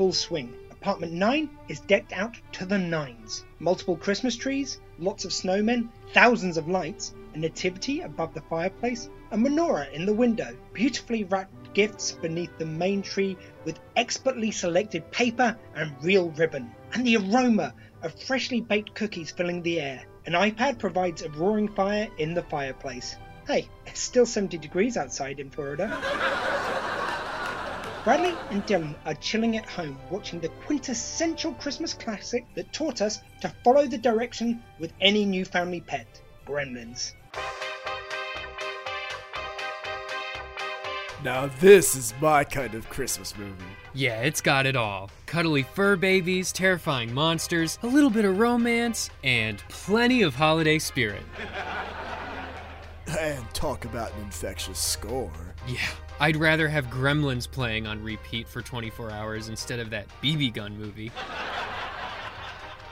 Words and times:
full 0.00 0.12
swing. 0.14 0.54
Apartment 0.70 1.12
9 1.12 1.50
is 1.68 1.80
decked 1.80 2.14
out 2.14 2.34
to 2.52 2.64
the 2.64 2.78
nines. 2.78 3.44
Multiple 3.58 3.98
Christmas 3.98 4.34
trees, 4.34 4.80
lots 4.98 5.26
of 5.26 5.30
snowmen, 5.30 5.90
thousands 6.14 6.56
of 6.56 6.70
lights, 6.70 7.12
a 7.34 7.38
nativity 7.38 8.00
above 8.00 8.32
the 8.32 8.40
fireplace, 8.40 9.10
a 9.30 9.36
menorah 9.36 9.92
in 9.92 10.06
the 10.06 10.14
window, 10.14 10.56
beautifully 10.72 11.24
wrapped 11.24 11.74
gifts 11.74 12.12
beneath 12.12 12.56
the 12.56 12.64
main 12.64 13.02
tree 13.02 13.36
with 13.66 13.78
expertly 13.94 14.50
selected 14.50 15.10
paper 15.10 15.54
and 15.74 15.92
real 16.02 16.30
ribbon, 16.30 16.70
and 16.94 17.06
the 17.06 17.18
aroma 17.18 17.74
of 18.00 18.18
freshly 18.22 18.62
baked 18.62 18.94
cookies 18.94 19.30
filling 19.30 19.60
the 19.60 19.82
air. 19.82 20.02
An 20.24 20.32
iPad 20.32 20.78
provides 20.78 21.20
a 21.20 21.28
roaring 21.28 21.68
fire 21.68 22.08
in 22.16 22.32
the 22.32 22.44
fireplace. 22.44 23.16
Hey, 23.46 23.68
it's 23.84 24.00
still 24.00 24.24
70 24.24 24.56
degrees 24.56 24.96
outside 24.96 25.40
in 25.40 25.50
Florida. 25.50 26.49
Bradley 28.02 28.34
and 28.48 28.64
Dylan 28.64 28.94
are 29.04 29.14
chilling 29.14 29.58
at 29.58 29.68
home 29.68 29.98
watching 30.10 30.40
the 30.40 30.48
quintessential 30.64 31.52
Christmas 31.52 31.92
classic 31.92 32.46
that 32.54 32.72
taught 32.72 33.02
us 33.02 33.20
to 33.42 33.52
follow 33.62 33.86
the 33.86 33.98
direction 33.98 34.62
with 34.78 34.90
any 35.02 35.26
new 35.26 35.44
family 35.44 35.82
pet 35.82 36.06
Gremlins. 36.46 37.12
Now 41.22 41.50
this 41.60 41.94
is 41.94 42.14
my 42.22 42.42
kind 42.42 42.74
of 42.74 42.88
Christmas 42.88 43.36
movie. 43.36 43.62
Yeah, 43.92 44.22
it's 44.22 44.40
got 44.40 44.64
it 44.64 44.76
all. 44.76 45.10
Cuddly 45.26 45.62
fur 45.62 45.96
babies, 45.96 46.52
terrifying 46.52 47.12
monsters, 47.12 47.78
a 47.82 47.86
little 47.86 48.08
bit 48.08 48.24
of 48.24 48.38
romance, 48.38 49.10
and 49.22 49.58
plenty 49.68 50.22
of 50.22 50.34
holiday 50.34 50.78
spirit. 50.78 51.22
And 53.18 53.44
talk 53.52 53.86
about 53.86 54.12
an 54.14 54.22
infectious 54.22 54.78
score. 54.78 55.32
Yeah, 55.66 55.80
I'd 56.20 56.36
rather 56.36 56.68
have 56.68 56.86
Gremlins 56.88 57.50
playing 57.50 57.86
on 57.86 58.04
repeat 58.04 58.46
for 58.46 58.60
24 58.60 59.10
hours 59.10 59.48
instead 59.48 59.80
of 59.80 59.88
that 59.88 60.06
BB 60.22 60.52
gun 60.52 60.78
movie. 60.78 61.10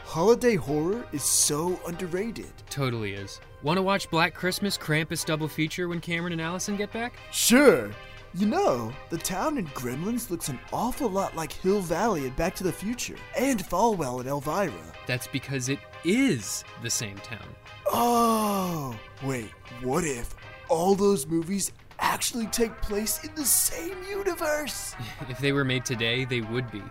Holiday 0.07 0.55
horror 0.55 1.05
is 1.12 1.23
so 1.23 1.79
underrated. 1.87 2.51
Totally 2.71 3.12
is. 3.12 3.39
Want 3.62 3.77
to 3.77 3.83
watch 3.83 4.11
Black 4.11 4.33
Christmas 4.33 4.79
Krampus 4.79 5.27
double 5.27 5.47
feature 5.47 5.89
when 5.89 6.01
Cameron 6.01 6.33
and 6.33 6.41
Allison 6.41 6.77
get 6.77 6.91
back? 6.91 7.19
Sure. 7.31 7.91
You 8.33 8.47
know, 8.47 8.93
the 9.11 9.19
town 9.19 9.59
in 9.59 9.67
Gremlins 9.69 10.31
looks 10.31 10.49
an 10.49 10.59
awful 10.72 11.11
lot 11.11 11.37
like 11.37 11.53
Hill 11.53 11.83
Valley 11.83 12.27
in 12.27 12.33
Back 12.33 12.55
to 12.56 12.65
the 12.65 12.72
Future, 12.72 13.17
and 13.38 13.62
Fallwell 13.62 14.22
in 14.22 14.27
Elvira. 14.27 14.72
That's 15.06 15.27
because 15.27 15.69
it 15.69 15.81
is 16.05 16.65
the 16.83 16.91
same 16.91 17.17
town. 17.19 17.47
Oh, 17.87 18.99
wait, 19.22 19.50
what 19.83 20.05
if 20.05 20.34
all 20.69 20.94
those 20.94 21.27
movies 21.27 21.72
actually 21.98 22.47
take 22.47 22.81
place 22.81 23.25
in 23.25 23.34
the 23.34 23.44
same 23.44 24.03
universe? 24.09 24.94
If 25.28 25.38
they 25.38 25.53
were 25.53 25.64
made 25.64 25.84
today, 25.84 26.25
they 26.25 26.41
would 26.41 26.70
be. 26.70 26.82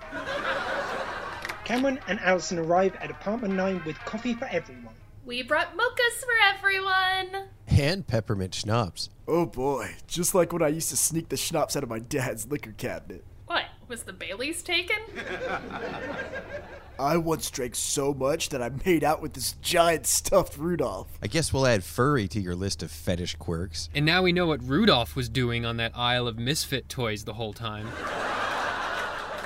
Cameron 1.63 1.99
and 2.07 2.19
Allison 2.21 2.59
arrive 2.59 2.95
at 3.01 3.11
apartment 3.11 3.53
9 3.55 3.81
with 3.85 3.97
coffee 3.99 4.33
for 4.33 4.45
everyone. 4.45 4.93
We 5.25 5.43
brought 5.43 5.75
mochas 5.75 6.19
for 6.21 6.55
everyone. 6.55 7.49
And 7.67 8.07
peppermint 8.07 8.55
schnapps. 8.55 9.09
Oh 9.27 9.45
boy, 9.45 9.95
just 10.07 10.33
like 10.33 10.53
when 10.53 10.61
I 10.61 10.69
used 10.69 10.89
to 10.89 10.97
sneak 10.97 11.27
the 11.29 11.35
schnapps 11.35 11.75
out 11.75 11.83
of 11.83 11.89
my 11.89 11.99
dad's 11.99 12.47
liquor 12.47 12.73
cabinet. 12.77 13.25
What? 13.45 13.65
Was 13.89 14.03
the 14.03 14.13
Bailey's 14.13 14.63
taken? 14.63 14.97
I 16.99 17.17
once 17.17 17.49
drank 17.51 17.75
so 17.75 18.13
much 18.13 18.49
that 18.49 18.61
I 18.61 18.71
made 18.85 19.03
out 19.03 19.21
with 19.21 19.33
this 19.33 19.53
giant 19.61 20.07
stuffed 20.07 20.57
Rudolph. 20.57 21.07
I 21.21 21.27
guess 21.27 21.53
we'll 21.53 21.67
add 21.67 21.83
furry 21.83 22.27
to 22.29 22.39
your 22.39 22.55
list 22.55 22.81
of 22.81 22.91
fetish 22.91 23.35
quirks. 23.35 23.89
And 23.93 24.05
now 24.05 24.23
we 24.23 24.31
know 24.31 24.47
what 24.47 24.63
Rudolph 24.63 25.15
was 25.15 25.29
doing 25.29 25.65
on 25.65 25.77
that 25.77 25.91
aisle 25.95 26.27
of 26.27 26.37
misfit 26.37 26.89
toys 26.89 27.23
the 27.23 27.33
whole 27.33 27.53
time. 27.53 27.87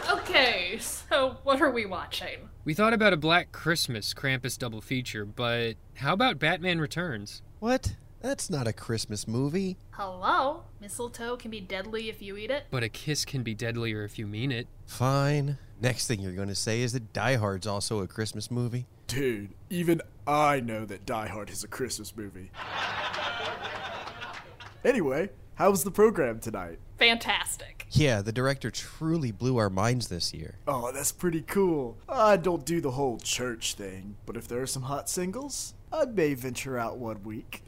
Okay, 0.09 0.77
so 0.79 1.37
what 1.43 1.61
are 1.61 1.71
we 1.71 1.85
watching? 1.85 2.49
We 2.63 2.73
thought 2.73 2.93
about 2.93 3.11
a 3.11 3.17
Black 3.17 3.51
Christmas 3.51 4.13
Krampus 4.13 4.57
double 4.57 4.81
feature, 4.81 5.25
but 5.25 5.75
how 5.95 6.13
about 6.13 6.39
Batman 6.39 6.79
Returns? 6.79 7.41
What? 7.59 7.95
That's 8.21 8.49
not 8.49 8.67
a 8.67 8.73
Christmas 8.73 9.27
movie. 9.27 9.77
Hello? 9.91 10.63
Mistletoe 10.79 11.37
can 11.37 11.49
be 11.49 11.59
deadly 11.59 12.07
if 12.07 12.21
you 12.21 12.37
eat 12.37 12.51
it? 12.51 12.65
But 12.69 12.83
a 12.83 12.89
kiss 12.89 13.25
can 13.25 13.41
be 13.41 13.55
deadlier 13.55 14.03
if 14.03 14.19
you 14.19 14.27
mean 14.27 14.51
it. 14.51 14.67
Fine. 14.85 15.57
Next 15.81 16.05
thing 16.05 16.19
you're 16.19 16.31
going 16.33 16.47
to 16.47 16.53
say 16.55 16.81
is 16.81 16.93
that 16.93 17.11
Die 17.11 17.35
Hard's 17.37 17.65
also 17.65 18.01
a 18.01 18.07
Christmas 18.07 18.51
movie. 18.51 18.85
Dude, 19.07 19.49
even 19.71 19.99
I 20.27 20.59
know 20.59 20.85
that 20.85 21.07
Die 21.07 21.27
Hard 21.27 21.49
is 21.49 21.63
a 21.63 21.67
Christmas 21.67 22.15
movie. 22.15 22.51
Anyway, 24.85 25.29
how 25.55 25.71
was 25.71 25.83
the 25.83 25.89
program 25.89 26.39
tonight? 26.39 26.77
Fantastic. 26.99 27.87
Yeah, 27.89 28.21
the 28.21 28.31
director 28.31 28.69
truly 28.69 29.31
blew 29.31 29.57
our 29.57 29.71
minds 29.71 30.07
this 30.07 30.35
year. 30.35 30.55
Oh, 30.67 30.91
that's 30.91 31.11
pretty 31.11 31.41
cool. 31.41 31.97
I 32.07 32.37
don't 32.37 32.63
do 32.63 32.79
the 32.79 32.91
whole 32.91 33.17
church 33.17 33.73
thing, 33.73 34.17
but 34.27 34.37
if 34.37 34.47
there 34.47 34.61
are 34.61 34.67
some 34.67 34.83
hot 34.83 35.09
singles, 35.09 35.73
I 35.91 36.05
may 36.05 36.35
venture 36.35 36.77
out 36.77 36.99
one 36.99 37.23
week. 37.23 37.63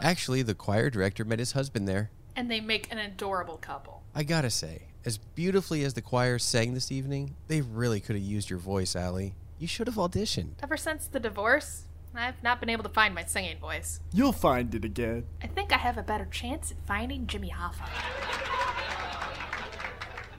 Actually, 0.00 0.42
the 0.42 0.56
choir 0.56 0.90
director 0.90 1.24
met 1.24 1.38
his 1.38 1.52
husband 1.52 1.86
there. 1.86 2.10
And 2.34 2.50
they 2.50 2.60
make 2.60 2.90
an 2.90 2.98
adorable 2.98 3.58
couple. 3.58 4.02
I 4.12 4.24
gotta 4.24 4.50
say, 4.50 4.88
as 5.04 5.18
beautifully 5.18 5.84
as 5.84 5.94
the 5.94 6.02
choir 6.02 6.38
sang 6.38 6.74
this 6.74 6.92
evening, 6.92 7.34
they 7.48 7.60
really 7.60 8.00
could 8.00 8.16
have 8.16 8.24
used 8.24 8.50
your 8.50 8.58
voice, 8.58 8.94
Allie. 8.94 9.34
You 9.58 9.66
should 9.66 9.86
have 9.86 9.96
auditioned. 9.96 10.52
Ever 10.62 10.76
since 10.76 11.06
the 11.06 11.20
divorce, 11.20 11.84
I've 12.14 12.42
not 12.42 12.60
been 12.60 12.68
able 12.68 12.84
to 12.84 12.88
find 12.88 13.14
my 13.14 13.24
singing 13.24 13.58
voice. 13.58 14.00
You'll 14.12 14.32
find 14.32 14.74
it 14.74 14.84
again. 14.84 15.24
I 15.42 15.46
think 15.46 15.72
I 15.72 15.78
have 15.78 15.98
a 15.98 16.02
better 16.02 16.26
chance 16.26 16.70
at 16.70 16.76
finding 16.86 17.26
Jimmy 17.26 17.50
Hoffa. 17.50 17.88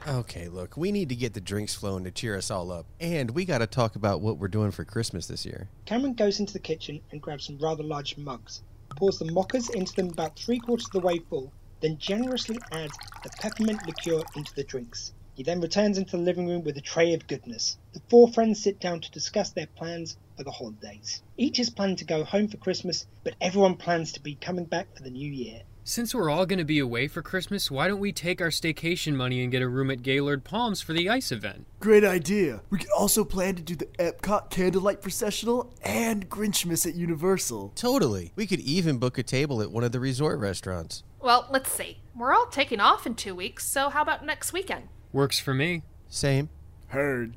Okay, 0.06 0.48
look, 0.48 0.76
we 0.76 0.92
need 0.92 1.08
to 1.08 1.14
get 1.14 1.32
the 1.32 1.40
drinks 1.40 1.74
flowing 1.74 2.04
to 2.04 2.10
cheer 2.10 2.36
us 2.36 2.50
all 2.50 2.70
up. 2.70 2.84
And 3.00 3.30
we 3.30 3.46
gotta 3.46 3.66
talk 3.66 3.96
about 3.96 4.20
what 4.20 4.36
we're 4.36 4.48
doing 4.48 4.70
for 4.70 4.84
Christmas 4.84 5.26
this 5.26 5.46
year. 5.46 5.68
Cameron 5.86 6.12
goes 6.12 6.40
into 6.40 6.52
the 6.52 6.58
kitchen 6.58 7.00
and 7.10 7.22
grabs 7.22 7.46
some 7.46 7.58
rather 7.58 7.82
large 7.82 8.18
mugs, 8.18 8.62
pours 8.96 9.18
the 9.18 9.24
mochas 9.26 9.74
into 9.74 9.94
them 9.94 10.10
about 10.10 10.38
three 10.38 10.58
quarters 10.58 10.86
of 10.86 10.92
the 10.92 11.00
way 11.00 11.20
full, 11.30 11.50
then 11.84 11.98
generously 11.98 12.58
adds 12.72 12.96
the 13.22 13.30
peppermint 13.40 13.86
liqueur 13.86 14.22
into 14.36 14.54
the 14.54 14.64
drinks. 14.64 15.12
He 15.34 15.42
then 15.42 15.60
returns 15.60 15.98
into 15.98 16.16
the 16.16 16.22
living 16.22 16.48
room 16.48 16.64
with 16.64 16.78
a 16.78 16.80
tray 16.80 17.12
of 17.12 17.26
goodness. 17.26 17.76
The 17.92 18.00
four 18.08 18.32
friends 18.32 18.62
sit 18.62 18.80
down 18.80 19.00
to 19.00 19.10
discuss 19.10 19.50
their 19.50 19.66
plans 19.66 20.16
for 20.36 20.44
the 20.44 20.50
holidays. 20.50 21.22
Each 21.36 21.58
is 21.58 21.68
planning 21.68 21.96
to 21.96 22.06
go 22.06 22.24
home 22.24 22.48
for 22.48 22.56
Christmas, 22.56 23.04
but 23.22 23.34
everyone 23.38 23.76
plans 23.76 24.12
to 24.12 24.22
be 24.22 24.34
coming 24.34 24.64
back 24.64 24.96
for 24.96 25.02
the 25.02 25.10
new 25.10 25.30
year. 25.30 25.60
Since 25.86 26.14
we're 26.14 26.30
all 26.30 26.46
going 26.46 26.60
to 26.60 26.64
be 26.64 26.78
away 26.78 27.08
for 27.08 27.20
Christmas, 27.20 27.70
why 27.70 27.88
don't 27.88 28.00
we 28.00 28.10
take 28.10 28.40
our 28.40 28.48
staycation 28.48 29.16
money 29.16 29.42
and 29.42 29.52
get 29.52 29.60
a 29.60 29.68
room 29.68 29.90
at 29.90 30.00
Gaylord 30.00 30.42
Palms 30.42 30.80
for 30.80 30.94
the 30.94 31.10
ice 31.10 31.30
event? 31.30 31.66
Great 31.78 32.04
idea. 32.04 32.62
We 32.70 32.78
could 32.78 32.90
also 32.96 33.22
plan 33.22 33.56
to 33.56 33.62
do 33.62 33.76
the 33.76 33.84
Epcot 33.98 34.48
Candlelight 34.48 35.02
Processional 35.02 35.74
and 35.82 36.30
Grinchmas 36.30 36.86
at 36.86 36.94
Universal. 36.94 37.72
Totally. 37.74 38.32
We 38.34 38.46
could 38.46 38.60
even 38.60 38.96
book 38.96 39.18
a 39.18 39.22
table 39.22 39.60
at 39.60 39.70
one 39.70 39.84
of 39.84 39.92
the 39.92 40.00
resort 40.00 40.38
restaurants. 40.38 41.02
Well, 41.24 41.48
let's 41.50 41.72
see. 41.72 41.96
We're 42.14 42.34
all 42.34 42.48
taking 42.48 42.80
off 42.80 43.06
in 43.06 43.14
two 43.14 43.34
weeks, 43.34 43.66
so 43.66 43.88
how 43.88 44.02
about 44.02 44.26
next 44.26 44.52
weekend? 44.52 44.88
Works 45.10 45.40
for 45.40 45.54
me. 45.54 45.82
Same. 46.06 46.50
Heard. 46.88 47.36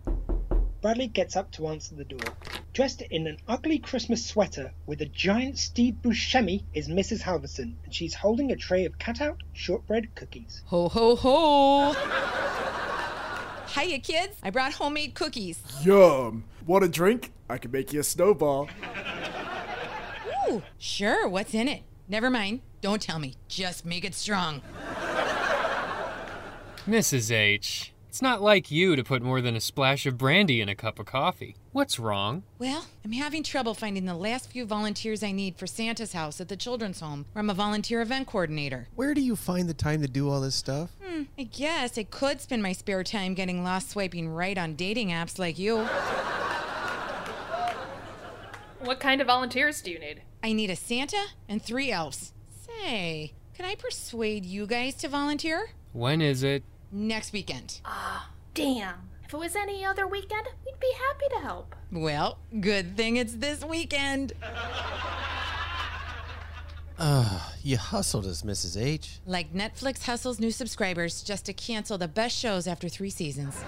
Bradley 0.82 1.08
gets 1.08 1.38
up 1.38 1.52
to 1.54 1.68
answer 1.70 1.96
the 1.96 2.04
door. 2.04 2.34
Dressed 2.74 3.02
in 3.04 3.28
an 3.28 3.38
ugly 3.48 3.80
Christmas 3.80 4.26
sweater 4.26 4.74
with 4.88 5.00
a 5.00 5.06
giant 5.06 5.58
Steve 5.58 5.96
Buscemi 6.02 6.64
is 6.74 6.90
Mrs. 6.90 7.22
Halverson, 7.22 7.76
and 7.86 7.96
she's 7.96 8.14
holding 8.14 8.52
a 8.52 8.58
tray 8.58 8.84
of 8.84 9.00
cutout 9.00 9.42
shortbread 9.54 10.14
cookies. 10.16 10.64
Ho, 10.66 10.90
ho, 10.90 11.16
ho! 11.16 11.94
Hiya, 13.70 14.00
kids. 14.00 14.36
I 14.44 14.50
brought 14.50 14.74
homemade 14.74 15.14
cookies. 15.14 15.62
Yum. 15.82 16.44
Want 16.66 16.84
a 16.84 16.90
drink? 16.90 17.32
I 17.50 17.58
can 17.58 17.72
make 17.72 17.94
you 17.94 18.02
a 18.02 18.04
snowball. 18.04 18.68
Ooh, 20.50 20.62
sure. 20.78 21.30
What's 21.30 21.54
in 21.54 21.70
it? 21.70 21.84
Never 22.10 22.30
mind. 22.30 22.62
Don't 22.82 23.02
tell 23.02 23.20
me. 23.20 23.36
Just 23.50 23.86
make 23.86 24.06
it 24.06 24.16
strong. 24.16 24.62
Mrs. 26.88 27.32
H, 27.32 27.92
it's 28.08 28.22
not 28.22 28.42
like 28.42 28.72
you 28.72 28.96
to 28.96 29.04
put 29.04 29.22
more 29.22 29.42
than 29.42 29.58
a 29.58 29.60
splash 29.60 30.06
of 30.06 30.18
brandy 30.18 30.62
in 30.62 30.70
a 30.70 30.76
cup 30.76 31.00
of 31.00 31.06
coffee. 31.06 31.58
What's 31.74 32.00
wrong? 32.00 32.44
Well, 32.60 32.86
I'm 33.04 33.12
having 33.12 33.44
trouble 33.44 33.74
finding 33.74 34.06
the 34.06 34.14
last 34.16 34.50
few 34.50 34.66
volunteers 34.66 35.22
I 35.22 35.34
need 35.34 35.58
for 35.58 35.68
Santa's 35.68 36.14
house 36.14 36.40
at 36.40 36.48
the 36.48 36.56
children's 36.56 37.02
home, 37.02 37.26
where 37.34 37.42
I'm 37.42 37.50
a 37.50 37.54
volunteer 37.54 38.02
event 38.02 38.28
coordinator. 38.28 38.88
Where 38.96 39.14
do 39.14 39.20
you 39.20 39.36
find 39.36 39.68
the 39.68 39.74
time 39.74 40.02
to 40.02 40.08
do 40.08 40.30
all 40.30 40.40
this 40.40 40.56
stuff? 40.56 40.92
Hmm, 41.04 41.24
I 41.38 41.44
guess 41.44 41.98
I 41.98 42.04
could 42.04 42.40
spend 42.40 42.64
my 42.64 42.72
spare 42.72 43.04
time 43.04 43.34
getting 43.34 43.66
lost 43.66 43.90
swiping 43.90 44.30
right 44.30 44.58
on 44.58 44.76
dating 44.76 45.10
apps 45.10 45.38
like 45.38 45.60
you. 45.60 45.86
What 48.80 49.02
kind 49.02 49.20
of 49.20 49.28
volunteers 49.28 49.82
do 49.82 49.92
you 49.92 50.00
need? 50.00 50.22
I 50.44 50.54
need 50.54 50.70
a 50.70 50.76
Santa 50.76 51.24
and 51.50 51.62
three 51.62 51.92
elves. 51.92 52.34
Say, 52.66 53.34
can 53.56 53.66
I 53.66 53.76
persuade 53.76 54.46
you 54.46 54.68
guys 54.68 54.96
to 54.96 55.08
volunteer? 55.08 55.70
When 55.94 56.22
is 56.22 56.44
it? 56.44 56.64
Next 56.92 57.34
weekend. 57.34 57.82
Ah, 57.86 58.30
damn. 58.54 59.10
If 59.26 59.34
it 59.34 59.38
was 59.38 59.56
any 59.56 59.84
other 59.84 60.08
weekend, 60.08 60.48
we'd 60.66 60.80
be 60.80 60.94
happy 60.94 61.26
to 61.36 61.40
help. 61.42 61.76
Well, 61.92 62.38
good 62.62 62.96
thing 62.96 63.18
it's 63.18 63.34
this 63.36 63.64
weekend. 63.64 64.34
You 67.68 67.76
hustled 67.76 68.26
us, 68.26 68.44
Mrs. 68.44 68.82
H. 68.82 69.20
Like 69.26 69.54
Netflix 69.54 70.04
hustles 70.04 70.40
new 70.40 70.52
subscribers 70.52 71.22
just 71.22 71.46
to 71.48 71.54
cancel 71.54 71.98
the 71.98 72.08
best 72.08 72.34
shows 72.34 72.66
after 72.66 72.88
three 72.88 73.10
seasons. 73.10 73.62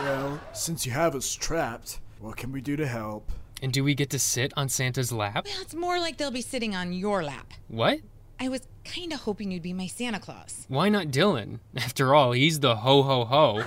Well, 0.00 0.40
since 0.52 0.86
you 0.86 0.92
have 0.92 1.16
us 1.16 1.34
trapped, 1.34 1.98
what 2.20 2.36
can 2.36 2.52
we 2.52 2.60
do 2.60 2.76
to 2.76 2.86
help? 2.86 3.32
And 3.60 3.72
do 3.72 3.82
we 3.82 3.94
get 3.94 4.10
to 4.10 4.18
sit 4.18 4.52
on 4.56 4.68
Santa's 4.68 5.10
lap? 5.12 5.46
Well, 5.46 5.60
it's 5.62 5.74
more 5.74 5.98
like 5.98 6.16
they'll 6.16 6.30
be 6.30 6.42
sitting 6.42 6.76
on 6.76 6.92
your 6.92 7.24
lap. 7.24 7.52
What? 7.68 8.00
I 8.40 8.48
was 8.48 8.68
kind 8.84 9.12
of 9.12 9.20
hoping 9.20 9.50
you'd 9.50 9.62
be 9.62 9.72
my 9.72 9.88
Santa 9.88 10.20
Claus. 10.20 10.64
Why 10.68 10.88
not 10.88 11.08
Dylan? 11.08 11.58
After 11.76 12.14
all, 12.14 12.32
he's 12.32 12.60
the 12.60 12.76
ho 12.76 13.02
ho 13.02 13.24
ho. 13.24 13.64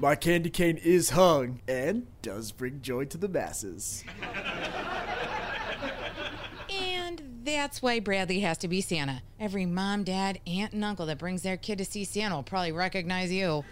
My 0.00 0.14
candy 0.14 0.50
cane 0.50 0.76
is 0.76 1.10
hung 1.10 1.60
and 1.66 2.06
does 2.22 2.52
bring 2.52 2.80
joy 2.80 3.06
to 3.06 3.18
the 3.18 3.26
masses. 3.26 4.04
And 6.70 7.40
that's 7.42 7.82
why 7.82 7.98
Bradley 7.98 8.38
has 8.40 8.58
to 8.58 8.68
be 8.68 8.80
Santa. 8.80 9.22
Every 9.40 9.66
mom, 9.66 10.04
dad, 10.04 10.38
aunt, 10.46 10.72
and 10.72 10.84
uncle 10.84 11.06
that 11.06 11.18
brings 11.18 11.42
their 11.42 11.56
kid 11.56 11.78
to 11.78 11.84
see 11.84 12.04
Santa 12.04 12.36
will 12.36 12.42
probably 12.44 12.70
recognize 12.70 13.32
you. 13.32 13.64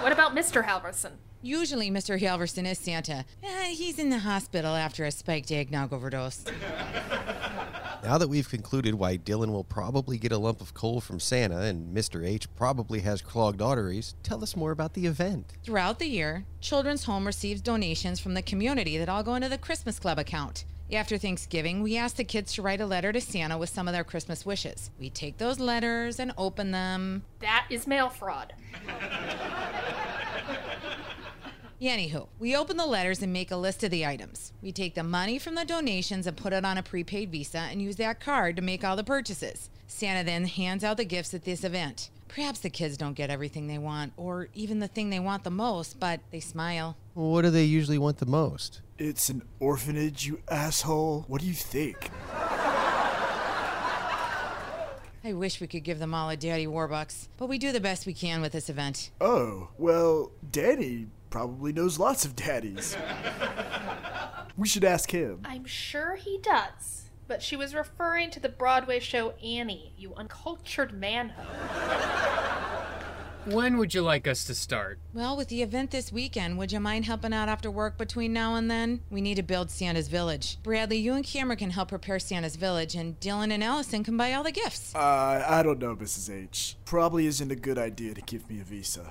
What 0.00 0.12
about 0.12 0.34
Mr. 0.34 0.64
Halverson? 0.64 1.12
Usually, 1.42 1.90
Mr. 1.90 2.20
Halverson 2.20 2.66
is 2.66 2.78
Santa. 2.78 3.24
Eh, 3.42 3.68
he's 3.68 3.98
in 3.98 4.10
the 4.10 4.18
hospital 4.18 4.74
after 4.74 5.04
a 5.04 5.10
spiked 5.10 5.50
eggnog 5.50 5.92
overdose. 5.92 6.44
Now 8.02 8.16
that 8.16 8.28
we've 8.28 8.48
concluded 8.48 8.94
why 8.94 9.18
Dylan 9.18 9.52
will 9.52 9.64
probably 9.64 10.16
get 10.16 10.32
a 10.32 10.38
lump 10.38 10.62
of 10.62 10.72
coal 10.72 11.02
from 11.02 11.20
Santa 11.20 11.60
and 11.60 11.94
Mr. 11.94 12.26
H 12.26 12.52
probably 12.56 13.00
has 13.00 13.20
clogged 13.20 13.60
arteries, 13.60 14.14
tell 14.22 14.42
us 14.42 14.56
more 14.56 14.70
about 14.70 14.94
the 14.94 15.04
event. 15.06 15.52
Throughout 15.62 15.98
the 15.98 16.06
year, 16.06 16.46
Children's 16.62 17.04
Home 17.04 17.26
receives 17.26 17.60
donations 17.60 18.18
from 18.18 18.32
the 18.32 18.40
community 18.40 18.96
that 18.96 19.10
all 19.10 19.22
go 19.22 19.34
into 19.34 19.50
the 19.50 19.58
Christmas 19.58 19.98
Club 19.98 20.18
account. 20.18 20.64
After 20.90 21.18
Thanksgiving, 21.18 21.82
we 21.82 21.96
ask 21.98 22.16
the 22.16 22.24
kids 22.24 22.54
to 22.54 22.62
write 22.62 22.80
a 22.80 22.86
letter 22.86 23.12
to 23.12 23.20
Santa 23.20 23.58
with 23.58 23.68
some 23.68 23.86
of 23.86 23.92
their 23.92 24.02
Christmas 24.02 24.46
wishes. 24.46 24.90
We 24.98 25.10
take 25.10 25.36
those 25.36 25.60
letters 25.60 26.18
and 26.18 26.32
open 26.38 26.70
them. 26.70 27.22
That 27.40 27.66
is 27.68 27.86
mail 27.86 28.08
fraud. 28.08 28.54
Anywho, 31.80 32.28
we 32.38 32.54
open 32.54 32.76
the 32.76 32.84
letters 32.84 33.22
and 33.22 33.32
make 33.32 33.50
a 33.50 33.56
list 33.56 33.82
of 33.82 33.90
the 33.90 34.04
items. 34.04 34.52
We 34.60 34.70
take 34.70 34.94
the 34.94 35.02
money 35.02 35.38
from 35.38 35.54
the 35.54 35.64
donations 35.64 36.26
and 36.26 36.36
put 36.36 36.52
it 36.52 36.62
on 36.62 36.76
a 36.76 36.82
prepaid 36.82 37.32
Visa 37.32 37.56
and 37.70 37.80
use 37.80 37.96
that 37.96 38.20
card 38.20 38.56
to 38.56 38.62
make 38.62 38.84
all 38.84 38.96
the 38.96 39.02
purchases. 39.02 39.70
Santa 39.86 40.22
then 40.22 40.44
hands 40.44 40.84
out 40.84 40.98
the 40.98 41.06
gifts 41.06 41.32
at 41.32 41.44
this 41.44 41.64
event. 41.64 42.10
Perhaps 42.28 42.60
the 42.60 42.68
kids 42.68 42.98
don't 42.98 43.14
get 43.14 43.30
everything 43.30 43.66
they 43.66 43.78
want, 43.78 44.12
or 44.18 44.48
even 44.52 44.78
the 44.78 44.88
thing 44.88 45.08
they 45.08 45.18
want 45.18 45.42
the 45.42 45.50
most, 45.50 45.98
but 45.98 46.20
they 46.30 46.38
smile. 46.38 46.98
What 47.14 47.42
do 47.42 47.50
they 47.50 47.64
usually 47.64 47.96
want 47.96 48.18
the 48.18 48.26
most? 48.26 48.82
It's 48.98 49.30
an 49.30 49.40
orphanage, 49.58 50.26
you 50.26 50.42
asshole. 50.50 51.24
What 51.28 51.40
do 51.40 51.46
you 51.46 51.54
think? 51.54 52.10
I 55.24 55.32
wish 55.32 55.62
we 55.62 55.66
could 55.66 55.84
give 55.84 55.98
them 55.98 56.12
all 56.12 56.28
a 56.28 56.36
Daddy 56.36 56.66
Warbucks, 56.66 57.28
but 57.38 57.48
we 57.48 57.56
do 57.56 57.72
the 57.72 57.80
best 57.80 58.04
we 58.04 58.12
can 58.12 58.42
with 58.42 58.52
this 58.52 58.68
event. 58.68 59.10
Oh, 59.20 59.68
well, 59.78 60.30
Danny 60.50 61.08
probably 61.30 61.72
knows 61.72 61.98
lots 61.98 62.24
of 62.24 62.36
daddies. 62.36 62.96
we 64.56 64.68
should 64.68 64.84
ask 64.84 65.10
him. 65.10 65.40
I'm 65.44 65.64
sure 65.64 66.16
he 66.16 66.38
does. 66.38 67.10
But 67.28 67.42
she 67.42 67.56
was 67.56 67.74
referring 67.74 68.30
to 68.30 68.40
the 68.40 68.48
Broadway 68.48 68.98
show 68.98 69.30
Annie, 69.42 69.94
you 69.96 70.14
uncultured 70.16 70.92
manho. 71.00 71.32
When 73.46 73.78
would 73.78 73.94
you 73.94 74.02
like 74.02 74.28
us 74.28 74.44
to 74.44 74.54
start? 74.54 74.98
Well, 75.14 75.34
with 75.34 75.48
the 75.48 75.62
event 75.62 75.90
this 75.90 76.12
weekend, 76.12 76.58
would 76.58 76.72
you 76.72 76.80
mind 76.80 77.06
helping 77.06 77.32
out 77.32 77.48
after 77.48 77.70
work 77.70 77.96
between 77.96 78.34
now 78.34 78.56
and 78.56 78.70
then? 78.70 79.00
We 79.10 79.22
need 79.22 79.36
to 79.36 79.42
build 79.42 79.70
Santa's 79.70 80.08
Village. 80.08 80.58
Bradley, 80.62 80.98
you 80.98 81.14
and 81.14 81.24
Cameron 81.24 81.58
can 81.58 81.70
help 81.70 81.88
prepare 81.88 82.18
Santa's 82.18 82.56
Village, 82.56 82.94
and 82.94 83.18
Dylan 83.18 83.50
and 83.50 83.64
Allison 83.64 84.04
can 84.04 84.18
buy 84.18 84.34
all 84.34 84.42
the 84.42 84.52
gifts. 84.52 84.94
Uh, 84.94 85.44
I 85.48 85.62
don't 85.62 85.78
know, 85.78 85.96
Mrs. 85.96 86.30
H. 86.30 86.76
Probably 86.84 87.26
isn't 87.26 87.50
a 87.50 87.56
good 87.56 87.78
idea 87.78 88.12
to 88.12 88.20
give 88.20 88.48
me 88.50 88.60
a 88.60 88.64
visa. 88.64 89.10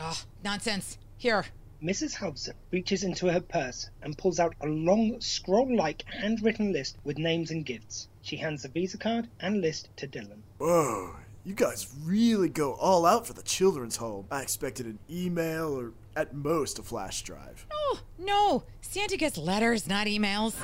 Oh, 0.00 0.22
nonsense. 0.44 0.98
Here. 1.16 1.46
Mrs. 1.82 2.16
Halverson 2.16 2.54
reaches 2.70 3.04
into 3.04 3.32
her 3.32 3.40
purse 3.40 3.88
and 4.02 4.18
pulls 4.18 4.40
out 4.40 4.54
a 4.60 4.66
long, 4.66 5.20
scroll 5.20 5.76
like 5.76 6.04
handwritten 6.06 6.72
list 6.72 6.98
with 7.04 7.18
names 7.18 7.50
and 7.50 7.64
gifts. 7.64 8.08
She 8.22 8.36
hands 8.36 8.62
the 8.62 8.68
Visa 8.68 8.98
card 8.98 9.28
and 9.40 9.60
list 9.60 9.88
to 9.96 10.08
Dylan. 10.08 10.40
Whoa, 10.58 11.16
you 11.44 11.54
guys 11.54 11.94
really 12.04 12.48
go 12.48 12.74
all 12.74 13.06
out 13.06 13.26
for 13.26 13.32
the 13.32 13.42
children's 13.42 13.96
home. 13.96 14.26
I 14.30 14.42
expected 14.42 14.86
an 14.86 14.98
email 15.08 15.72
or 15.78 15.92
at 16.16 16.34
most 16.34 16.78
a 16.78 16.82
flash 16.82 17.22
drive. 17.22 17.66
Oh, 17.72 18.00
no. 18.18 18.64
Santa 18.80 19.16
gets 19.16 19.38
letters, 19.38 19.86
not 19.88 20.08
emails. 20.08 20.54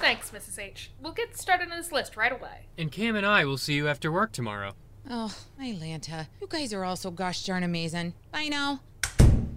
Thanks, 0.00 0.30
Mrs. 0.30 0.60
H. 0.60 0.92
We'll 1.02 1.12
get 1.12 1.36
started 1.36 1.70
on 1.70 1.76
this 1.76 1.90
list 1.90 2.16
right 2.16 2.32
away. 2.32 2.68
And 2.78 2.92
Cam 2.92 3.16
and 3.16 3.26
I 3.26 3.44
will 3.44 3.58
see 3.58 3.74
you 3.74 3.88
after 3.88 4.12
work 4.12 4.30
tomorrow. 4.30 4.74
Oh, 5.10 5.34
Atlanta. 5.58 6.28
You 6.40 6.46
guys 6.48 6.74
are 6.74 6.84
all 6.84 6.96
so 6.96 7.10
gosh 7.10 7.44
darn 7.44 7.62
amazing. 7.62 8.12
Bye 8.30 8.48
now. 8.48 8.80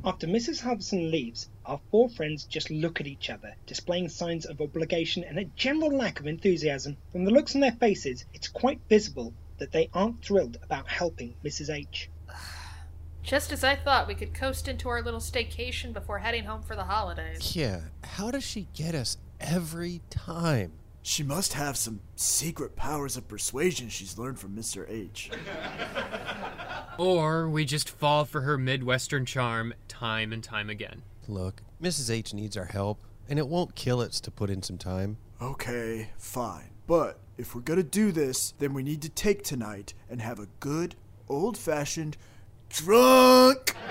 After 0.04 0.26
Mrs. 0.26 0.62
Halverson 0.62 1.12
leaves, 1.12 1.50
our 1.66 1.80
four 1.92 2.10
friends 2.10 2.46
just 2.46 2.72
look 2.72 3.02
at 3.02 3.08
each 3.08 3.30
other, 3.30 3.56
displaying 3.66 4.10
signs 4.10 4.46
of 4.46 4.62
obligation 4.62 5.24
and 5.24 5.38
a 5.38 5.46
general 5.56 5.96
lack 5.96 6.20
of 6.20 6.26
enthusiasm. 6.26 6.98
From 7.12 7.26
the 7.26 7.32
looks 7.32 7.54
on 7.54 7.62
their 7.62 7.74
faces, 7.74 8.26
it's 8.34 8.48
quite 8.48 8.80
visible 8.90 9.34
that 9.58 9.72
they 9.74 9.90
aren't 9.94 10.24
thrilled 10.24 10.58
about 10.64 10.88
helping 10.88 11.36
Mrs. 11.44 11.70
H. 11.70 12.10
Just 13.24 13.52
as 13.52 13.64
I 13.64 13.76
thought 13.76 14.08
we 14.08 14.16
could 14.16 14.34
coast 14.34 14.68
into 14.68 14.90
our 14.90 15.04
little 15.04 15.20
staycation 15.20 15.94
before 15.94 16.20
heading 16.20 16.46
home 16.46 16.64
for 16.64 16.76
the 16.76 16.86
holidays. 16.86 17.56
Yeah, 17.56 17.82
how 18.04 18.32
does 18.32 18.44
she 18.44 18.68
get 18.74 18.96
us 18.96 19.18
every 19.40 20.02
time? 20.10 20.72
She 21.04 21.24
must 21.24 21.54
have 21.54 21.78
some 21.78 22.02
secret 22.16 22.76
powers 22.76 23.18
of 23.18 23.28
persuasion 23.28 23.90
she's 23.90 24.18
learned 24.18 24.40
from 24.40 24.56
Mr. 24.56 24.90
H. 24.90 25.32
Or 26.98 27.50
we 27.50 27.66
just 27.66 27.90
fall 27.90 28.26
for 28.26 28.42
her 28.42 28.58
Midwestern 28.58 29.26
charm 29.26 29.74
time 29.88 30.32
and 30.34 30.44
time 30.44 30.70
again. 30.70 31.02
Look, 31.28 31.64
Mrs. 31.82 32.12
H 32.14 32.34
needs 32.34 32.56
our 32.58 32.66
help, 32.66 33.00
and 33.28 33.40
it 33.40 33.48
won't 33.48 33.74
kill 33.76 34.02
us 34.02 34.20
to 34.22 34.30
put 34.30 34.50
in 34.52 34.62
some 34.62 34.78
time. 34.78 35.18
Okay, 35.42 36.10
fine. 36.18 36.70
But 36.86 37.20
if 37.38 37.56
we're 37.56 37.62
gonna 37.62 37.82
do 37.82 38.12
this, 38.12 38.52
then 38.60 38.74
we 38.74 38.84
need 38.84 39.02
to 39.02 39.10
take 39.10 39.42
tonight 39.44 39.94
and 40.10 40.22
have 40.22 40.38
a 40.38 40.48
good, 40.60 40.96
old 41.28 41.58
fashioned 41.58 42.18
drunk. 42.70 43.76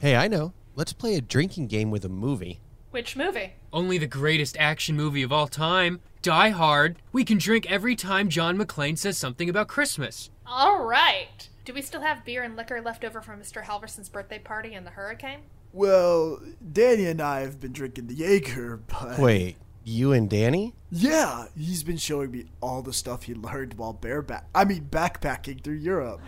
Hey, 0.00 0.16
I 0.16 0.28
know. 0.28 0.54
Let's 0.76 0.94
play 0.94 1.16
a 1.16 1.20
drinking 1.20 1.66
game 1.66 1.90
with 1.90 2.06
a 2.06 2.08
movie. 2.08 2.60
Which 2.90 3.14
movie? 3.14 3.52
Only 3.72 3.98
the 3.98 4.08
greatest 4.08 4.56
action 4.58 4.96
movie 4.96 5.22
of 5.22 5.32
all 5.32 5.46
time, 5.46 6.00
Die 6.22 6.48
Hard. 6.48 6.96
We 7.12 7.24
can 7.24 7.38
drink 7.38 7.70
every 7.70 7.94
time 7.94 8.28
John 8.28 8.58
McClane 8.58 8.98
says 8.98 9.16
something 9.16 9.48
about 9.48 9.68
Christmas. 9.68 10.30
All 10.44 10.84
right. 10.84 11.48
Do 11.64 11.72
we 11.72 11.82
still 11.82 12.00
have 12.00 12.24
beer 12.24 12.42
and 12.42 12.56
liquor 12.56 12.80
left 12.80 13.04
over 13.04 13.22
from 13.22 13.40
Mr. 13.40 13.62
Halverson's 13.62 14.08
birthday 14.08 14.40
party 14.40 14.74
and 14.74 14.84
the 14.84 14.90
hurricane? 14.90 15.42
Well, 15.72 16.40
Danny 16.72 17.06
and 17.06 17.20
I 17.20 17.42
have 17.42 17.60
been 17.60 17.72
drinking 17.72 18.08
the 18.08 18.14
Jaeger, 18.14 18.78
but. 18.88 19.20
Wait, 19.20 19.56
you 19.84 20.12
and 20.12 20.28
Danny? 20.28 20.74
Yeah, 20.90 21.44
he's 21.56 21.84
been 21.84 21.96
showing 21.96 22.32
me 22.32 22.46
all 22.60 22.82
the 22.82 22.92
stuff 22.92 23.22
he 23.22 23.34
learned 23.34 23.74
while 23.74 23.92
bareback. 23.92 24.48
I 24.52 24.64
mean, 24.64 24.88
backpacking 24.90 25.62
through 25.62 25.74
Europe. 25.74 26.20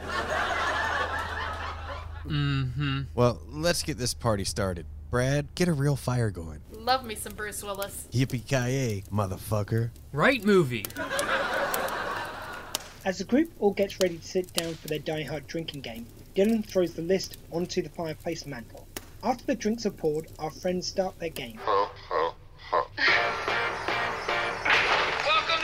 Mm-hmm. 2.24 3.00
Well, 3.16 3.42
let's 3.48 3.82
get 3.82 3.98
this 3.98 4.14
party 4.14 4.44
started. 4.44 4.86
Brad, 5.12 5.54
get 5.54 5.68
a 5.68 5.74
real 5.74 5.94
fire 5.94 6.30
going. 6.30 6.60
Love 6.72 7.04
me 7.04 7.14
some 7.14 7.34
Bruce 7.34 7.62
Willis. 7.62 8.08
Yippee 8.12 8.46
ki 8.46 9.04
motherfucker. 9.12 9.90
Right 10.10 10.42
movie. 10.42 10.86
As 13.04 13.18
the 13.18 13.24
group 13.24 13.52
all 13.58 13.74
gets 13.74 14.00
ready 14.00 14.16
to 14.16 14.26
sit 14.26 14.50
down 14.54 14.72
for 14.72 14.88
their 14.88 15.00
Die 15.00 15.24
Hard 15.24 15.46
drinking 15.46 15.82
game, 15.82 16.06
Dylan 16.34 16.64
throws 16.64 16.94
the 16.94 17.02
list 17.02 17.36
onto 17.50 17.82
the 17.82 17.90
fireplace 17.90 18.46
mantel. 18.46 18.88
After 19.22 19.44
the 19.44 19.54
drinks 19.54 19.84
are 19.84 19.90
poured, 19.90 20.28
our 20.38 20.50
friends 20.50 20.86
start 20.86 21.18
their 21.18 21.28
game. 21.28 21.60
Welcome 21.66 21.92
to 22.72 22.80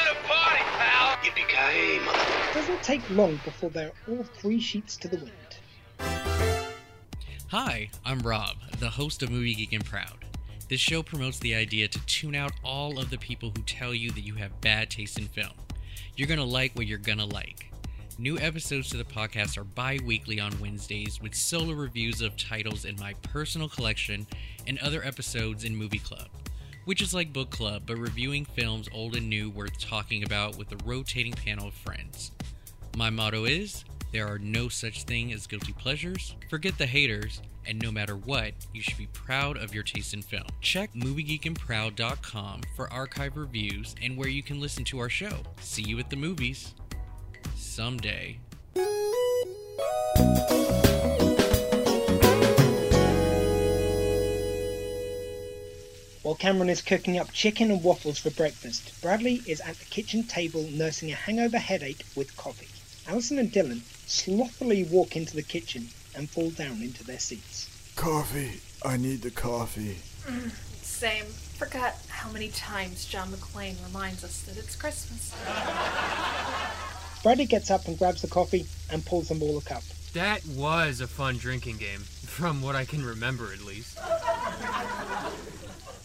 the 0.05 0.17
party, 0.27 0.63
pal. 0.77 1.17
Yippee-ki-yay. 1.25 1.97
It 1.97 2.53
doesn't 2.53 2.83
take 2.83 3.01
long 3.09 3.41
before 3.47 3.71
they're 3.71 3.93
all 4.11 4.25
three 4.25 4.61
sheets 4.61 4.99
to 4.99 5.09
the 5.09 5.17
wind. 5.17 5.33
Hi, 7.51 7.89
I'm 8.05 8.19
Rob, 8.19 8.57
the 8.79 8.91
host 8.91 9.25
of 9.25 9.31
Movie 9.31 9.55
Geek 9.55 9.73
and 9.73 9.85
Proud. 9.85 10.25
This 10.69 10.81
show 10.81 11.03
promotes 11.03 11.41
the 11.41 11.55
idea 11.55 11.89
to 11.89 12.07
tune 12.07 12.37
out 12.37 12.53
all 12.63 13.01
of 13.01 13.11
the 13.11 13.19
people 13.19 13.51
who 13.51 13.63
tell 13.63 13.93
you 13.93 14.13
that 14.13 14.21
you 14.21 14.35
have 14.35 14.61
bad 14.61 14.89
taste 14.89 15.19
in 15.19 15.27
film. 15.27 15.53
You're 16.15 16.29
gonna 16.29 16.45
like 16.45 16.77
what 16.77 16.87
you're 16.87 16.99
gonna 16.99 17.27
like. 17.27 17.73
New 18.19 18.39
episodes 18.39 18.89
to 18.91 18.97
the 18.97 19.05
podcast 19.05 19.59
are 19.59 19.65
bi 19.65 19.99
weekly 20.05 20.39
on 20.39 20.61
Wednesdays 20.61 21.21
with 21.21 21.35
solo 21.35 21.73
reviews 21.73 22.21
of 22.21 22.37
titles 22.37 22.85
in 22.85 22.95
my 22.97 23.15
personal 23.23 23.69
collection 23.69 24.29
and 24.69 24.79
other 24.79 25.03
episodes 25.05 25.65
in 25.65 25.75
Movie 25.75 25.99
Club, 25.99 26.29
which 26.85 27.03
is 27.03 27.13
like 27.13 27.33
book 27.33 27.51
club 27.51 27.83
but 27.85 27.97
reviewing 27.97 28.45
films 28.45 28.89
old 28.93 29.17
and 29.17 29.29
new 29.29 29.51
worth 29.51 29.79
talking 29.81 30.23
about 30.23 30.57
with 30.57 30.71
a 30.71 30.85
rotating 30.85 31.33
panel 31.33 31.69
of 31.69 31.75
friends. 31.75 32.31
My 32.97 33.11
motto 33.11 33.45
is 33.45 33.85
there 34.13 34.27
are 34.27 34.39
no 34.39 34.69
such 34.69 35.05
thing 35.05 35.33
as 35.33 35.47
guilty 35.47 35.73
pleasures, 35.73 36.35
forget 36.49 36.79
the 36.79 36.87
haters, 36.87 37.43
And 37.67 37.83
no 37.83 37.93
matter 37.93 38.17
what, 38.17 38.55
you 38.73 38.81
should 38.81 38.97
be 38.97 39.09
proud 39.13 39.59
of 39.59 39.75
your 39.75 39.83
taste 39.83 40.15
in 40.15 40.23
film. 40.23 40.47
Check 40.63 40.91
MovieGeekandProud.com 40.95 42.63
for 42.75 42.91
archive 42.91 43.37
reviews 43.37 43.95
and 44.03 44.17
where 44.17 44.29
you 44.29 44.43
can 44.43 44.59
listen 44.59 44.85
to 44.85 44.99
our 45.01 45.11
show. 45.11 45.41
See 45.61 45.83
you 45.83 45.99
at 45.99 46.09
the 46.09 46.17
movies. 46.17 46.75
Someday. 47.57 48.39
While 56.23 56.37
Cameron 56.37 56.71
is 56.71 56.81
cooking 56.81 57.19
up 57.19 57.33
chicken 57.33 57.71
and 57.71 57.83
waffles 57.83 58.19
for 58.19 58.31
breakfast, 58.31 58.99
Bradley 59.03 59.43
is 59.47 59.61
at 59.61 59.77
the 59.79 59.85
kitchen 59.87 60.25
table 60.25 60.67
nursing 60.71 61.13
a 61.13 61.15
hangover 61.15 61.59
headache 61.59 62.05
with 62.17 62.35
coffee. 62.37 62.78
Allison 63.09 63.39
and 63.39 63.51
Dylan 63.51 63.81
slothfully 64.07 64.85
walk 64.85 65.17
into 65.17 65.35
the 65.35 65.43
kitchen 65.43 65.89
and 66.15 66.29
fall 66.29 66.51
down 66.51 66.83
into 66.83 67.03
their 67.03 67.19
seats. 67.19 67.67
Coffee. 67.97 68.61
I 68.85 68.99
need 68.99 69.23
the 69.23 69.31
coffee. 69.31 69.97
Mm, 70.27 70.51
same. 70.83 71.25
Forgot 71.57 71.95
how 72.09 72.31
many 72.31 72.49
times 72.51 73.07
John 73.07 73.29
McClane 73.29 73.77
reminds 73.87 74.25
us 74.25 74.43
that 74.43 74.59
it's 74.59 74.77
Christmas. 74.77 75.35
Bradley 77.23 77.47
gets 77.47 77.71
up 77.71 77.87
and 77.89 77.99
grabs 77.99 78.21
the 78.21 78.29
coffee 78.29 78.67
and 78.93 79.05
pulls 79.07 79.29
them 79.29 79.43
all 79.43 79.57
a 79.57 79.63
cup. 79.63 79.83
That 80.13 80.45
was 80.47 81.01
a 81.01 81.07
fun 81.07 81.39
drinking 81.39 81.79
game, 81.79 82.01
from 82.01 82.61
what 82.61 82.77
I 82.77 82.85
can 82.85 83.03
remember 83.03 83.53
at 83.55 83.65
least. 83.65 83.99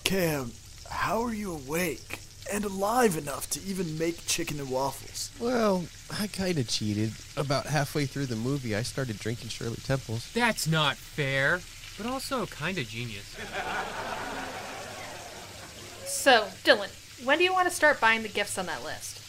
Cam, 0.06 0.54
how 0.90 1.22
are 1.22 1.34
you 1.34 1.54
awake 1.54 2.20
and 2.54 2.64
alive 2.66 3.18
enough 3.18 3.50
to 3.50 3.60
even 3.64 3.98
make 3.98 4.28
chicken 4.28 4.60
and 4.60 4.70
waffles? 4.70 5.32
Well, 5.40 5.86
I 6.20 6.28
kind 6.28 6.60
of 6.60 6.70
cheated. 6.70 7.14
About 7.36 7.66
halfway 7.66 8.06
through 8.06 8.28
the 8.28 8.36
movie, 8.36 8.76
I 8.76 8.84
started 8.84 9.18
drinking 9.18 9.50
Shirley 9.50 9.78
Temples. 9.84 10.32
That's 10.34 10.68
not 10.68 10.96
fair, 10.96 11.62
but 11.98 12.06
also 12.06 12.46
kind 12.46 12.78
of 12.78 12.88
genius. 12.88 13.36
So, 16.06 16.46
Dylan, 16.64 17.26
when 17.26 17.40
do 17.40 17.44
you 17.44 17.52
want 17.52 17.68
to 17.68 17.74
start 17.74 18.00
buying 18.00 18.22
the 18.22 18.30
gifts 18.30 18.60
on 18.60 18.68
that 18.68 18.84
list? 18.84 19.20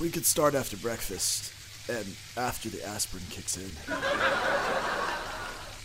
We 0.00 0.08
could 0.08 0.24
start 0.24 0.54
after 0.54 0.76
breakfast 0.76 1.52
and 1.88 2.06
after 2.36 2.68
the 2.68 2.86
aspirin 2.86 3.24
kicks 3.30 3.56
in. 3.56 3.70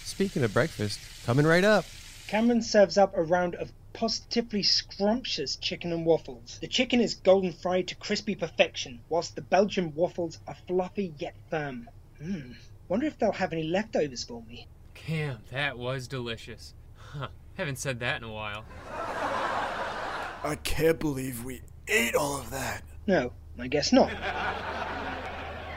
Speaking 0.03 0.43
of 0.43 0.53
breakfast, 0.53 0.99
coming 1.25 1.47
right 1.47 1.63
up. 1.63 1.85
Cameron 2.27 2.61
serves 2.61 2.97
up 2.97 3.17
a 3.17 3.23
round 3.23 3.55
of 3.55 3.71
positively 3.95 4.61
scrumptious 4.61 5.55
chicken 5.55 5.93
and 5.93 6.05
waffles. 6.05 6.59
The 6.59 6.67
chicken 6.67 6.99
is 6.99 7.15
golden 7.15 7.53
fried 7.53 7.87
to 7.87 7.95
crispy 7.95 8.35
perfection, 8.35 8.99
whilst 9.07 9.35
the 9.35 9.41
Belgian 9.41 9.95
waffles 9.95 10.39
are 10.47 10.57
fluffy 10.67 11.13
yet 11.17 11.35
firm. 11.49 11.89
Hmm. 12.21 12.51
Wonder 12.89 13.07
if 13.07 13.17
they'll 13.17 13.31
have 13.31 13.53
any 13.53 13.63
leftovers 13.63 14.25
for 14.25 14.43
me. 14.43 14.67
Cam, 14.93 15.39
that 15.51 15.77
was 15.77 16.07
delicious. 16.09 16.73
Huh, 16.97 17.29
haven't 17.55 17.79
said 17.79 18.01
that 18.01 18.17
in 18.17 18.23
a 18.27 18.31
while. 18.31 18.65
I 18.85 20.57
can't 20.63 20.99
believe 20.99 21.45
we 21.45 21.61
ate 21.87 22.15
all 22.15 22.37
of 22.37 22.51
that. 22.51 22.83
No, 23.07 23.31
I 23.57 23.67
guess 23.67 23.93
not. 23.93 24.11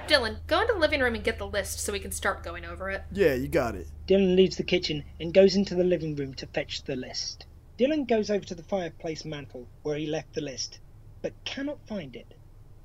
Dylan, 0.08 0.38
go 0.46 0.62
into 0.62 0.72
the 0.72 0.78
living 0.78 1.00
room 1.00 1.14
and 1.14 1.22
get 1.22 1.38
the 1.38 1.46
list 1.46 1.80
so 1.80 1.92
we 1.92 2.00
can 2.00 2.12
start 2.12 2.42
going 2.42 2.64
over 2.64 2.90
it. 2.90 3.04
Yeah, 3.12 3.34
you 3.34 3.46
got 3.46 3.74
it. 3.74 3.86
Dylan 4.06 4.34
leaves 4.34 4.56
the 4.56 4.64
kitchen 4.64 5.04
and 5.20 5.32
goes 5.34 5.54
into 5.54 5.74
the 5.74 5.84
living 5.84 6.16
room 6.16 6.34
to 6.34 6.46
fetch 6.46 6.82
the 6.84 6.96
list. 6.96 7.44
Dylan 7.78 8.08
goes 8.08 8.28
over 8.28 8.44
to 8.44 8.56
the 8.56 8.64
fireplace 8.64 9.24
mantel 9.24 9.68
where 9.82 9.96
he 9.96 10.06
left 10.06 10.34
the 10.34 10.40
list, 10.40 10.80
but 11.22 11.32
cannot 11.44 11.86
find 11.86 12.16
it. 12.16 12.34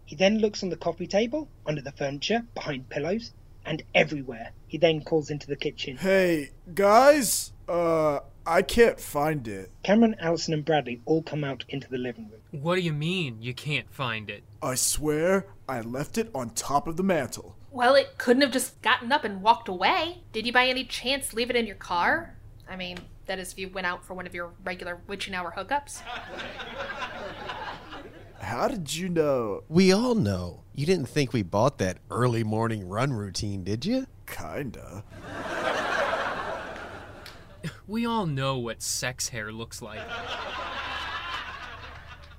He 0.05 0.15
then 0.15 0.37
looks 0.37 0.61
on 0.61 0.69
the 0.69 0.77
coffee 0.77 1.07
table, 1.07 1.49
under 1.65 1.81
the 1.81 1.91
furniture, 1.91 2.45
behind 2.53 2.89
pillows, 2.89 3.31
and 3.65 3.81
everywhere. 3.95 4.51
He 4.67 4.77
then 4.77 5.01
calls 5.01 5.31
into 5.31 5.47
the 5.47 5.55
kitchen. 5.55 5.97
Hey, 5.97 6.51
guys, 6.75 7.53
uh, 7.67 8.19
I 8.45 8.61
can't 8.61 8.99
find 8.99 9.47
it. 9.47 9.71
Cameron, 9.81 10.15
Allison, 10.19 10.53
and 10.53 10.63
Bradley 10.63 11.01
all 11.05 11.23
come 11.23 11.43
out 11.43 11.65
into 11.69 11.89
the 11.89 11.97
living 11.97 12.29
room. 12.29 12.61
What 12.61 12.75
do 12.75 12.81
you 12.81 12.93
mean 12.93 13.41
you 13.41 13.55
can't 13.55 13.91
find 13.91 14.29
it? 14.29 14.43
I 14.61 14.75
swear 14.75 15.47
I 15.67 15.81
left 15.81 16.19
it 16.19 16.29
on 16.35 16.51
top 16.51 16.87
of 16.87 16.97
the 16.97 17.03
mantle. 17.03 17.55
Well, 17.71 17.95
it 17.95 18.19
couldn't 18.19 18.43
have 18.43 18.51
just 18.51 18.79
gotten 18.83 19.11
up 19.11 19.23
and 19.23 19.41
walked 19.41 19.67
away. 19.67 20.19
Did 20.33 20.45
you 20.45 20.53
by 20.53 20.67
any 20.67 20.83
chance 20.83 21.33
leave 21.33 21.49
it 21.49 21.55
in 21.55 21.65
your 21.65 21.77
car? 21.77 22.35
I 22.69 22.75
mean, 22.75 22.99
that 23.25 23.39
is 23.39 23.51
if 23.53 23.59
you 23.59 23.69
went 23.69 23.87
out 23.87 24.03
for 24.05 24.13
one 24.13 24.27
of 24.27 24.33
your 24.33 24.51
regular 24.63 24.99
witching 25.07 25.33
hour 25.33 25.53
hookups. 25.55 26.01
How 28.39 28.67
did 28.67 28.93
you 28.95 29.09
know? 29.09 29.63
We 29.69 29.91
all 29.93 30.15
know. 30.15 30.63
You 30.73 30.85
didn't 30.85 31.07
think 31.07 31.31
we 31.33 31.43
bought 31.43 31.77
that 31.77 31.99
early 32.11 32.43
morning 32.43 32.87
run 32.87 33.13
routine, 33.13 33.63
did 33.63 33.85
you? 33.85 34.07
Kinda. 34.25 35.03
We 37.87 38.05
all 38.05 38.25
know 38.25 38.57
what 38.57 38.81
sex 38.81 39.29
hair 39.29 39.51
looks 39.51 39.81
like. 39.81 40.01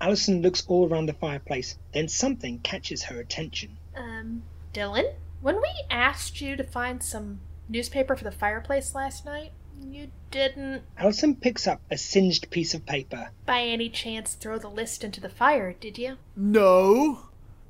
Allison 0.00 0.42
looks 0.42 0.64
all 0.66 0.88
around 0.88 1.06
the 1.06 1.14
fireplace, 1.14 1.78
then 1.92 2.08
something 2.08 2.58
catches 2.58 3.04
her 3.04 3.20
attention. 3.20 3.78
Um, 3.96 4.42
Dylan, 4.74 5.14
when 5.40 5.56
we 5.56 5.70
asked 5.90 6.40
you 6.40 6.56
to 6.56 6.64
find 6.64 7.02
some 7.02 7.40
newspaper 7.68 8.16
for 8.16 8.24
the 8.24 8.30
fireplace 8.30 8.94
last 8.94 9.24
night, 9.24 9.52
you 9.80 10.08
didn't, 10.30 10.82
Allison 10.98 11.36
picks 11.36 11.66
up 11.66 11.80
a 11.90 11.96
singed 11.98 12.50
piece 12.50 12.74
of 12.74 12.84
paper. 12.86 13.30
by 13.46 13.60
any 13.60 13.88
chance, 13.88 14.34
throw 14.34 14.58
the 14.58 14.68
list 14.68 15.04
into 15.04 15.20
the 15.20 15.28
fire, 15.28 15.72
did 15.72 15.98
you? 15.98 16.16
No. 16.36 17.26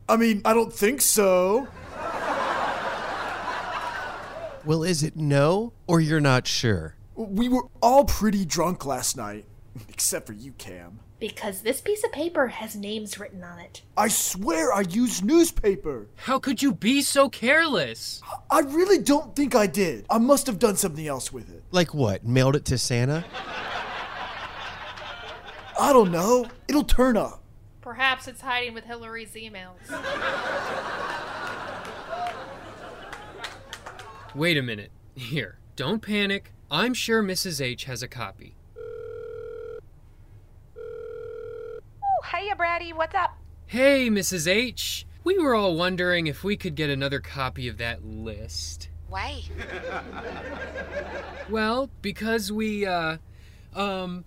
I 0.08 0.16
mean, 0.16 0.42
I 0.44 0.52
don't 0.54 0.72
think 0.72 1.00
so. 1.00 1.68
Well, 4.64 4.82
is 4.82 5.02
it 5.02 5.14
no, 5.16 5.74
or 5.86 6.00
you're 6.00 6.20
not 6.20 6.46
sure? 6.46 6.94
We 7.16 7.50
were 7.50 7.66
all 7.82 8.06
pretty 8.06 8.46
drunk 8.46 8.86
last 8.86 9.14
night. 9.16 9.44
Except 9.90 10.26
for 10.26 10.32
you, 10.32 10.52
Cam. 10.52 11.00
Because 11.20 11.62
this 11.62 11.80
piece 11.80 12.04
of 12.04 12.12
paper 12.12 12.48
has 12.48 12.76
names 12.76 13.18
written 13.18 13.42
on 13.44 13.58
it. 13.58 13.82
I 13.96 14.08
swear 14.08 14.72
I 14.72 14.80
used 14.82 15.24
newspaper. 15.24 16.08
How 16.16 16.38
could 16.38 16.62
you 16.62 16.74
be 16.74 17.02
so 17.02 17.28
careless? 17.28 18.20
I 18.50 18.60
really 18.60 18.98
don't 18.98 19.34
think 19.34 19.54
I 19.54 19.66
did. 19.66 20.06
I 20.10 20.18
must 20.18 20.46
have 20.46 20.58
done 20.58 20.76
something 20.76 21.06
else 21.06 21.32
with 21.32 21.48
it. 21.50 21.62
Like 21.70 21.94
what? 21.94 22.24
Mailed 22.24 22.56
it 22.56 22.64
to 22.66 22.78
Santa? 22.78 23.24
I 25.80 25.92
don't 25.92 26.10
know. 26.10 26.46
It'll 26.68 26.84
turn 26.84 27.16
up. 27.16 27.42
Perhaps 27.80 28.28
it's 28.28 28.40
hiding 28.40 28.74
with 28.74 28.84
Hillary's 28.84 29.34
emails. 29.34 29.76
Wait 34.34 34.56
a 34.56 34.62
minute. 34.62 34.90
Here, 35.14 35.58
don't 35.76 36.00
panic. 36.00 36.52
I'm 36.70 36.94
sure 36.94 37.22
Mrs. 37.22 37.60
H 37.60 37.84
has 37.84 38.02
a 38.02 38.08
copy. 38.08 38.56
Oh, 40.76 42.20
hiya, 42.54 42.78
Brady. 42.78 42.92
What's 42.92 43.14
up? 43.14 43.36
Hey, 43.66 44.08
Mrs. 44.08 44.46
H. 44.48 45.06
We 45.22 45.38
were 45.38 45.54
all 45.54 45.76
wondering 45.76 46.26
if 46.26 46.44
we 46.44 46.56
could 46.56 46.74
get 46.74 46.90
another 46.90 47.20
copy 47.20 47.68
of 47.68 47.78
that 47.78 48.04
list. 48.04 48.88
Why? 49.08 49.42
Well, 51.50 51.90
because 52.00 52.50
we, 52.50 52.86
uh, 52.86 53.18
um, 53.74 54.24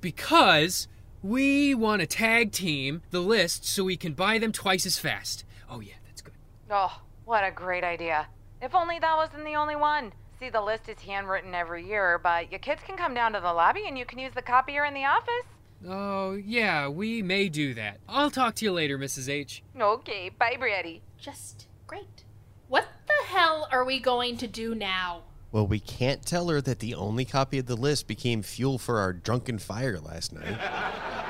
because 0.00 0.88
we 1.22 1.74
want 1.74 2.00
to 2.00 2.06
tag 2.06 2.50
team 2.50 3.02
the 3.10 3.20
list 3.20 3.66
so 3.66 3.84
we 3.84 3.98
can 3.98 4.14
buy 4.14 4.38
them 4.38 4.52
twice 4.52 4.86
as 4.86 4.96
fast. 4.96 5.44
Oh, 5.68 5.80
yeah, 5.80 5.96
that's 6.06 6.22
good. 6.22 6.32
Oh, 6.70 7.02
what 7.26 7.44
a 7.44 7.50
great 7.50 7.84
idea. 7.84 8.28
If 8.62 8.74
only 8.74 8.98
that 9.00 9.16
wasn't 9.18 9.44
the 9.44 9.54
only 9.54 9.76
one. 9.76 10.14
See, 10.40 10.48
the 10.48 10.62
list 10.62 10.88
is 10.88 10.98
handwritten 11.00 11.54
every 11.54 11.86
year, 11.86 12.18
but 12.22 12.50
your 12.50 12.60
kids 12.60 12.80
can 12.82 12.96
come 12.96 13.12
down 13.12 13.34
to 13.34 13.40
the 13.40 13.52
lobby 13.52 13.84
and 13.86 13.98
you 13.98 14.06
can 14.06 14.18
use 14.18 14.32
the 14.34 14.40
copier 14.40 14.86
in 14.86 14.94
the 14.94 15.04
office. 15.04 15.55
Oh, 15.86 16.32
yeah, 16.34 16.88
we 16.88 17.22
may 17.22 17.48
do 17.48 17.74
that. 17.74 17.98
I'll 18.08 18.30
talk 18.30 18.54
to 18.56 18.64
you 18.64 18.72
later, 18.72 18.98
Mrs. 18.98 19.28
H. 19.28 19.62
Okay, 19.78 20.30
bye, 20.30 20.56
Brady. 20.58 21.02
Just 21.18 21.66
great. 21.86 22.24
What 22.68 22.86
the 23.06 23.26
hell 23.26 23.68
are 23.70 23.84
we 23.84 23.98
going 23.98 24.36
to 24.38 24.46
do 24.46 24.74
now? 24.74 25.22
Well, 25.52 25.66
we 25.66 25.80
can't 25.80 26.24
tell 26.24 26.48
her 26.48 26.60
that 26.60 26.80
the 26.80 26.94
only 26.94 27.24
copy 27.24 27.58
of 27.58 27.66
the 27.66 27.76
list 27.76 28.06
became 28.06 28.42
fuel 28.42 28.78
for 28.78 28.98
our 28.98 29.12
drunken 29.12 29.58
fire 29.58 29.98
last 29.98 30.32
night. 30.32 30.58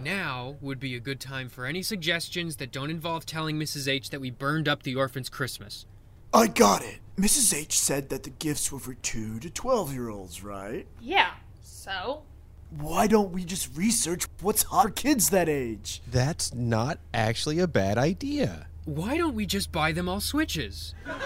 Now 0.00 0.56
would 0.60 0.78
be 0.78 0.94
a 0.94 1.00
good 1.00 1.18
time 1.18 1.48
for 1.48 1.66
any 1.66 1.82
suggestions 1.82 2.56
that 2.56 2.70
don't 2.70 2.90
involve 2.90 3.26
telling 3.26 3.58
Mrs. 3.58 3.88
H 3.88 4.10
that 4.10 4.20
we 4.20 4.30
burned 4.30 4.68
up 4.68 4.84
the 4.84 4.94
orphan's 4.94 5.28
Christmas. 5.28 5.86
I 6.32 6.46
got 6.46 6.82
it. 6.84 7.00
Mrs. 7.16 7.52
H 7.52 7.76
said 7.78 8.08
that 8.10 8.22
the 8.22 8.30
gifts 8.30 8.70
were 8.70 8.78
for 8.78 8.94
2 8.94 9.40
to 9.40 9.50
12 9.50 9.92
year 9.92 10.08
olds, 10.08 10.44
right? 10.44 10.86
Yeah, 11.00 11.32
so? 11.62 12.22
Why 12.70 13.06
don't 13.06 13.32
we 13.32 13.44
just 13.44 13.74
research 13.76 14.26
what's 14.42 14.64
hot 14.64 14.84
for 14.84 14.90
kids 14.90 15.30
that 15.30 15.48
age? 15.48 16.02
That's 16.10 16.52
not 16.52 16.98
actually 17.14 17.60
a 17.60 17.66
bad 17.66 17.96
idea. 17.96 18.66
Why 18.84 19.16
don't 19.16 19.34
we 19.34 19.46
just 19.46 19.72
buy 19.72 19.92
them 19.92 20.08
all 20.08 20.20
Switches? 20.20 20.94
I 21.06 21.16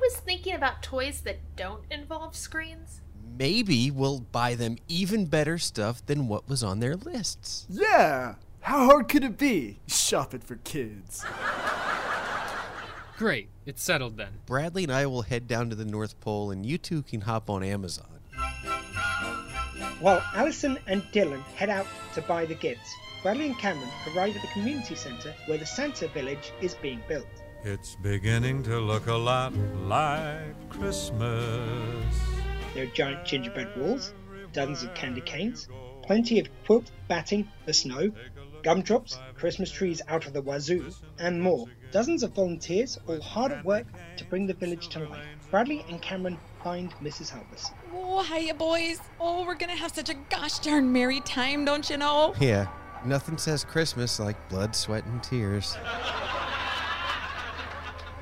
was 0.00 0.16
thinking 0.16 0.54
about 0.54 0.82
toys 0.82 1.20
that 1.22 1.38
don't 1.54 1.84
involve 1.90 2.34
screens. 2.34 3.02
Maybe 3.38 3.90
we'll 3.90 4.20
buy 4.20 4.54
them 4.54 4.76
even 4.88 5.26
better 5.26 5.58
stuff 5.58 6.04
than 6.06 6.26
what 6.26 6.48
was 6.48 6.62
on 6.62 6.80
their 6.80 6.96
lists. 6.96 7.66
Yeah. 7.68 8.36
How 8.60 8.86
hard 8.86 9.08
could 9.08 9.24
it 9.24 9.38
be? 9.38 9.80
Shop 9.86 10.34
it 10.34 10.44
for 10.44 10.56
kids. 10.56 11.24
Great, 13.18 13.48
it's 13.66 13.82
settled 13.82 14.16
then. 14.16 14.32
Bradley 14.46 14.84
and 14.84 14.92
I 14.92 15.04
will 15.06 15.22
head 15.22 15.46
down 15.46 15.68
to 15.68 15.76
the 15.76 15.84
North 15.84 16.18
Pole, 16.20 16.50
and 16.50 16.64
you 16.64 16.78
two 16.78 17.02
can 17.02 17.22
hop 17.22 17.50
on 17.50 17.62
Amazon. 17.62 18.19
While 20.00 20.24
Allison 20.34 20.78
and 20.86 21.02
Dylan 21.12 21.42
head 21.56 21.68
out 21.68 21.86
to 22.14 22.22
buy 22.22 22.46
the 22.46 22.54
gifts, 22.54 22.90
Bradley 23.22 23.44
and 23.48 23.58
Cameron 23.58 23.90
arrive 24.08 24.34
at 24.34 24.40
the 24.40 24.48
community 24.48 24.94
centre 24.94 25.34
where 25.44 25.58
the 25.58 25.66
Santa 25.66 26.08
village 26.08 26.52
is 26.62 26.74
being 26.74 27.02
built. 27.06 27.28
It's 27.64 27.96
beginning 27.96 28.62
to 28.62 28.80
look 28.80 29.08
a 29.08 29.14
lot 29.14 29.52
like 29.54 30.70
Christmas. 30.70 32.18
There 32.72 32.84
are 32.84 32.94
giant 32.94 33.26
gingerbread 33.26 33.76
walls, 33.76 34.14
dozens 34.54 34.82
of 34.84 34.94
candy 34.94 35.20
canes, 35.20 35.68
plenty 36.02 36.40
of 36.40 36.48
quilt 36.64 36.90
batting 37.06 37.46
the 37.66 37.74
snow, 37.74 38.10
gumdrops, 38.62 39.18
Christmas 39.34 39.70
trees 39.70 40.00
out 40.08 40.26
of 40.26 40.32
the 40.32 40.40
wazoo, 40.40 40.90
and 41.18 41.42
more. 41.42 41.66
Dozens 41.92 42.22
of 42.22 42.32
volunteers 42.32 42.98
all 43.06 43.20
hard 43.20 43.52
at 43.52 43.66
work 43.66 43.86
to 44.16 44.24
bring 44.24 44.46
the 44.46 44.54
village 44.54 44.88
to 44.88 45.00
life. 45.00 45.26
Bradley 45.50 45.84
and 45.90 46.00
Cameron 46.00 46.38
find 46.64 46.94
Mrs. 47.02 47.28
Halvers. 47.28 47.70
Oh, 47.92 48.22
hiya, 48.22 48.54
boys. 48.54 49.00
Oh, 49.20 49.44
we're 49.44 49.54
gonna 49.54 49.76
have 49.76 49.92
such 49.92 50.08
a 50.08 50.14
gosh 50.14 50.58
darn 50.60 50.92
merry 50.92 51.20
time, 51.20 51.64
don't 51.64 51.88
you 51.90 51.96
know? 51.96 52.34
Yeah, 52.40 52.68
nothing 53.04 53.38
says 53.38 53.64
Christmas 53.64 54.20
like 54.20 54.36
blood, 54.48 54.76
sweat, 54.76 55.04
and 55.06 55.22
tears. 55.22 55.76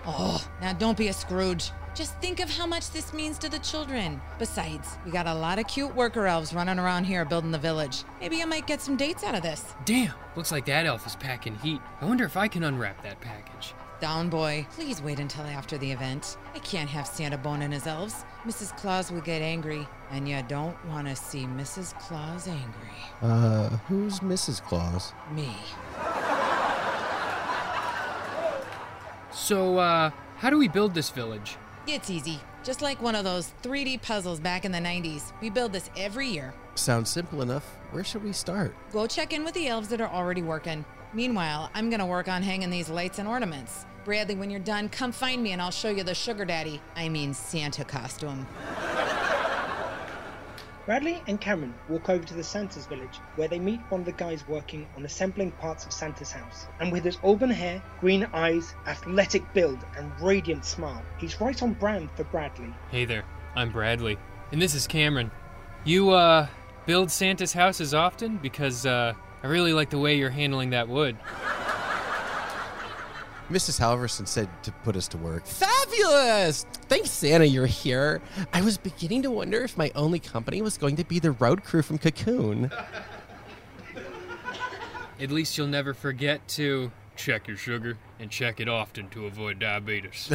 Oh, 0.06 0.42
now 0.60 0.72
don't 0.72 0.96
be 0.96 1.08
a 1.08 1.12
Scrooge. 1.12 1.70
Just 1.94 2.16
think 2.20 2.40
of 2.40 2.48
how 2.48 2.64
much 2.64 2.92
this 2.92 3.12
means 3.12 3.38
to 3.38 3.48
the 3.50 3.58
children. 3.58 4.20
Besides, 4.38 4.96
we 5.04 5.10
got 5.10 5.26
a 5.26 5.34
lot 5.34 5.58
of 5.58 5.66
cute 5.66 5.94
worker 5.94 6.26
elves 6.26 6.54
running 6.54 6.78
around 6.78 7.04
here 7.04 7.24
building 7.24 7.50
the 7.50 7.58
village. 7.58 8.04
Maybe 8.20 8.40
I 8.40 8.44
might 8.44 8.66
get 8.66 8.80
some 8.80 8.96
dates 8.96 9.24
out 9.24 9.34
of 9.34 9.42
this. 9.42 9.74
Damn, 9.84 10.14
looks 10.36 10.52
like 10.52 10.64
that 10.66 10.86
elf 10.86 11.06
is 11.06 11.16
packing 11.16 11.56
heat. 11.56 11.80
I 12.00 12.04
wonder 12.04 12.24
if 12.24 12.36
I 12.36 12.46
can 12.46 12.62
unwrap 12.62 13.02
that 13.02 13.20
package. 13.20 13.74
Down, 14.00 14.28
boy. 14.28 14.64
Please 14.70 15.02
wait 15.02 15.18
until 15.18 15.42
after 15.42 15.76
the 15.76 15.90
event. 15.90 16.36
I 16.54 16.60
can't 16.60 16.88
have 16.88 17.06
Santa 17.06 17.36
Bone 17.36 17.62
and 17.62 17.72
his 17.74 17.86
elves. 17.86 18.24
Mrs. 18.46 18.76
Claus 18.76 19.10
will 19.10 19.20
get 19.20 19.42
angry, 19.42 19.88
and 20.12 20.28
you 20.28 20.40
don't 20.46 20.76
want 20.86 21.08
to 21.08 21.16
see 21.16 21.46
Mrs. 21.46 21.98
Claus 21.98 22.46
angry. 22.46 22.94
Uh, 23.20 23.70
who's 23.88 24.20
Mrs. 24.20 24.62
Claus? 24.62 25.12
Me. 25.34 25.52
So, 29.32 29.78
uh, 29.78 30.10
how 30.36 30.50
do 30.50 30.58
we 30.58 30.68
build 30.68 30.94
this 30.94 31.10
village? 31.10 31.56
It's 31.88 32.08
easy. 32.08 32.38
Just 32.62 32.82
like 32.82 33.00
one 33.02 33.14
of 33.16 33.24
those 33.24 33.52
3D 33.62 34.02
puzzles 34.02 34.38
back 34.38 34.64
in 34.64 34.70
the 34.72 34.78
90s. 34.78 35.32
We 35.40 35.50
build 35.50 35.72
this 35.72 35.90
every 35.96 36.28
year. 36.28 36.54
Sounds 36.76 37.10
simple 37.10 37.42
enough. 37.42 37.64
Where 37.90 38.04
should 38.04 38.22
we 38.22 38.32
start? 38.32 38.76
Go 38.92 39.06
check 39.06 39.32
in 39.32 39.42
with 39.44 39.54
the 39.54 39.66
elves 39.66 39.88
that 39.88 40.00
are 40.00 40.10
already 40.10 40.42
working. 40.42 40.84
Meanwhile, 41.14 41.70
I'm 41.74 41.88
gonna 41.88 42.06
work 42.06 42.28
on 42.28 42.42
hanging 42.42 42.70
these 42.70 42.90
lights 42.90 43.18
and 43.18 43.26
ornaments. 43.26 43.86
Bradley, 44.04 44.34
when 44.34 44.50
you're 44.50 44.60
done, 44.60 44.88
come 44.88 45.10
find 45.10 45.42
me 45.42 45.52
and 45.52 45.60
I'll 45.60 45.70
show 45.70 45.88
you 45.88 46.02
the 46.02 46.14
sugar 46.14 46.44
daddy, 46.44 46.80
I 46.96 47.08
mean 47.08 47.32
Santa 47.32 47.84
costume. 47.84 48.46
Bradley 50.84 51.22
and 51.26 51.38
Cameron 51.38 51.74
walk 51.88 52.08
over 52.08 52.24
to 52.24 52.34
the 52.34 52.42
Santa's 52.42 52.86
village 52.86 53.20
where 53.36 53.48
they 53.48 53.58
meet 53.58 53.80
one 53.90 54.00
of 54.00 54.06
the 54.06 54.12
guys 54.12 54.46
working 54.48 54.86
on 54.96 55.04
assembling 55.04 55.50
parts 55.52 55.84
of 55.84 55.92
Santa's 55.92 56.32
house. 56.32 56.66
And 56.80 56.90
with 56.90 57.04
his 57.04 57.18
auburn 57.22 57.50
hair, 57.50 57.82
green 58.00 58.26
eyes, 58.32 58.74
athletic 58.86 59.50
build, 59.52 59.78
and 59.98 60.10
radiant 60.20 60.64
smile, 60.64 61.02
he's 61.18 61.40
right 61.40 61.62
on 61.62 61.74
brand 61.74 62.10
for 62.16 62.24
Bradley. 62.24 62.72
Hey 62.90 63.04
there, 63.04 63.24
I'm 63.54 63.70
Bradley. 63.70 64.16
And 64.52 64.62
this 64.62 64.74
is 64.74 64.86
Cameron. 64.86 65.30
You, 65.84 66.10
uh, 66.10 66.46
build 66.86 67.10
Santa's 67.10 67.52
houses 67.52 67.92
often? 67.92 68.38
Because, 68.38 68.86
uh, 68.86 69.12
I 69.42 69.46
really 69.46 69.72
like 69.72 69.90
the 69.90 69.98
way 69.98 70.16
you're 70.16 70.30
handling 70.30 70.70
that 70.70 70.88
wood. 70.88 71.16
Mrs. 73.50 73.80
Halverson 73.80 74.28
said 74.28 74.48
to 74.62 74.72
put 74.84 74.94
us 74.94 75.08
to 75.08 75.16
work. 75.16 75.46
Fabulous! 75.46 76.66
Thanks, 76.88 77.10
Santa, 77.10 77.46
you're 77.46 77.64
here. 77.66 78.20
I 78.52 78.60
was 78.60 78.76
beginning 78.76 79.22
to 79.22 79.30
wonder 79.30 79.62
if 79.62 79.76
my 79.78 79.90
only 79.94 80.18
company 80.18 80.60
was 80.60 80.76
going 80.76 80.96
to 80.96 81.04
be 81.04 81.18
the 81.18 81.30
road 81.30 81.64
crew 81.64 81.80
from 81.80 81.96
Cocoon. 81.96 82.70
At 85.18 85.30
least 85.30 85.56
you'll 85.56 85.66
never 85.66 85.94
forget 85.94 86.46
to 86.48 86.92
check 87.16 87.48
your 87.48 87.56
sugar 87.56 87.96
and 88.20 88.30
check 88.30 88.60
it 88.60 88.68
often 88.68 89.08
to 89.10 89.26
avoid 89.26 89.58
diabetes. 89.58 90.30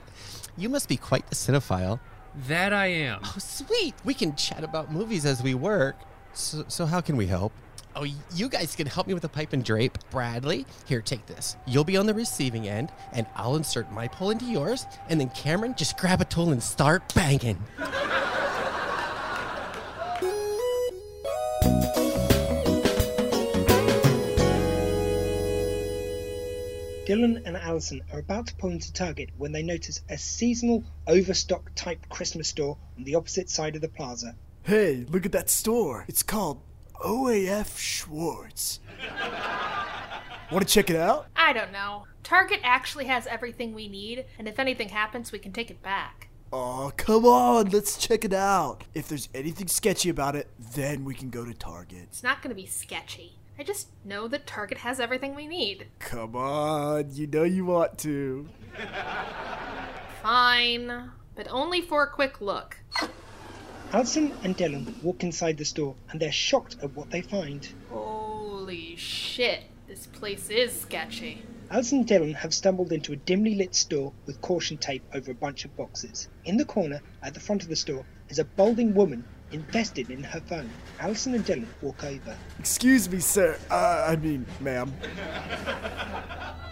you 0.58 0.68
must 0.68 0.88
be 0.88 0.96
quite 0.98 1.26
the 1.30 1.34
cinephile. 1.34 1.98
that 2.46 2.72
I 2.74 2.86
am. 2.86 3.20
Oh, 3.24 3.34
sweet! 3.38 3.94
We 4.04 4.12
can 4.14 4.36
chat 4.36 4.62
about 4.62 4.92
movies 4.92 5.24
as 5.24 5.42
we 5.42 5.54
work. 5.54 5.96
So, 6.34 6.64
so 6.68 6.86
how 6.86 7.00
can 7.00 7.16
we 7.16 7.26
help? 7.26 7.52
Oh, 7.96 8.06
you 8.34 8.48
guys 8.48 8.76
can 8.76 8.86
help 8.86 9.08
me 9.08 9.14
with 9.14 9.22
the 9.22 9.28
pipe 9.28 9.52
and 9.52 9.64
drape. 9.64 9.98
Bradley, 10.10 10.64
here, 10.86 11.02
take 11.02 11.26
this. 11.26 11.56
You'll 11.66 11.84
be 11.84 11.96
on 11.96 12.06
the 12.06 12.14
receiving 12.14 12.68
end, 12.68 12.92
and 13.12 13.26
I'll 13.34 13.56
insert 13.56 13.90
my 13.90 14.06
pole 14.06 14.30
into 14.30 14.44
yours, 14.44 14.86
and 15.08 15.20
then 15.20 15.28
Cameron, 15.30 15.74
just 15.76 15.98
grab 15.98 16.20
a 16.20 16.24
tool 16.24 16.52
and 16.52 16.62
start 16.62 17.12
banging. 17.14 17.58
Dylan 27.06 27.42
and 27.44 27.56
Allison 27.56 28.02
are 28.12 28.20
about 28.20 28.46
to 28.46 28.54
pull 28.54 28.70
into 28.70 28.92
Target 28.92 29.30
when 29.36 29.50
they 29.50 29.64
notice 29.64 30.00
a 30.08 30.16
seasonal 30.16 30.84
overstock 31.08 31.72
type 31.74 32.08
Christmas 32.08 32.46
store 32.46 32.78
on 32.96 33.02
the 33.02 33.16
opposite 33.16 33.50
side 33.50 33.74
of 33.74 33.82
the 33.82 33.88
plaza. 33.88 34.36
Hey, 34.62 35.06
look 35.08 35.26
at 35.26 35.32
that 35.32 35.50
store. 35.50 36.04
It's 36.06 36.22
called 36.22 36.62
OAF 37.00 37.78
Schwartz. 37.78 38.80
Want 40.52 40.66
to 40.66 40.72
check 40.72 40.90
it 40.90 40.96
out? 40.96 41.26
I 41.34 41.52
don't 41.52 41.72
know. 41.72 42.04
Target 42.22 42.60
actually 42.62 43.06
has 43.06 43.26
everything 43.26 43.72
we 43.74 43.88
need, 43.88 44.26
and 44.38 44.46
if 44.46 44.58
anything 44.58 44.90
happens, 44.90 45.32
we 45.32 45.38
can 45.38 45.52
take 45.52 45.70
it 45.70 45.82
back. 45.82 46.28
Oh, 46.52 46.92
come 46.96 47.24
on, 47.24 47.70
let's 47.70 47.96
check 47.96 48.24
it 48.24 48.32
out. 48.32 48.84
If 48.92 49.08
there's 49.08 49.28
anything 49.34 49.68
sketchy 49.68 50.08
about 50.10 50.36
it, 50.36 50.48
then 50.58 51.04
we 51.04 51.14
can 51.14 51.30
go 51.30 51.44
to 51.44 51.54
Target. 51.54 52.08
It's 52.10 52.22
not 52.22 52.42
to 52.42 52.60
be 52.60 52.66
sketchy. 52.66 53.38
I 53.58 53.62
just 53.62 53.88
know 54.04 54.26
that 54.28 54.46
Target 54.46 54.78
has 54.78 55.00
everything 55.00 55.34
we 55.34 55.46
need. 55.46 55.86
Come 56.00 56.34
on, 56.34 57.06
you 57.12 57.26
know 57.26 57.44
you 57.44 57.64
want 57.64 57.98
to. 57.98 58.48
Fine, 60.22 61.10
but 61.34 61.46
only 61.50 61.80
for 61.80 62.02
a 62.02 62.10
quick 62.10 62.40
look. 62.40 62.78
Allison 63.92 64.32
and 64.44 64.56
Dylan 64.56 65.02
walk 65.02 65.24
inside 65.24 65.58
the 65.58 65.64
store 65.64 65.96
and 66.10 66.20
they're 66.20 66.30
shocked 66.30 66.76
at 66.80 66.94
what 66.94 67.10
they 67.10 67.22
find. 67.22 67.68
Holy 67.90 68.94
shit, 68.94 69.64
this 69.88 70.06
place 70.06 70.48
is 70.48 70.72
sketchy. 70.80 71.42
Allison 71.72 71.98
and 71.98 72.08
Dylan 72.08 72.36
have 72.36 72.54
stumbled 72.54 72.92
into 72.92 73.12
a 73.12 73.16
dimly 73.16 73.56
lit 73.56 73.74
store 73.74 74.12
with 74.26 74.40
caution 74.42 74.76
tape 74.76 75.02
over 75.12 75.32
a 75.32 75.34
bunch 75.34 75.64
of 75.64 75.76
boxes. 75.76 76.28
In 76.44 76.56
the 76.56 76.64
corner, 76.64 77.00
at 77.24 77.34
the 77.34 77.40
front 77.40 77.64
of 77.64 77.68
the 77.68 77.74
store, 77.74 78.04
is 78.28 78.38
a 78.38 78.44
balding 78.44 78.94
woman 78.94 79.24
invested 79.50 80.08
in 80.08 80.22
her 80.22 80.40
phone. 80.40 80.70
Allison 81.00 81.34
and 81.34 81.44
Dylan 81.44 81.66
walk 81.82 82.04
over. 82.04 82.36
Excuse 82.60 83.10
me, 83.10 83.18
sir. 83.18 83.58
Uh, 83.68 84.06
I 84.08 84.14
mean, 84.14 84.46
ma'am. 84.60 84.94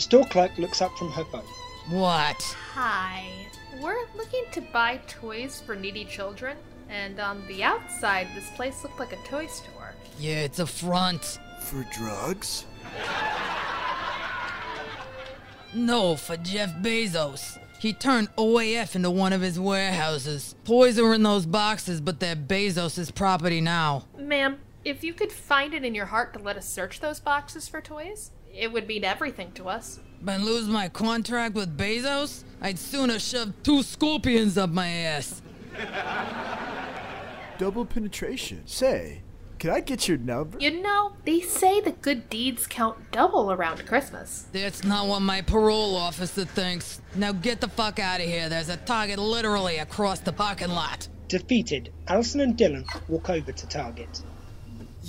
The 0.00 0.04
store 0.04 0.24
clerk 0.24 0.56
looks 0.56 0.80
up 0.80 0.96
from 0.96 1.12
her 1.12 1.24
phone. 1.24 1.44
What? 1.90 2.42
Hi. 2.72 3.22
We're 3.82 4.06
looking 4.16 4.44
to 4.52 4.62
buy 4.62 4.98
toys 5.06 5.62
for 5.66 5.76
needy 5.76 6.06
children, 6.06 6.56
and 6.88 7.20
on 7.20 7.46
the 7.48 7.62
outside, 7.62 8.28
this 8.34 8.48
place 8.52 8.82
looked 8.82 8.98
like 8.98 9.12
a 9.12 9.22
toy 9.28 9.46
store. 9.48 9.92
Yeah, 10.18 10.36
it's 10.36 10.58
a 10.58 10.64
front. 10.64 11.38
For 11.64 11.86
drugs? 11.92 12.64
No, 15.74 16.16
for 16.16 16.38
Jeff 16.38 16.70
Bezos. 16.76 17.58
He 17.78 17.92
turned 17.92 18.34
OAF 18.36 18.96
into 18.96 19.10
one 19.10 19.34
of 19.34 19.42
his 19.42 19.60
warehouses. 19.60 20.54
Toys 20.64 20.98
are 20.98 21.12
in 21.12 21.24
those 21.24 21.44
boxes, 21.44 22.00
but 22.00 22.20
they're 22.20 22.34
Bezos' 22.34 23.14
property 23.14 23.60
now. 23.60 24.06
Ma'am, 24.18 24.60
if 24.82 25.04
you 25.04 25.12
could 25.12 25.30
find 25.30 25.74
it 25.74 25.84
in 25.84 25.94
your 25.94 26.06
heart 26.06 26.32
to 26.32 26.38
let 26.38 26.56
us 26.56 26.66
search 26.66 27.00
those 27.00 27.20
boxes 27.20 27.68
for 27.68 27.82
toys, 27.82 28.30
it 28.54 28.72
would 28.72 28.86
mean 28.86 29.04
everything 29.04 29.52
to 29.52 29.68
us. 29.68 30.00
But 30.22 30.40
lose 30.40 30.66
my 30.66 30.88
contract 30.88 31.54
with 31.54 31.76
Bezos? 31.76 32.44
I'd 32.60 32.78
sooner 32.78 33.18
shove 33.18 33.54
two 33.62 33.82
scorpions 33.82 34.58
up 34.58 34.70
my 34.70 34.88
ass. 34.88 35.40
Double 37.58 37.84
penetration. 37.86 38.62
Say, 38.66 39.22
can 39.58 39.70
I 39.70 39.80
get 39.80 40.08
your 40.08 40.18
number? 40.18 40.58
You 40.58 40.82
know, 40.82 41.12
they 41.24 41.40
say 41.40 41.80
that 41.82 42.00
good 42.00 42.30
deeds 42.30 42.66
count 42.66 42.96
double 43.12 43.52
around 43.52 43.86
Christmas. 43.86 44.46
That's 44.52 44.84
not 44.84 45.06
what 45.06 45.20
my 45.20 45.42
parole 45.42 45.96
officer 45.96 46.44
thinks. 46.44 47.00
Now 47.14 47.32
get 47.32 47.60
the 47.60 47.68
fuck 47.68 47.98
out 47.98 48.20
of 48.20 48.26
here. 48.26 48.48
There's 48.48 48.70
a 48.70 48.78
target 48.78 49.18
literally 49.18 49.78
across 49.78 50.20
the 50.20 50.32
parking 50.32 50.70
lot. 50.70 51.08
Defeated, 51.28 51.92
Allison 52.08 52.40
and 52.40 52.56
Dylan 52.56 52.84
walk 53.08 53.30
over 53.30 53.52
to 53.52 53.68
Target. 53.68 54.22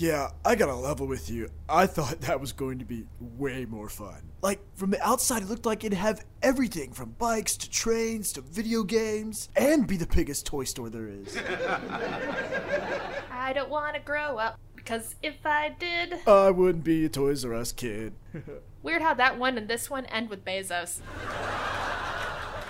Yeah, 0.01 0.31
I 0.43 0.55
gotta 0.55 0.73
level 0.73 1.05
with 1.05 1.29
you. 1.29 1.51
I 1.69 1.85
thought 1.85 2.21
that 2.21 2.41
was 2.41 2.53
going 2.53 2.79
to 2.79 2.85
be 2.85 3.05
way 3.19 3.65
more 3.65 3.87
fun. 3.87 4.31
Like, 4.41 4.59
from 4.73 4.89
the 4.89 4.99
outside, 5.07 5.43
it 5.43 5.47
looked 5.47 5.67
like 5.67 5.83
it'd 5.83 5.95
have 5.95 6.25
everything 6.41 6.91
from 6.91 7.11
bikes 7.19 7.55
to 7.57 7.69
trains 7.69 8.33
to 8.33 8.41
video 8.41 8.81
games, 8.81 9.49
and 9.55 9.85
be 9.85 9.97
the 9.97 10.07
biggest 10.07 10.47
toy 10.47 10.63
store 10.63 10.89
there 10.89 11.07
is. 11.07 11.37
I 13.31 13.51
don't 13.53 13.69
want 13.69 13.93
to 13.93 14.01
grow 14.01 14.39
up. 14.39 14.59
Because 14.75 15.13
if 15.21 15.45
I 15.45 15.75
did. 15.77 16.27
I 16.27 16.49
wouldn't 16.49 16.83
be 16.83 17.05
a 17.05 17.09
Toys 17.09 17.45
R 17.45 17.53
Us 17.53 17.71
kid. 17.71 18.13
Weird 18.81 19.03
how 19.03 19.13
that 19.13 19.37
one 19.37 19.55
and 19.55 19.67
this 19.67 19.87
one 19.87 20.07
end 20.07 20.31
with 20.31 20.43
Bezos. 20.43 21.01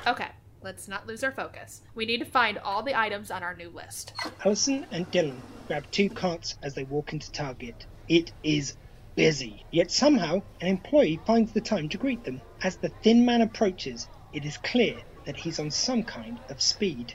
Okay, 0.06 0.28
let's 0.62 0.90
not 0.90 1.08
lose 1.08 1.24
our 1.24 1.32
focus. 1.32 1.82
We 1.96 2.06
need 2.06 2.18
to 2.18 2.26
find 2.26 2.58
all 2.58 2.84
the 2.84 3.00
items 3.00 3.32
on 3.32 3.42
our 3.42 3.56
new 3.56 3.70
list. 3.70 4.12
Alison 4.44 4.86
and 4.92 5.10
Dylan 5.14 5.40
grab 5.72 5.90
two 5.90 6.10
carts 6.10 6.58
as 6.64 6.74
they 6.74 6.84
walk 6.84 7.14
into 7.14 7.32
Target. 7.32 7.86
It 8.10 8.34
is 8.44 8.76
busy, 9.16 9.64
yet 9.72 9.90
somehow 9.90 10.42
an 10.60 10.68
employee 10.68 11.22
finds 11.26 11.54
the 11.54 11.62
time 11.62 11.88
to 11.88 11.98
greet 11.98 12.26
them. 12.26 12.42
As 12.62 12.76
the 12.76 12.90
thin 13.04 13.24
man 13.24 13.40
approaches, 13.40 14.10
it 14.34 14.44
is 14.44 14.58
clear 14.58 14.98
that 15.24 15.38
he's 15.38 15.60
on 15.60 15.72
some 15.72 16.04
kind 16.04 16.38
of 16.50 16.62
speed. 16.62 17.14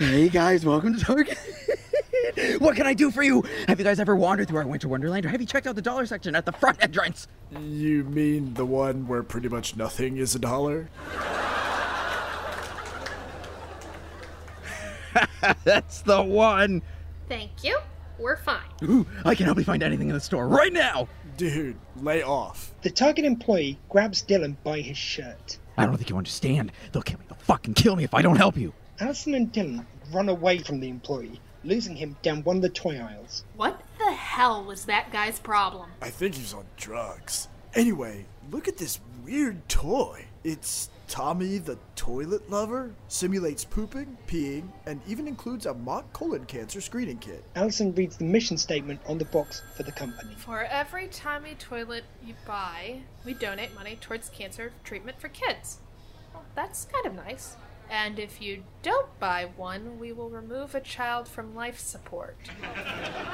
Hey 0.00 0.30
guys, 0.30 0.64
welcome 0.64 0.96
to 0.96 1.04
Target. 1.04 1.36
what 2.60 2.76
can 2.76 2.86
I 2.86 2.94
do 2.94 3.10
for 3.10 3.22
you? 3.22 3.44
Have 3.66 3.78
you 3.78 3.84
guys 3.84 4.00
ever 4.00 4.16
wandered 4.16 4.48
through 4.48 4.60
our 4.60 4.66
winter 4.66 4.88
wonderland 4.88 5.26
or 5.26 5.28
have 5.28 5.42
you 5.42 5.46
checked 5.46 5.66
out 5.66 5.74
the 5.74 5.82
dollar 5.82 6.06
section 6.06 6.34
at 6.34 6.46
the 6.46 6.52
front 6.52 6.82
entrance? 6.82 7.28
You 7.60 8.04
mean 8.04 8.54
the 8.54 8.64
one 8.64 9.06
where 9.06 9.22
pretty 9.22 9.50
much 9.50 9.76
nothing 9.76 10.16
is 10.16 10.34
a 10.34 10.38
dollar? 10.38 10.88
That's 15.64 16.00
the 16.00 16.22
one. 16.22 16.80
Thank 17.28 17.62
you. 17.62 17.78
We're 18.18 18.36
fine. 18.36 18.60
Ooh, 18.82 19.06
I 19.24 19.34
can 19.34 19.46
help 19.46 19.58
you 19.58 19.64
find 19.64 19.82
anything 19.82 20.08
in 20.08 20.14
the 20.14 20.20
store 20.20 20.48
right 20.48 20.72
now. 20.72 21.08
Dude, 21.36 21.76
lay 22.00 22.22
off. 22.22 22.72
The 22.82 22.90
Target 22.90 23.24
employee 23.24 23.78
grabs 23.88 24.22
Dylan 24.22 24.56
by 24.64 24.80
his 24.80 24.98
shirt. 24.98 25.58
I 25.76 25.86
don't 25.86 25.96
think 25.96 26.10
you 26.10 26.16
understand. 26.16 26.72
They'll 26.92 27.02
kill 27.02 27.18
me. 27.20 27.26
They'll 27.28 27.38
fucking 27.38 27.74
kill 27.74 27.94
me 27.94 28.04
if 28.04 28.14
I 28.14 28.22
don't 28.22 28.36
help 28.36 28.56
you. 28.56 28.72
Alison 29.00 29.34
and 29.34 29.52
Dylan 29.52 29.84
run 30.12 30.28
away 30.28 30.58
from 30.58 30.80
the 30.80 30.88
employee, 30.88 31.40
losing 31.62 31.94
him 31.94 32.16
down 32.22 32.42
one 32.42 32.56
of 32.56 32.62
the 32.62 32.68
toy 32.68 32.98
aisles. 32.98 33.44
What 33.56 33.80
the 33.98 34.12
hell 34.12 34.64
was 34.64 34.86
that 34.86 35.12
guy's 35.12 35.38
problem? 35.38 35.90
I 36.02 36.10
think 36.10 36.34
he's 36.34 36.52
on 36.52 36.64
drugs. 36.76 37.46
Anyway, 37.74 38.26
look 38.50 38.66
at 38.66 38.78
this 38.78 38.98
weird 39.24 39.68
toy. 39.68 40.26
It's 40.42 40.90
Tommy 41.08 41.56
the 41.56 41.78
Toilet 41.96 42.48
Lover, 42.50 42.94
simulates 43.08 43.64
pooping, 43.64 44.16
peeing, 44.26 44.68
and 44.86 45.00
even 45.08 45.26
includes 45.26 45.64
a 45.64 45.72
mock 45.72 46.12
colon 46.12 46.44
cancer 46.44 46.80
screening 46.80 47.18
kit. 47.18 47.42
Allison 47.56 47.94
reads 47.94 48.18
the 48.18 48.24
mission 48.24 48.58
statement 48.58 49.00
on 49.06 49.16
the 49.16 49.24
box 49.24 49.62
for 49.74 49.82
the 49.82 49.92
company. 49.92 50.34
For 50.36 50.64
every 50.64 51.08
Tommy 51.08 51.54
toilet 51.54 52.04
you 52.22 52.34
buy, 52.46 53.00
we 53.24 53.32
donate 53.32 53.74
money 53.74 53.96
towards 54.00 54.28
cancer 54.28 54.72
treatment 54.84 55.18
for 55.18 55.28
kids. 55.28 55.78
Well, 56.34 56.44
that's 56.54 56.84
kind 56.84 57.06
of 57.06 57.14
nice. 57.14 57.56
And 57.90 58.18
if 58.18 58.42
you 58.42 58.64
don't 58.82 59.18
buy 59.18 59.48
one, 59.56 59.98
we 59.98 60.12
will 60.12 60.28
remove 60.28 60.74
a 60.74 60.80
child 60.80 61.26
from 61.26 61.54
life 61.54 61.78
support. 61.78 62.36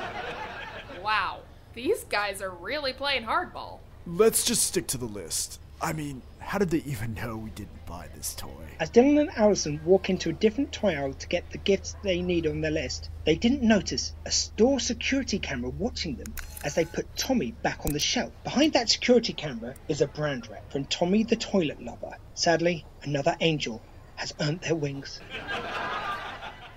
wow, 1.02 1.40
these 1.74 2.04
guys 2.04 2.40
are 2.40 2.50
really 2.50 2.92
playing 2.92 3.24
hardball. 3.24 3.80
Let's 4.06 4.44
just 4.44 4.62
stick 4.62 4.86
to 4.88 4.98
the 4.98 5.06
list. 5.06 5.58
I 5.84 5.92
mean, 5.92 6.22
how 6.38 6.56
did 6.56 6.70
they 6.70 6.82
even 6.86 7.12
know 7.12 7.36
we 7.36 7.50
didn't 7.50 7.84
buy 7.84 8.08
this 8.16 8.34
toy? 8.34 8.48
As 8.80 8.90
Dylan 8.90 9.20
and 9.20 9.30
Allison 9.36 9.78
walk 9.84 10.08
into 10.08 10.30
a 10.30 10.32
different 10.32 10.72
toy 10.72 10.94
aisle 10.94 11.12
to 11.12 11.28
get 11.28 11.50
the 11.50 11.58
gifts 11.58 11.94
they 12.02 12.22
need 12.22 12.46
on 12.46 12.62
their 12.62 12.70
list, 12.70 13.10
they 13.26 13.36
didn't 13.36 13.60
notice 13.60 14.14
a 14.24 14.30
store 14.30 14.80
security 14.80 15.38
camera 15.38 15.68
watching 15.68 16.16
them 16.16 16.32
as 16.64 16.74
they 16.74 16.86
put 16.86 17.14
Tommy 17.18 17.52
back 17.62 17.84
on 17.84 17.92
the 17.92 17.98
shelf. 17.98 18.32
Behind 18.44 18.72
that 18.72 18.88
security 18.88 19.34
camera 19.34 19.74
is 19.86 20.00
a 20.00 20.06
brand 20.06 20.48
rep 20.48 20.72
from 20.72 20.86
Tommy 20.86 21.22
the 21.22 21.36
Toilet 21.36 21.82
Lover. 21.82 22.16
Sadly, 22.32 22.86
another 23.02 23.36
angel 23.40 23.82
has 24.16 24.32
earned 24.40 24.62
their 24.62 24.74
wings. 24.74 25.20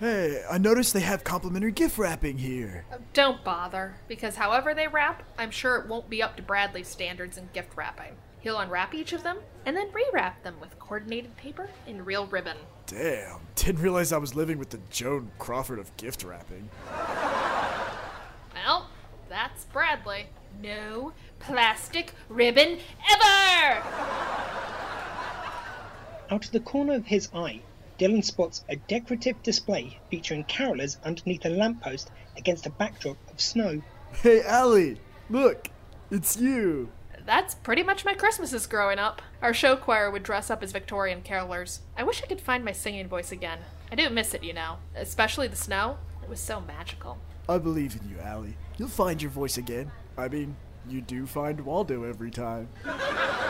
Hey, 0.01 0.43
I 0.51 0.57
noticed 0.57 0.93
they 0.93 0.99
have 0.99 1.23
complimentary 1.23 1.71
gift 1.71 1.97
wrapping 1.97 2.39
here. 2.39 2.85
Don't 3.13 3.41
bother, 3.45 3.95
because 4.09 4.35
however 4.35 4.73
they 4.73 4.89
wrap, 4.89 5.23
I'm 5.37 5.51
sure 5.51 5.77
it 5.77 5.87
won't 5.87 6.09
be 6.09 6.21
up 6.21 6.35
to 6.35 6.43
Bradley's 6.43 6.89
standards 6.89 7.37
in 7.37 7.47
gift 7.53 7.77
wrapping. 7.77 8.17
He'll 8.47 8.60
unwrap 8.60 8.95
each 8.95 9.12
of 9.12 9.23
them 9.23 9.39
and 9.65 9.75
then 9.75 9.89
rewrap 9.89 10.41
them 10.41 10.55
with 10.62 10.79
coordinated 10.79 11.36
paper 11.36 11.69
and 11.86 12.07
real 12.07 12.27
ribbon. 12.27 12.55
Damn, 12.86 13.41
didn't 13.55 13.81
realize 13.81 14.13
I 14.13 14.19
was 14.19 14.36
living 14.36 14.57
with 14.57 14.69
the 14.69 14.79
Joan 14.89 15.31
Crawford 15.38 15.79
of 15.79 15.97
gift 15.97 16.23
wrapping. 16.23 16.69
Well, 18.53 18.88
that's 19.27 19.65
Bradley. 19.65 20.27
No 20.63 21.12
plastic 21.39 22.13
ribbon 22.29 22.79
ever! 23.12 23.83
Out 26.31 26.45
of 26.45 26.51
the 26.51 26.62
corner 26.62 26.93
of 26.93 27.05
his 27.05 27.27
eye, 27.33 27.60
Dylan 27.99 28.23
spots 28.23 28.63
a 28.69 28.77
decorative 28.77 29.43
display 29.43 29.99
featuring 30.10 30.45
carolers 30.45 30.95
underneath 31.03 31.45
a 31.45 31.49
lamppost 31.49 32.12
against 32.38 32.65
a 32.65 32.69
backdrop 32.69 33.17
of 33.29 33.41
snow. 33.41 33.81
Hey, 34.23 34.41
Allie, 34.41 35.01
look, 35.29 35.67
it's 36.10 36.38
you. 36.38 36.88
That's 37.27 37.53
pretty 37.55 37.83
much 37.83 38.05
my 38.05 38.13
Christmases 38.13 38.67
growing 38.67 38.99
up. 38.99 39.21
Our 39.41 39.53
show 39.53 39.75
choir 39.75 40.09
would 40.09 40.23
dress 40.23 40.49
up 40.49 40.63
as 40.63 40.71
Victorian 40.71 41.23
carolers. 41.23 41.79
I 41.97 42.03
wish 42.03 42.23
I 42.23 42.25
could 42.25 42.39
find 42.39 42.63
my 42.63 42.71
singing 42.71 43.09
voice 43.09 43.33
again. 43.33 43.59
I 43.91 43.95
do 43.95 44.09
miss 44.09 44.33
it, 44.33 44.45
you 44.45 44.53
know, 44.53 44.77
especially 44.95 45.49
the 45.49 45.57
snow. 45.57 45.97
It 46.23 46.29
was 46.29 46.39
so 46.39 46.61
magical. 46.61 47.17
I 47.49 47.57
believe 47.57 47.99
in 48.01 48.09
you, 48.09 48.17
Allie. 48.21 48.55
You'll 48.77 48.87
find 48.87 49.21
your 49.21 49.29
voice 49.29 49.57
again. 49.57 49.91
I 50.17 50.29
mean, 50.29 50.55
you 50.87 51.01
do 51.01 51.25
find 51.25 51.59
Waldo 51.59 52.05
every 52.05 52.31
time. 52.31 52.69
I 52.85 53.47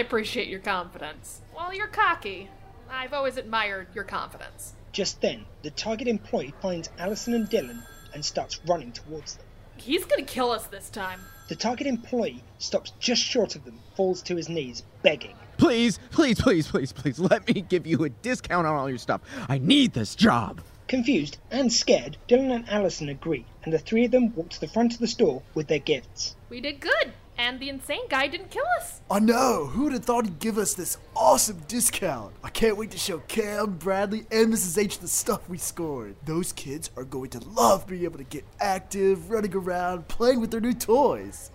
appreciate 0.00 0.48
your 0.48 0.58
confidence. 0.58 1.42
Well, 1.54 1.72
you're 1.72 1.86
cocky. 1.86 2.50
I've 2.90 3.12
always 3.12 3.36
admired 3.36 3.86
your 3.94 4.02
confidence. 4.02 4.72
Just 4.90 5.20
then, 5.20 5.44
the 5.62 5.70
Target 5.70 6.08
employee 6.08 6.54
finds 6.60 6.90
Allison 6.98 7.34
and 7.34 7.48
Dylan 7.48 7.84
and 8.12 8.24
starts 8.24 8.58
running 8.66 8.90
towards 8.90 9.36
them. 9.36 9.46
He's 9.80 10.04
gonna 10.04 10.22
kill 10.22 10.50
us 10.50 10.66
this 10.66 10.90
time. 10.90 11.20
The 11.48 11.56
Target 11.56 11.86
employee 11.86 12.42
stops 12.58 12.92
just 12.98 13.22
short 13.22 13.56
of 13.56 13.64
them, 13.64 13.80
falls 13.96 14.20
to 14.22 14.36
his 14.36 14.48
knees, 14.48 14.82
begging. 15.02 15.34
Please, 15.56 15.98
please, 16.10 16.40
please, 16.40 16.68
please, 16.68 16.92
please, 16.92 17.18
let 17.18 17.46
me 17.48 17.62
give 17.62 17.86
you 17.86 18.04
a 18.04 18.08
discount 18.08 18.66
on 18.66 18.74
all 18.74 18.88
your 18.88 18.98
stuff. 18.98 19.22
I 19.48 19.58
need 19.58 19.94
this 19.94 20.14
job. 20.14 20.60
Confused 20.88 21.38
and 21.50 21.72
scared, 21.72 22.16
Dylan 22.28 22.54
and 22.54 22.68
Allison 22.68 23.08
agree, 23.08 23.44
and 23.64 23.72
the 23.72 23.78
three 23.78 24.04
of 24.04 24.10
them 24.10 24.34
walk 24.34 24.50
to 24.50 24.60
the 24.60 24.68
front 24.68 24.94
of 24.94 25.00
the 25.00 25.06
store 25.06 25.42
with 25.54 25.68
their 25.68 25.78
gifts. 25.78 26.36
We 26.48 26.60
did 26.60 26.80
good, 26.80 27.12
and 27.38 27.60
the 27.60 27.68
insane 27.68 28.08
guy 28.10 28.26
didn't 28.26 28.50
kill 28.50 28.64
us. 28.78 29.00
I 29.10 29.20
know, 29.20 29.66
who 29.66 29.84
would 29.84 29.92
have 29.92 30.04
thought 30.04 30.24
he'd 30.24 30.40
give 30.40 30.58
us 30.58 30.74
this 30.74 30.98
awesome 31.14 31.62
discount? 31.68 32.34
I 32.42 32.50
can't 32.50 32.76
wait 32.76 32.90
to 32.90 32.98
show 32.98 33.20
Cam, 33.20 33.78
Bradley, 33.78 34.26
and 34.30 34.52
Mrs. 34.52 34.76
H 34.76 34.98
the 34.98 35.08
stuff 35.08 35.48
we 35.48 35.56
scored. 35.56 36.16
Those 36.24 36.52
kids 36.52 36.90
are 36.96 37.04
going 37.04 37.30
to 37.30 37.38
love 37.48 37.86
being 37.86 38.04
able 38.04 38.18
to 38.18 38.24
get 38.24 38.44
active, 38.60 39.30
running 39.30 39.54
around, 39.54 40.08
playing 40.08 40.40
with 40.40 40.50
their 40.50 40.60
new 40.60 40.74
toys. 40.74 41.52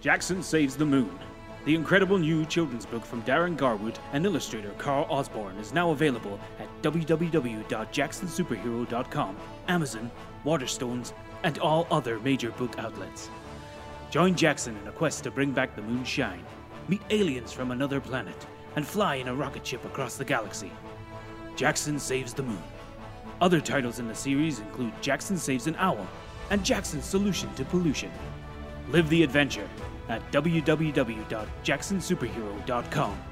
Jackson 0.00 0.42
Saves 0.42 0.74
the 0.74 0.86
Moon. 0.86 1.16
The 1.64 1.76
incredible 1.76 2.18
new 2.18 2.44
children's 2.44 2.84
book 2.84 3.04
from 3.04 3.22
Darren 3.22 3.56
Garwood 3.56 3.96
and 4.12 4.26
illustrator 4.26 4.72
Carl 4.78 5.06
Osborne 5.08 5.56
is 5.58 5.72
now 5.72 5.92
available 5.92 6.40
at 6.58 6.66
www.jacksonsuperhero.com, 6.82 9.36
Amazon, 9.68 10.10
Waterstones, 10.44 11.12
and 11.44 11.58
all 11.58 11.86
other 11.90 12.18
major 12.20 12.50
book 12.52 12.78
outlets. 12.78 13.28
Join 14.10 14.34
Jackson 14.34 14.76
in 14.76 14.88
a 14.88 14.92
quest 14.92 15.24
to 15.24 15.30
bring 15.30 15.52
back 15.52 15.74
the 15.74 15.82
moonshine, 15.82 16.44
meet 16.88 17.02
aliens 17.10 17.52
from 17.52 17.70
another 17.70 18.00
planet, 18.00 18.46
and 18.76 18.86
fly 18.86 19.16
in 19.16 19.28
a 19.28 19.34
rocket 19.34 19.66
ship 19.66 19.84
across 19.84 20.16
the 20.16 20.24
galaxy. 20.24 20.70
Jackson 21.56 21.98
Saves 21.98 22.34
the 22.34 22.42
Moon. 22.42 22.62
Other 23.40 23.60
titles 23.60 23.98
in 23.98 24.08
the 24.08 24.14
series 24.14 24.60
include 24.60 24.92
Jackson 25.00 25.36
Saves 25.36 25.66
an 25.66 25.76
Owl 25.78 26.06
and 26.50 26.64
Jackson's 26.64 27.04
Solution 27.04 27.52
to 27.54 27.64
Pollution. 27.64 28.10
Live 28.90 29.08
the 29.08 29.22
adventure 29.22 29.68
at 30.08 30.20
www.jacksonsuperhero.com. 30.32 33.22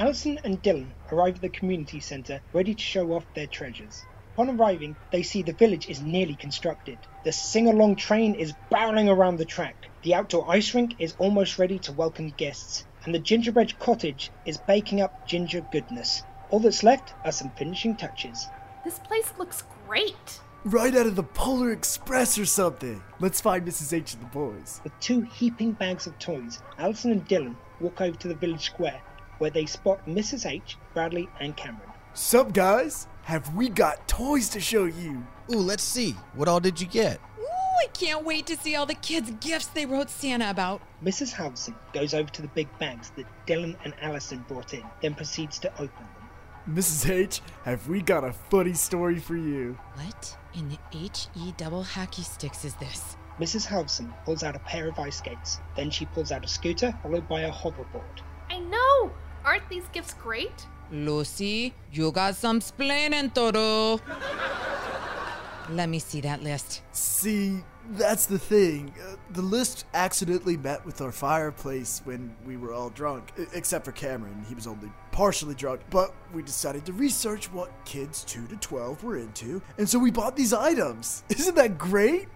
Alison 0.00 0.38
and 0.44 0.62
Dylan 0.62 0.90
arrive 1.10 1.34
at 1.34 1.40
the 1.40 1.48
community 1.48 1.98
centre 1.98 2.40
ready 2.52 2.72
to 2.72 2.80
show 2.80 3.14
off 3.14 3.26
their 3.34 3.48
treasures. 3.48 4.04
Upon 4.32 4.50
arriving, 4.50 4.94
they 5.10 5.24
see 5.24 5.42
the 5.42 5.52
village 5.52 5.88
is 5.88 6.00
nearly 6.00 6.36
constructed. 6.36 6.98
The 7.24 7.32
sing 7.32 7.66
along 7.66 7.96
train 7.96 8.36
is 8.36 8.54
barreling 8.70 9.12
around 9.12 9.38
the 9.38 9.44
track. 9.44 9.86
The 10.04 10.14
outdoor 10.14 10.48
ice 10.48 10.72
rink 10.72 10.94
is 11.00 11.16
almost 11.18 11.58
ready 11.58 11.80
to 11.80 11.92
welcome 11.92 12.30
guests. 12.36 12.86
And 13.04 13.12
the 13.12 13.18
gingerbread 13.18 13.76
cottage 13.80 14.30
is 14.46 14.56
baking 14.56 15.00
up 15.00 15.26
ginger 15.26 15.66
goodness. 15.72 16.22
All 16.50 16.60
that's 16.60 16.84
left 16.84 17.14
are 17.24 17.32
some 17.32 17.50
finishing 17.50 17.96
touches. 17.96 18.46
This 18.84 19.00
place 19.00 19.32
looks 19.36 19.64
great. 19.88 20.40
Right 20.64 20.94
out 20.94 21.06
of 21.06 21.16
the 21.16 21.24
Polar 21.24 21.72
Express 21.72 22.38
or 22.38 22.46
something. 22.46 23.02
Let's 23.18 23.40
find 23.40 23.66
Mrs. 23.66 23.92
H 23.92 24.14
and 24.14 24.22
the 24.22 24.26
boys. 24.26 24.80
With 24.84 24.92
two 25.00 25.22
heaping 25.22 25.72
bags 25.72 26.06
of 26.06 26.16
toys, 26.20 26.62
Alison 26.78 27.10
and 27.10 27.26
Dylan 27.26 27.56
walk 27.80 28.00
over 28.00 28.16
to 28.18 28.28
the 28.28 28.34
village 28.34 28.66
square, 28.66 29.00
where 29.38 29.50
they 29.50 29.66
spot 29.66 30.06
Mrs. 30.06 30.46
H, 30.46 30.76
Bradley, 30.94 31.28
and 31.40 31.56
Cameron. 31.56 31.90
Sup, 32.14 32.52
guys? 32.52 33.06
Have 33.22 33.54
we 33.54 33.68
got 33.68 34.08
toys 34.08 34.48
to 34.50 34.60
show 34.60 34.84
you? 34.84 35.26
Ooh, 35.52 35.58
let's 35.58 35.82
see. 35.82 36.12
What 36.34 36.48
all 36.48 36.60
did 36.60 36.80
you 36.80 36.86
get? 36.86 37.20
Ooh, 37.38 37.44
I 37.82 37.86
can't 37.92 38.24
wait 38.24 38.46
to 38.46 38.56
see 38.56 38.74
all 38.74 38.86
the 38.86 38.94
kids' 38.94 39.30
gifts 39.40 39.66
they 39.66 39.86
wrote 39.86 40.10
Santa 40.10 40.50
about. 40.50 40.80
Mrs. 41.04 41.32
Halverson 41.34 41.74
goes 41.92 42.14
over 42.14 42.28
to 42.30 42.42
the 42.42 42.48
big 42.48 42.68
bags 42.78 43.10
that 43.16 43.26
Dylan 43.46 43.76
and 43.84 43.94
Allison 44.00 44.44
brought 44.48 44.74
in, 44.74 44.82
then 45.02 45.14
proceeds 45.14 45.58
to 45.60 45.72
open 45.74 45.88
them. 45.88 46.74
Mrs. 46.74 47.08
H, 47.08 47.40
have 47.64 47.88
we 47.88 48.02
got 48.02 48.24
a 48.24 48.32
funny 48.32 48.74
story 48.74 49.18
for 49.18 49.36
you? 49.36 49.78
What 49.94 50.36
in 50.54 50.68
the 50.68 50.78
HE 50.90 51.54
double 51.56 51.82
hockey 51.82 52.22
sticks 52.22 52.64
is 52.64 52.74
this? 52.74 53.16
Mrs. 53.38 53.66
Halverson 53.66 54.12
pulls 54.24 54.42
out 54.42 54.56
a 54.56 54.60
pair 54.60 54.88
of 54.88 54.98
ice 54.98 55.18
skates, 55.18 55.60
then 55.76 55.90
she 55.90 56.04
pulls 56.06 56.32
out 56.32 56.44
a 56.44 56.48
scooter, 56.48 56.92
followed 57.02 57.28
by 57.28 57.42
a 57.42 57.52
hoverboard. 57.52 58.22
I 58.50 58.58
know! 58.58 59.12
Aren't 59.48 59.70
these 59.70 59.88
gifts 59.94 60.12
great? 60.12 60.66
Lucy, 60.92 61.72
you 61.90 62.12
got 62.12 62.34
some 62.34 62.60
splaining 62.60 63.32
to 63.32 63.50
do. 63.50 65.74
Let 65.74 65.88
me 65.88 66.00
see 66.00 66.20
that 66.20 66.42
list. 66.42 66.82
See, 66.92 67.64
that's 67.92 68.26
the 68.26 68.38
thing. 68.38 68.92
Uh, 69.02 69.16
the 69.30 69.40
list 69.40 69.86
accidentally 69.94 70.58
met 70.58 70.84
with 70.84 71.00
our 71.00 71.12
fireplace 71.12 72.02
when 72.04 72.36
we 72.44 72.58
were 72.58 72.74
all 72.74 72.90
drunk, 72.90 73.32
e- 73.38 73.46
except 73.54 73.86
for 73.86 73.92
Cameron. 73.92 74.44
He 74.46 74.54
was 74.54 74.66
only 74.66 74.92
partially 75.12 75.54
drunk. 75.54 75.80
But 75.88 76.14
we 76.34 76.42
decided 76.42 76.84
to 76.84 76.92
research 76.92 77.50
what 77.50 77.72
kids 77.86 78.24
2 78.24 78.48
to 78.48 78.56
12 78.56 79.02
were 79.02 79.16
into, 79.16 79.62
and 79.78 79.88
so 79.88 79.98
we 79.98 80.10
bought 80.10 80.36
these 80.36 80.52
items. 80.52 81.24
Isn't 81.30 81.54
that 81.54 81.78
great? 81.78 82.28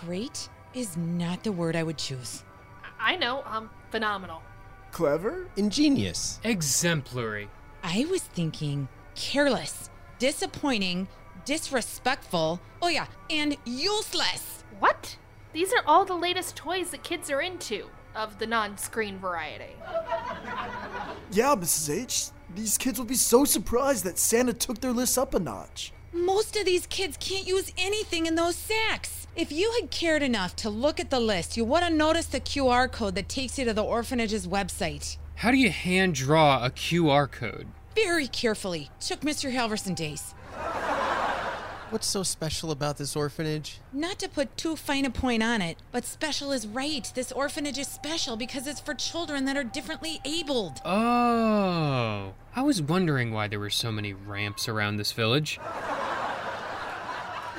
Great 0.00 0.48
is 0.72 0.96
not 0.96 1.44
the 1.44 1.52
word 1.52 1.76
I 1.76 1.82
would 1.82 1.98
choose. 1.98 2.42
I 2.98 3.16
know, 3.16 3.42
um, 3.44 3.68
phenomenal. 3.90 4.40
Clever? 4.92 5.48
Ingenious. 5.56 6.40
Exemplary. 6.44 7.48
I 7.82 8.06
was 8.10 8.22
thinking 8.22 8.88
careless, 9.14 9.90
disappointing, 10.18 11.08
disrespectful, 11.44 12.60
oh 12.82 12.88
yeah, 12.88 13.06
and 13.28 13.56
useless. 13.64 14.64
What? 14.78 15.16
These 15.52 15.72
are 15.72 15.82
all 15.86 16.04
the 16.04 16.14
latest 16.14 16.56
toys 16.56 16.90
that 16.90 17.02
kids 17.02 17.30
are 17.30 17.40
into, 17.40 17.88
of 18.14 18.38
the 18.38 18.46
non 18.46 18.78
screen 18.78 19.18
variety. 19.18 19.74
Yeah, 21.32 21.54
Mrs. 21.54 22.02
H. 22.02 22.26
These 22.54 22.78
kids 22.78 22.98
will 22.98 23.06
be 23.06 23.14
so 23.14 23.44
surprised 23.44 24.04
that 24.04 24.18
Santa 24.18 24.52
took 24.52 24.80
their 24.80 24.92
list 24.92 25.16
up 25.16 25.34
a 25.34 25.38
notch. 25.38 25.92
Most 26.12 26.56
of 26.56 26.64
these 26.64 26.86
kids 26.86 27.16
can't 27.20 27.46
use 27.46 27.72
anything 27.78 28.26
in 28.26 28.34
those 28.34 28.56
sacks. 28.56 29.28
If 29.36 29.52
you 29.52 29.72
had 29.80 29.92
cared 29.92 30.24
enough 30.24 30.56
to 30.56 30.68
look 30.68 30.98
at 30.98 31.08
the 31.08 31.20
list, 31.20 31.56
you 31.56 31.64
would 31.64 31.84
have 31.84 31.92
noticed 31.92 32.32
the 32.32 32.40
QR 32.40 32.90
code 32.90 33.14
that 33.14 33.28
takes 33.28 33.56
you 33.58 33.64
to 33.66 33.72
the 33.72 33.84
orphanage's 33.84 34.48
website. 34.48 35.18
How 35.36 35.52
do 35.52 35.56
you 35.56 35.70
hand 35.70 36.16
draw 36.16 36.64
a 36.64 36.70
QR 36.70 37.30
code? 37.30 37.68
Very 37.94 38.26
carefully. 38.26 38.90
Took 38.98 39.20
Mr. 39.20 39.54
Halverson 39.54 39.94
days. 39.94 40.34
What's 41.90 42.06
so 42.06 42.22
special 42.22 42.70
about 42.70 42.98
this 42.98 43.16
orphanage? 43.16 43.80
Not 43.92 44.20
to 44.20 44.28
put 44.28 44.56
too 44.56 44.76
fine 44.76 45.04
a 45.04 45.10
point 45.10 45.42
on 45.42 45.60
it, 45.60 45.76
but 45.90 46.04
special 46.04 46.52
is 46.52 46.64
right. 46.64 47.10
This 47.16 47.32
orphanage 47.32 47.78
is 47.78 47.88
special 47.88 48.36
because 48.36 48.68
it's 48.68 48.78
for 48.78 48.94
children 48.94 49.44
that 49.46 49.56
are 49.56 49.64
differently 49.64 50.20
abled. 50.24 50.80
Oh. 50.84 52.32
I 52.54 52.62
was 52.62 52.80
wondering 52.80 53.32
why 53.32 53.48
there 53.48 53.58
were 53.58 53.70
so 53.70 53.90
many 53.90 54.12
ramps 54.12 54.68
around 54.68 54.98
this 54.98 55.10
village. 55.10 55.58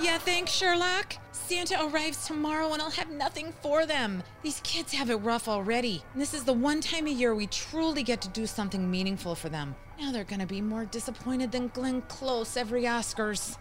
Yeah, 0.02 0.18
thanks, 0.18 0.54
Sherlock. 0.54 1.18
Santa 1.34 1.84
arrives 1.86 2.26
tomorrow 2.26 2.72
and 2.72 2.82
I'll 2.82 2.90
have 2.92 3.12
nothing 3.12 3.54
for 3.62 3.86
them. 3.86 4.24
These 4.44 4.62
kids 4.64 4.94
have 4.94 5.10
it 5.10 5.18
rough 5.18 5.50
already. 5.50 6.04
And 6.14 6.22
this 6.22 6.34
is 6.34 6.46
the 6.46 6.54
one 6.54 6.80
time 6.80 7.06
a 7.06 7.12
year 7.12 7.36
we 7.36 7.48
truly 7.48 8.02
get 8.02 8.22
to 8.22 8.30
do 8.30 8.48
something 8.48 8.90
meaningful 8.90 9.36
for 9.36 9.50
them. 9.50 9.76
Now 10.02 10.12
they're 10.12 10.24
gonna 10.24 10.48
be 10.48 10.62
more 10.62 10.84
disappointed 10.86 11.52
than 11.52 11.68
Glenn 11.68 12.02
Close 12.02 12.58
every 12.58 12.84
Oscars. 12.86 13.58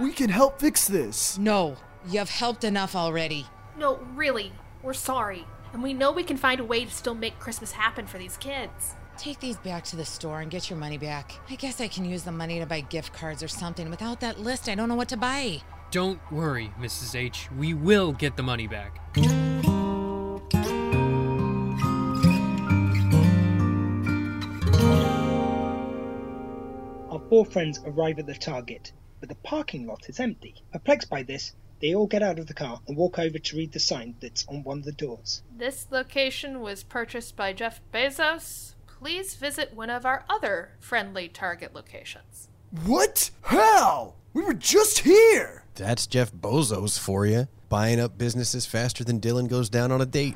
We 0.00 0.10
can 0.10 0.30
help 0.30 0.58
fix 0.58 0.88
this. 0.88 1.38
No, 1.38 1.76
you've 2.08 2.28
helped 2.28 2.64
enough 2.64 2.96
already. 2.96 3.46
No, 3.78 4.00
really, 4.16 4.50
we're 4.82 4.94
sorry. 4.94 5.46
And 5.72 5.80
we 5.80 5.94
know 5.94 6.10
we 6.10 6.24
can 6.24 6.36
find 6.36 6.58
a 6.58 6.64
way 6.64 6.84
to 6.84 6.90
still 6.90 7.14
make 7.14 7.38
Christmas 7.38 7.70
happen 7.70 8.08
for 8.08 8.18
these 8.18 8.36
kids. 8.38 8.96
Take 9.16 9.38
these 9.38 9.58
back 9.58 9.84
to 9.84 9.96
the 9.96 10.04
store 10.04 10.40
and 10.40 10.50
get 10.50 10.68
your 10.68 10.78
money 10.78 10.98
back. 10.98 11.32
I 11.48 11.54
guess 11.54 11.80
I 11.80 11.86
can 11.86 12.04
use 12.04 12.24
the 12.24 12.32
money 12.32 12.58
to 12.58 12.66
buy 12.66 12.80
gift 12.80 13.12
cards 13.12 13.44
or 13.44 13.48
something. 13.48 13.88
Without 13.90 14.18
that 14.22 14.40
list, 14.40 14.68
I 14.68 14.74
don't 14.74 14.88
know 14.88 14.96
what 14.96 15.08
to 15.10 15.16
buy. 15.16 15.62
Don't 15.92 16.20
worry, 16.32 16.72
Mrs. 16.80 17.14
H. 17.14 17.48
We 17.56 17.74
will 17.74 18.12
get 18.12 18.36
the 18.36 18.42
money 18.42 18.66
back. 18.66 18.98
Four 27.30 27.46
friends 27.46 27.80
arrive 27.86 28.18
at 28.18 28.26
the 28.26 28.34
target, 28.34 28.92
but 29.20 29.28
the 29.28 29.36
parking 29.36 29.86
lot 29.86 30.08
is 30.08 30.18
empty. 30.18 30.52
Perplexed 30.72 31.08
by 31.08 31.22
this, 31.22 31.52
they 31.80 31.94
all 31.94 32.08
get 32.08 32.24
out 32.24 32.40
of 32.40 32.48
the 32.48 32.54
car 32.54 32.80
and 32.88 32.96
walk 32.96 33.20
over 33.20 33.38
to 33.38 33.56
read 33.56 33.70
the 33.70 33.78
sign 33.78 34.16
that's 34.20 34.44
on 34.48 34.64
one 34.64 34.78
of 34.78 34.84
the 34.84 34.90
doors. 34.90 35.42
This 35.56 35.86
location 35.92 36.60
was 36.60 36.82
purchased 36.82 37.36
by 37.36 37.52
Jeff 37.52 37.80
Bezos. 37.94 38.74
Please 38.98 39.36
visit 39.36 39.74
one 39.74 39.90
of 39.90 40.04
our 40.04 40.24
other 40.28 40.72
friendly 40.80 41.28
Target 41.28 41.72
locations. 41.72 42.48
What? 42.84 43.30
How? 43.42 44.14
We 44.34 44.42
were 44.42 44.52
just 44.52 44.98
here! 45.00 45.64
That's 45.76 46.08
Jeff 46.08 46.32
Bozos 46.32 46.98
for 46.98 47.26
you. 47.26 47.46
Buying 47.68 48.00
up 48.00 48.18
businesses 48.18 48.66
faster 48.66 49.04
than 49.04 49.20
Dylan 49.20 49.48
goes 49.48 49.70
down 49.70 49.92
on 49.92 50.00
a 50.00 50.06
date. 50.06 50.34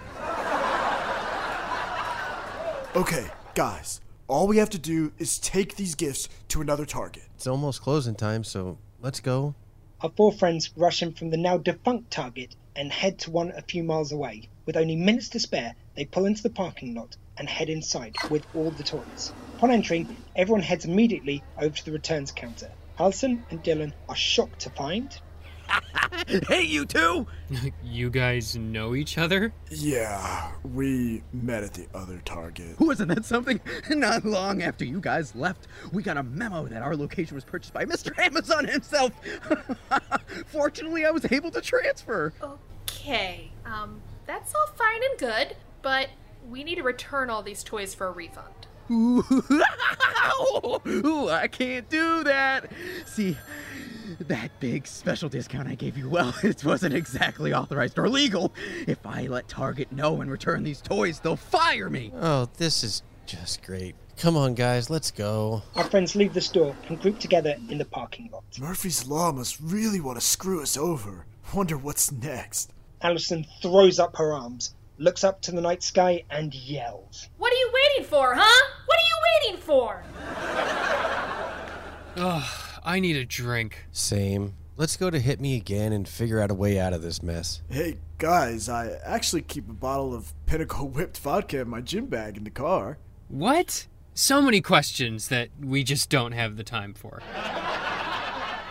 Okay, 2.97 3.27
guys, 3.57 4.01
all 4.27 4.47
we 4.47 4.57
have 4.57 4.71
to 4.71 4.79
do 4.79 5.13
is 5.19 5.39
take 5.39 5.77
these 5.77 5.95
gifts 5.95 6.29
to 6.49 6.61
another 6.61 6.87
target. 6.87 7.25
It's 7.35 7.47
almost 7.47 7.83
closing 7.83 8.15
time, 8.15 8.45
so 8.45 8.79
let's 9.01 9.21
go. 9.21 9.55
Our 10.01 10.11
four 10.11 10.33
friends 10.33 10.71
rush 10.77 11.03
in 11.03 11.13
from 11.13 11.31
the 11.31 11.37
now 11.37 11.59
defunct 11.59 12.11
target 12.11 12.57
and 12.75 12.91
head 12.91 13.19
to 13.21 13.31
one 13.31 13.51
a 13.51 13.63
few 13.63 13.85
miles 13.85 14.13
away. 14.13 14.49
With 14.67 14.77
only 14.77 14.97
minutes 14.97 15.29
to 15.31 15.41
spare, 15.41 15.75
they 15.95 16.05
pull 16.05 16.27
into 16.27 16.43
the 16.43 16.51
parking 16.51 16.95
lot 16.95 17.17
and 17.37 17.49
head 17.49 17.69
inside 17.69 18.17
with 18.31 18.47
all 18.55 18.71
the 18.71 18.83
toys. 18.83 19.33
Upon 19.57 19.71
entering, 19.71 20.17
everyone 20.35 20.63
heads 20.63 20.85
immediately 20.85 21.43
over 21.59 21.77
to 21.77 21.85
the 21.85 21.93
returns 21.93 22.33
counter. 22.33 22.71
Alison 22.99 23.45
and 23.51 23.63
Dylan 23.63 23.93
are 24.09 24.17
shocked 24.17 24.61
to 24.61 24.71
find 24.71 25.17
hey, 26.49 26.63
you 26.63 26.85
two! 26.87 27.27
you 27.85 28.11
guys 28.11 28.57
know 28.57 28.95
each 28.95 29.19
other? 29.19 29.53
Yeah, 29.71 30.53
we 30.63 31.23
met 31.33 31.63
at 31.63 31.75
the 31.75 31.87
other 31.95 32.21
target. 32.25 32.79
Wasn't 32.81 33.09
that 33.09 33.25
something? 33.25 33.61
Not 33.91 34.25
long 34.25 34.63
after 34.63 34.85
you 34.85 35.01
guys 35.01 35.35
left, 35.35 35.69
we 35.93 36.03
got 36.03 36.17
a 36.17 36.23
memo 36.23 36.67
that 36.67 36.83
our 36.83 36.97
location 36.97 37.35
was 37.35 37.45
purchased 37.45 37.73
by 37.73 37.85
Mr. 37.85 38.17
Amazon 38.19 38.67
himself. 38.67 39.13
Fortunately, 40.47 41.05
I 41.05 41.11
was 41.11 41.31
able 41.31 41.51
to 41.51 41.61
transfer. 41.61 42.33
Okay, 42.43 43.51
um, 43.65 44.01
that's 44.27 44.55
all 44.55 44.67
fine 44.77 45.01
and 45.11 45.19
good, 45.19 45.57
but 45.83 46.09
we 46.49 46.65
need 46.65 46.77
to 46.77 46.83
return 46.83 47.31
all 47.31 47.43
these 47.43 47.63
toys 47.63 47.95
for 47.95 48.07
a 48.07 48.13
refund. 48.13 48.49
Ooh, 48.91 49.25
Ooh, 50.87 51.29
I 51.31 51.49
can't 51.51 51.89
do 51.89 52.23
that. 52.25 52.71
See, 53.07 53.37
that 54.19 54.51
big 54.61 54.87
special 54.87 55.29
discount 55.29 55.69
I 55.69 55.75
gave 55.75 55.97
you, 55.97 56.09
well, 56.09 56.35
it 56.43 56.65
wasn't 56.65 56.95
exactly 56.95 57.53
authorized 57.53 57.99
or 57.99 58.09
legal. 58.09 58.53
If 58.87 59.05
I 59.07 59.27
let 59.27 59.49
Target 59.49 59.91
know 59.93 60.21
and 60.21 60.31
return 60.31 60.63
these 60.63 60.81
toys, 60.81 61.21
they'll 61.21 61.37
fire 61.37 61.91
me. 61.91 62.13
Oh, 62.15 62.49
this 62.57 62.85
is 62.85 63.03
just 63.27 63.63
great. 63.63 63.95
Come 64.17 64.37
on, 64.37 64.55
guys, 64.55 64.91
let's 64.91 65.11
go. 65.11 65.63
Our 65.75 65.85
friends 65.85 66.15
leave 66.15 66.35
the 66.35 66.41
store 66.41 66.77
and 66.89 67.01
group 67.01 67.19
together 67.19 67.57
in 67.69 67.79
the 67.79 67.85
parking 67.85 68.31
lot. 68.33 68.45
Murphy's 68.61 69.07
Law 69.09 69.33
must 69.33 69.59
really 69.61 70.01
want 70.01 70.21
to 70.21 70.25
screw 70.25 70.63
us 70.63 70.77
over. 70.77 71.27
Wonder 71.53 71.77
what's 71.77 72.13
next. 72.13 72.73
Allison 73.03 73.45
throws 73.61 73.99
up 73.99 74.17
her 74.17 74.33
arms, 74.33 74.75
looks 74.99 75.25
up 75.25 75.41
to 75.43 75.51
the 75.51 75.61
night 75.61 75.83
sky, 75.83 76.23
and 76.31 76.55
yells. 76.55 77.29
What 77.39 77.53
are 77.53 77.57
you 77.57 77.73
waiting 77.75 78.09
for, 78.09 78.35
huh? 78.37 78.69
What 78.87 78.99
are 78.99 79.09
you 79.09 79.51
waiting 79.51 79.61
for? 79.61 80.05
Ugh, 82.17 82.64
I 82.87 83.01
need 83.01 83.17
a 83.17 83.25
drink. 83.25 83.87
Same. 83.93 84.55
Let's 84.77 84.99
go 84.99 85.09
to 85.09 85.19
Hit 85.19 85.41
Me 85.41 85.57
Again 85.57 85.93
and 85.93 86.07
figure 86.07 86.39
out 86.39 86.51
a 86.51 86.55
way 86.55 86.79
out 86.79 86.93
of 86.93 87.01
this 87.01 87.23
mess. 87.23 87.63
Hey, 87.71 87.97
guys, 88.19 88.69
I 88.69 88.99
actually 89.05 89.41
keep 89.41 89.71
a 89.71 89.73
bottle 89.73 90.13
of 90.13 90.35
Pinnacle 90.45 90.89
whipped 90.89 91.19
vodka 91.19 91.61
in 91.61 91.69
my 91.71 91.81
gym 91.81 92.07
bag 92.07 92.37
in 92.37 92.45
the 92.45 92.51
car. 92.51 92.99
What? 93.29 93.87
So 94.13 94.43
many 94.43 94.61
questions 94.61 95.29
that 95.29 95.49
we 95.59 95.83
just 95.83 96.11
don't 96.11 96.33
have 96.33 96.57
the 96.57 96.65
time 96.65 96.93
for. 96.93 97.23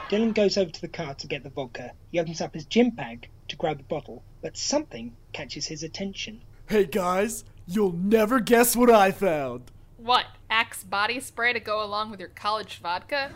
Dylan 0.10 0.36
goes 0.36 0.58
over 0.58 0.70
to 0.70 0.82
the 0.82 0.88
car 0.88 1.16
to 1.16 1.26
get 1.28 1.44
the 1.44 1.50
vodka. 1.50 1.94
He 2.12 2.20
opens 2.20 2.40
up 2.40 2.54
his 2.54 2.66
gym 2.66 2.92
bag 2.92 3.30
to 3.48 3.56
grab 3.56 3.78
the 3.78 3.84
bottle, 3.84 4.24
but 4.44 4.56
something 4.56 5.16
catches 5.32 5.66
his 5.66 5.82
attention. 5.82 6.42
Hey, 6.68 6.86
guys, 6.86 7.46
you'll 7.66 7.94
never 7.94 8.40
guess 8.40 8.76
what 8.76 8.92
I 8.92 9.12
found. 9.12 9.72
What? 10.04 10.26
Axe 10.50 10.84
body 10.84 11.22
spray 11.22 11.54
to 11.54 11.62
go 11.62 11.82
along 11.82 12.12
with 12.12 12.20
your 12.20 12.28
college 12.28 12.80
vodka? 12.80 13.32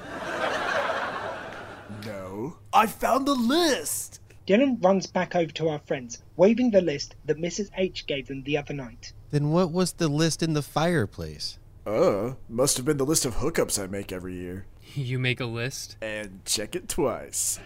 No. 2.06 2.58
I 2.74 2.88
found 2.88 3.26
the 3.26 3.36
list! 3.36 4.20
Dylan 4.46 4.84
runs 4.84 5.08
back 5.08 5.34
over 5.34 5.52
to 5.54 5.70
our 5.70 5.80
friends, 5.80 6.22
waving 6.36 6.72
the 6.72 6.82
list 6.82 7.16
that 7.24 7.38
Mrs. 7.38 7.70
H 7.78 8.06
gave 8.06 8.28
them 8.28 8.44
the 8.44 8.58
other 8.58 8.74
night. 8.74 9.14
Then 9.32 9.52
what 9.52 9.72
was 9.72 9.94
the 9.94 10.10
list 10.10 10.44
in 10.44 10.52
the 10.54 10.62
fireplace? 10.62 11.58
Uh, 11.86 12.34
must 12.50 12.76
have 12.76 12.86
been 12.86 12.98
the 12.98 13.06
list 13.06 13.24
of 13.24 13.36
hookups 13.36 13.82
I 13.82 13.88
make 13.88 14.12
every 14.12 14.36
year. 14.36 14.66
You 14.94 15.20
make 15.20 15.40
a 15.40 15.46
list? 15.46 15.96
And 16.02 16.44
check 16.44 16.76
it 16.76 16.90
twice. 16.90 17.60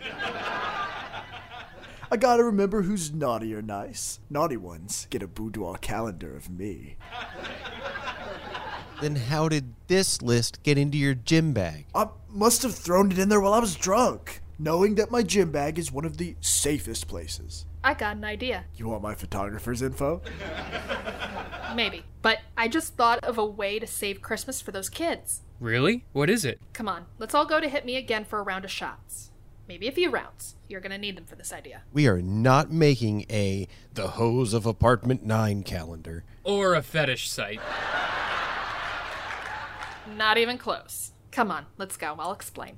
I 2.11 2.17
gotta 2.17 2.43
remember 2.43 2.81
who's 2.81 3.13
naughty 3.13 3.53
or 3.55 3.61
nice. 3.61 4.19
Naughty 4.29 4.57
ones 4.57 5.07
get 5.09 5.23
a 5.23 5.27
boudoir 5.27 5.77
calendar 5.77 6.35
of 6.35 6.49
me. 6.49 6.97
Then 9.01 9.15
how 9.15 9.49
did 9.49 9.73
this 9.87 10.21
list 10.21 10.61
get 10.61 10.77
into 10.77 10.95
your 10.95 11.15
gym 11.15 11.53
bag? 11.53 11.87
I 11.95 12.09
must 12.29 12.61
have 12.61 12.75
thrown 12.75 13.11
it 13.11 13.17
in 13.17 13.29
there 13.29 13.41
while 13.41 13.53
I 13.53 13.59
was 13.59 13.75
drunk, 13.75 14.41
knowing 14.59 14.93
that 14.95 15.09
my 15.09 15.23
gym 15.23 15.51
bag 15.51 15.79
is 15.79 15.91
one 15.91 16.05
of 16.05 16.17
the 16.17 16.35
safest 16.39 17.07
places. 17.07 17.65
I 17.83 17.95
got 17.95 18.17
an 18.17 18.23
idea. 18.23 18.65
You 18.75 18.89
want 18.89 19.01
my 19.01 19.15
photographer's 19.15 19.81
info? 19.81 20.21
Maybe. 21.75 22.03
But 22.21 22.41
I 22.55 22.67
just 22.67 22.95
thought 22.95 23.23
of 23.23 23.39
a 23.39 23.45
way 23.45 23.79
to 23.79 23.87
save 23.87 24.21
Christmas 24.21 24.61
for 24.61 24.71
those 24.71 24.87
kids. 24.87 25.41
Really? 25.59 26.05
What 26.13 26.29
is 26.29 26.45
it? 26.45 26.59
Come 26.73 26.87
on, 26.87 27.07
let's 27.17 27.33
all 27.33 27.47
go 27.47 27.59
to 27.59 27.67
Hit 27.67 27.85
Me 27.85 27.95
Again 27.95 28.23
for 28.23 28.37
a 28.37 28.43
round 28.43 28.65
of 28.65 28.71
shots. 28.71 29.31
Maybe 29.67 29.87
a 29.87 29.91
few 29.91 30.11
rounds. 30.11 30.57
You're 30.67 30.81
gonna 30.81 30.99
need 30.99 31.17
them 31.17 31.25
for 31.25 31.35
this 31.35 31.51
idea. 31.51 31.81
We 31.91 32.07
are 32.07 32.21
not 32.21 32.71
making 32.71 33.25
a 33.31 33.67
The 33.95 34.09
Hose 34.09 34.53
of 34.53 34.67
Apartment 34.67 35.25
9 35.25 35.63
calendar. 35.63 36.23
Or 36.43 36.75
a 36.75 36.83
fetish 36.83 37.29
site. 37.31 37.61
Not 40.07 40.37
even 40.37 40.57
close. 40.57 41.11
Come 41.31 41.51
on, 41.51 41.65
let's 41.77 41.97
go. 41.97 42.15
I'll 42.19 42.33
explain. 42.33 42.77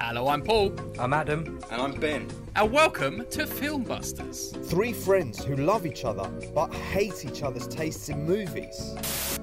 Hello, 0.00 0.28
I'm 0.28 0.42
Paul. 0.42 0.72
I'm 0.98 1.12
Adam. 1.12 1.58
And 1.72 1.82
I'm 1.82 1.98
Ben. 1.98 2.28
And 2.54 2.72
welcome 2.72 3.26
to 3.30 3.44
Filmbusters. 3.46 4.64
Three 4.66 4.92
friends 4.92 5.44
who 5.44 5.56
love 5.56 5.86
each 5.86 6.04
other 6.04 6.28
but 6.54 6.72
hate 6.72 7.24
each 7.24 7.42
other's 7.42 7.66
tastes 7.66 8.08
in 8.08 8.24
movies. 8.24 8.96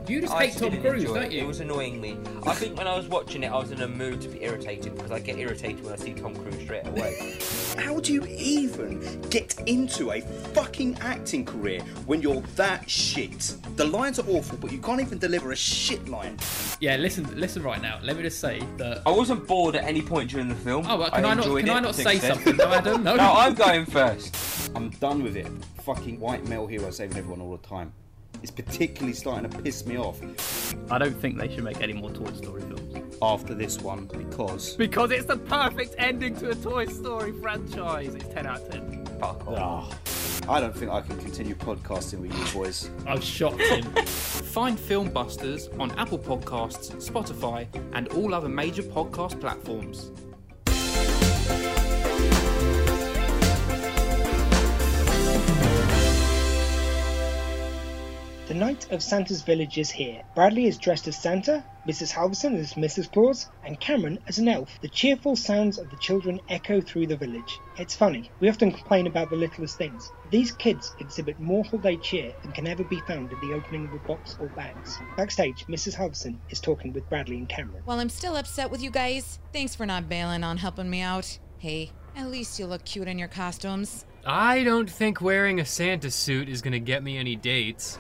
You 0.08 0.22
just 0.22 0.34
I 0.34 0.48
hate 0.48 0.58
Tom 0.58 0.82
Cruise, 0.82 1.04
don't 1.04 1.24
it. 1.24 1.32
you? 1.32 1.42
It 1.44 1.48
was 1.48 1.62
annoying 1.62 2.00
me. 2.00 2.18
I 2.46 2.54
think 2.54 2.78
when 2.78 2.88
I 2.88 2.96
was 2.96 3.08
watching 3.08 3.44
it, 3.44 3.52
I 3.52 3.58
was 3.58 3.72
in 3.72 3.82
a 3.82 3.88
mood 3.88 4.22
to 4.22 4.30
be 4.30 4.44
irritated 4.44 4.96
because 4.96 5.12
I 5.12 5.20
get 5.20 5.40
irritated 5.40 5.84
when 5.84 5.94
I 5.94 5.96
see 5.96 6.14
Tom 6.14 6.36
Cruise 6.36 6.62
straight 6.62 6.86
away. 6.86 7.38
How 7.78 8.00
do 8.00 8.14
you 8.14 8.24
even 8.26 9.22
get 9.30 9.60
into 9.66 10.12
a 10.12 10.22
fucking 10.22 10.98
acting 11.02 11.44
career 11.44 11.82
when 12.06 12.22
you're 12.22 12.42
that 12.56 12.90
shit? 12.90 13.56
The 13.78 13.86
lines 13.86 14.20
are 14.20 14.30
awful, 14.30 14.58
but 14.60 14.72
you 14.72 14.78
can't 14.78 15.02
even 15.02 15.18
deliver 15.18 15.52
a 15.52 15.56
shit 15.56 16.08
line. 16.08 16.38
Yeah, 16.80 16.98
listen, 16.98 17.26
listen 17.40 17.64
right 17.64 17.82
now. 17.82 18.00
Let 18.04 18.18
me 18.18 18.24
just 18.24 18.40
say 18.40 18.62
that. 18.78 19.02
I 19.06 19.12
wasn't 19.12 19.48
bored 19.48 19.76
at 19.76 19.86
any 19.86 20.02
point 20.02 20.30
during 20.30 20.45
the 20.50 20.56
film. 20.56 20.86
Oh, 20.88 20.98
well, 20.98 21.10
can 21.10 21.26
I 21.26 21.34
not- 21.34 21.46
can 21.46 21.58
it 21.58 21.70
I 21.70 21.80
not 21.80 21.96
say 21.96 22.16
extent. 22.16 22.36
something, 22.36 22.58
though, 22.58 22.72
Adam? 22.74 23.04
No. 23.04 23.16
no, 23.16 23.34
I'm 23.34 23.54
going 23.54 23.86
first. 23.86 24.72
I'm 24.76 24.90
done 24.92 25.24
with 25.24 25.36
it. 25.38 25.48
Fucking 25.84 26.20
white 26.20 26.46
male 26.48 26.68
hero 26.68 26.90
saving 26.92 27.18
everyone 27.18 27.42
all 27.42 27.56
the 27.56 27.68
time. 27.68 27.94
It's 28.42 28.52
particularly 28.52 29.14
starting 29.14 29.50
to 29.50 29.62
piss 29.62 29.86
me 29.86 29.98
off. 29.98 30.20
I 30.92 30.98
don't 30.98 31.14
think 31.20 31.38
they 31.38 31.48
should 31.54 31.64
make 31.64 31.82
any 31.82 31.94
more 31.94 32.12
Toy 32.12 32.32
Story 32.34 32.62
films. 32.62 33.18
After 33.22 33.54
this 33.56 33.80
one, 33.80 34.06
because. 34.06 34.76
Because 34.76 35.12
it's 35.12 35.26
the 35.26 35.38
perfect 35.38 35.96
ending 35.98 36.36
to 36.38 36.50
a 36.50 36.56
Toy 36.56 36.86
Story 36.88 37.32
franchise. 37.32 38.14
It's 38.14 38.28
10 38.34 38.46
out 38.46 38.62
of 38.62 38.70
10. 38.72 39.06
Fuck 39.20 39.48
off. 39.48 39.58
Ah. 39.58 39.98
I 40.48 40.60
don't 40.60 40.76
think 40.76 40.92
I 40.92 41.02
can 41.02 41.18
continue 41.18 41.56
podcasting 41.56 42.20
with 42.20 42.38
you 42.38 42.54
boys. 42.54 42.90
I've 43.08 43.24
shocked 43.24 43.62
him. 43.62 43.84
Find 44.06 44.78
Filmbusters 44.78 45.80
on 45.80 45.92
Apple 45.98 46.20
Podcasts, 46.20 46.92
Spotify, 47.10 47.66
and 47.94 48.10
all 48.10 48.34
other 48.34 48.50
major 48.50 48.84
podcast 48.84 49.40
platforms. 49.42 50.12
The 58.48 58.54
night 58.54 58.92
of 58.92 59.02
Santa's 59.02 59.42
village 59.42 59.80
is 59.80 59.90
here. 59.90 60.22
Bradley 60.36 60.66
is 60.68 60.78
dressed 60.78 61.08
as 61.08 61.18
Santa, 61.18 61.64
Mrs. 61.88 62.12
Halverson 62.12 62.56
as 62.56 62.76
Mrs. 62.76 63.12
Claus, 63.12 63.50
and 63.64 63.80
Cameron 63.80 64.20
as 64.28 64.38
an 64.38 64.48
elf. 64.48 64.70
The 64.82 64.88
cheerful 64.88 65.36
sounds 65.36 65.80
of 65.80 65.90
the 65.90 65.98
children 65.98 66.40
echo 66.48 66.80
through 66.80 67.08
the 67.08 67.18
village. 67.18 67.60
It's 67.80 67.96
funny, 67.96 68.30
we 68.40 68.48
often 68.48 68.72
complain 68.72 69.08
about 69.08 69.32
the 69.32 69.36
littlest 69.36 69.80
things. 69.80 70.12
These 70.30 70.52
kids 70.52 70.94
exhibit 71.00 71.40
more 71.40 71.64
holiday 71.64 71.98
cheer 71.98 72.36
than 72.44 72.52
can 72.52 72.68
ever 72.68 72.84
be 72.84 73.00
found 73.08 73.32
in 73.32 73.40
the 73.40 73.56
opening 73.56 73.88
of 73.88 73.94
a 73.94 74.08
box 74.08 74.38
or 74.40 74.48
bags. 74.50 75.00
Backstage, 75.18 75.66
Mrs. 75.66 75.96
Halverson 75.96 76.38
is 76.52 76.60
talking 76.60 76.94
with 76.94 77.10
Bradley 77.10 77.38
and 77.38 77.50
Cameron. 77.50 77.82
Well, 77.88 78.00
I'm 78.00 78.10
still 78.10 78.38
upset 78.38 78.70
with 78.70 78.84
you 78.84 78.92
guys. 78.92 79.40
Thanks 79.54 79.74
for 79.74 79.88
not 79.88 80.08
bailing 80.08 80.44
on 80.44 80.58
helping 80.58 80.92
me 80.92 81.02
out. 81.02 81.40
Hey, 81.58 81.94
at 82.16 82.30
least 82.30 82.60
you 82.60 82.68
look 82.68 82.86
cute 82.86 83.08
in 83.08 83.18
your 83.18 83.28
costumes. 83.28 84.06
I 84.26 84.64
don't 84.64 84.90
think 84.90 85.22
wearing 85.22 85.60
a 85.60 85.66
Santa 85.66 86.10
suit 86.10 86.50
is 86.50 86.62
gonna 86.64 86.80
get 86.80 87.04
me 87.04 87.18
any 87.18 87.36
dates. 87.36 87.98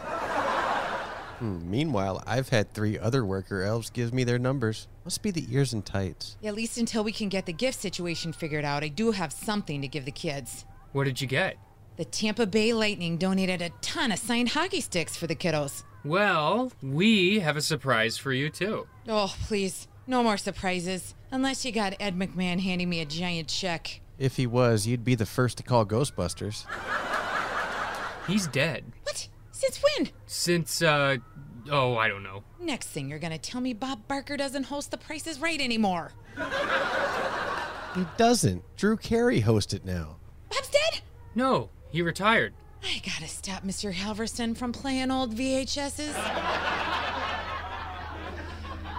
Hmm, 1.39 1.69
meanwhile, 1.69 2.23
I've 2.25 2.49
had 2.49 2.73
three 2.73 2.97
other 2.97 3.23
worker 3.25 3.61
elves 3.61 3.89
give 3.91 4.13
me 4.13 4.23
their 4.23 4.39
numbers. 4.39 4.88
Must 5.03 5.21
be 5.21 5.29
the 5.31 5.45
ears 5.51 5.73
and 5.73 5.85
tights. 5.85 6.38
At 6.43 6.55
least 6.55 6.77
until 6.77 7.03
we 7.03 7.11
can 7.11 7.29
get 7.29 7.45
the 7.45 7.53
gift 7.53 7.79
situation 7.79 8.33
figured 8.33 8.65
out, 8.65 8.83
I 8.83 8.88
do 8.88 9.11
have 9.11 9.31
something 9.31 9.81
to 9.81 9.88
give 9.88 10.05
the 10.05 10.11
kids. 10.11 10.65
What 10.93 11.03
did 11.03 11.21
you 11.21 11.27
get? 11.27 11.57
The 11.97 12.05
Tampa 12.05 12.47
Bay 12.47 12.73
Lightning 12.73 13.17
donated 13.17 13.61
a 13.61 13.69
ton 13.81 14.11
of 14.11 14.17
signed 14.19 14.49
hockey 14.49 14.81
sticks 14.81 15.15
for 15.15 15.27
the 15.27 15.35
kiddos. 15.35 15.83
Well, 16.03 16.71
we 16.81 17.39
have 17.39 17.57
a 17.57 17.61
surprise 17.61 18.17
for 18.17 18.31
you 18.33 18.49
too. 18.49 18.88
Oh, 19.07 19.35
please, 19.43 19.88
no 20.07 20.23
more 20.23 20.38
surprises. 20.38 21.13
Unless 21.31 21.65
you 21.65 21.71
got 21.71 21.95
Ed 21.99 22.17
McMahon 22.17 22.61
handing 22.61 22.89
me 22.89 23.01
a 23.01 23.05
giant 23.05 23.47
check. 23.49 24.01
If 24.17 24.38
he 24.38 24.47
was, 24.47 24.88
you'd 24.88 25.04
be 25.04 25.15
the 25.15 25.25
first 25.25 25.58
to 25.58 25.63
call 25.63 25.86
Ghostbusters. 25.86 26.65
He's 28.28 28.47
dead. 28.47 28.86
What? 29.04 29.28
Since 29.51 29.82
when? 29.84 30.10
Since, 30.25 30.82
uh, 30.82 31.17
oh, 31.69 31.97
I 31.97 32.08
don't 32.08 32.23
know. 32.23 32.43
Next 32.60 32.88
thing 32.88 33.10
you're 33.10 33.19
gonna 33.19 33.38
tell 33.38 33.62
me 33.62 33.73
Bob 33.73 34.08
Barker 34.08 34.38
doesn't 34.38 34.63
host 34.63 34.91
The 34.91 34.97
Price 34.97 35.28
is 35.28 35.39
Right 35.39 35.60
anymore. 35.62 36.12
He 37.95 38.06
doesn't. 38.17 38.63
Drew 38.75 38.97
Carey 38.97 39.39
hosts 39.41 39.73
it 39.73 39.86
now. 39.86 40.17
Bob's 40.49 40.69
dead? 40.69 41.01
No, 41.34 41.69
he 41.89 42.01
retired. 42.01 42.54
I 42.84 43.01
gotta 43.06 43.28
stop 43.28 43.63
Mr. 43.63 43.93
Halverson 43.93 44.56
from 44.56 44.71
playing 44.71 45.12
old 45.12 45.36
VHSs. 45.36 46.13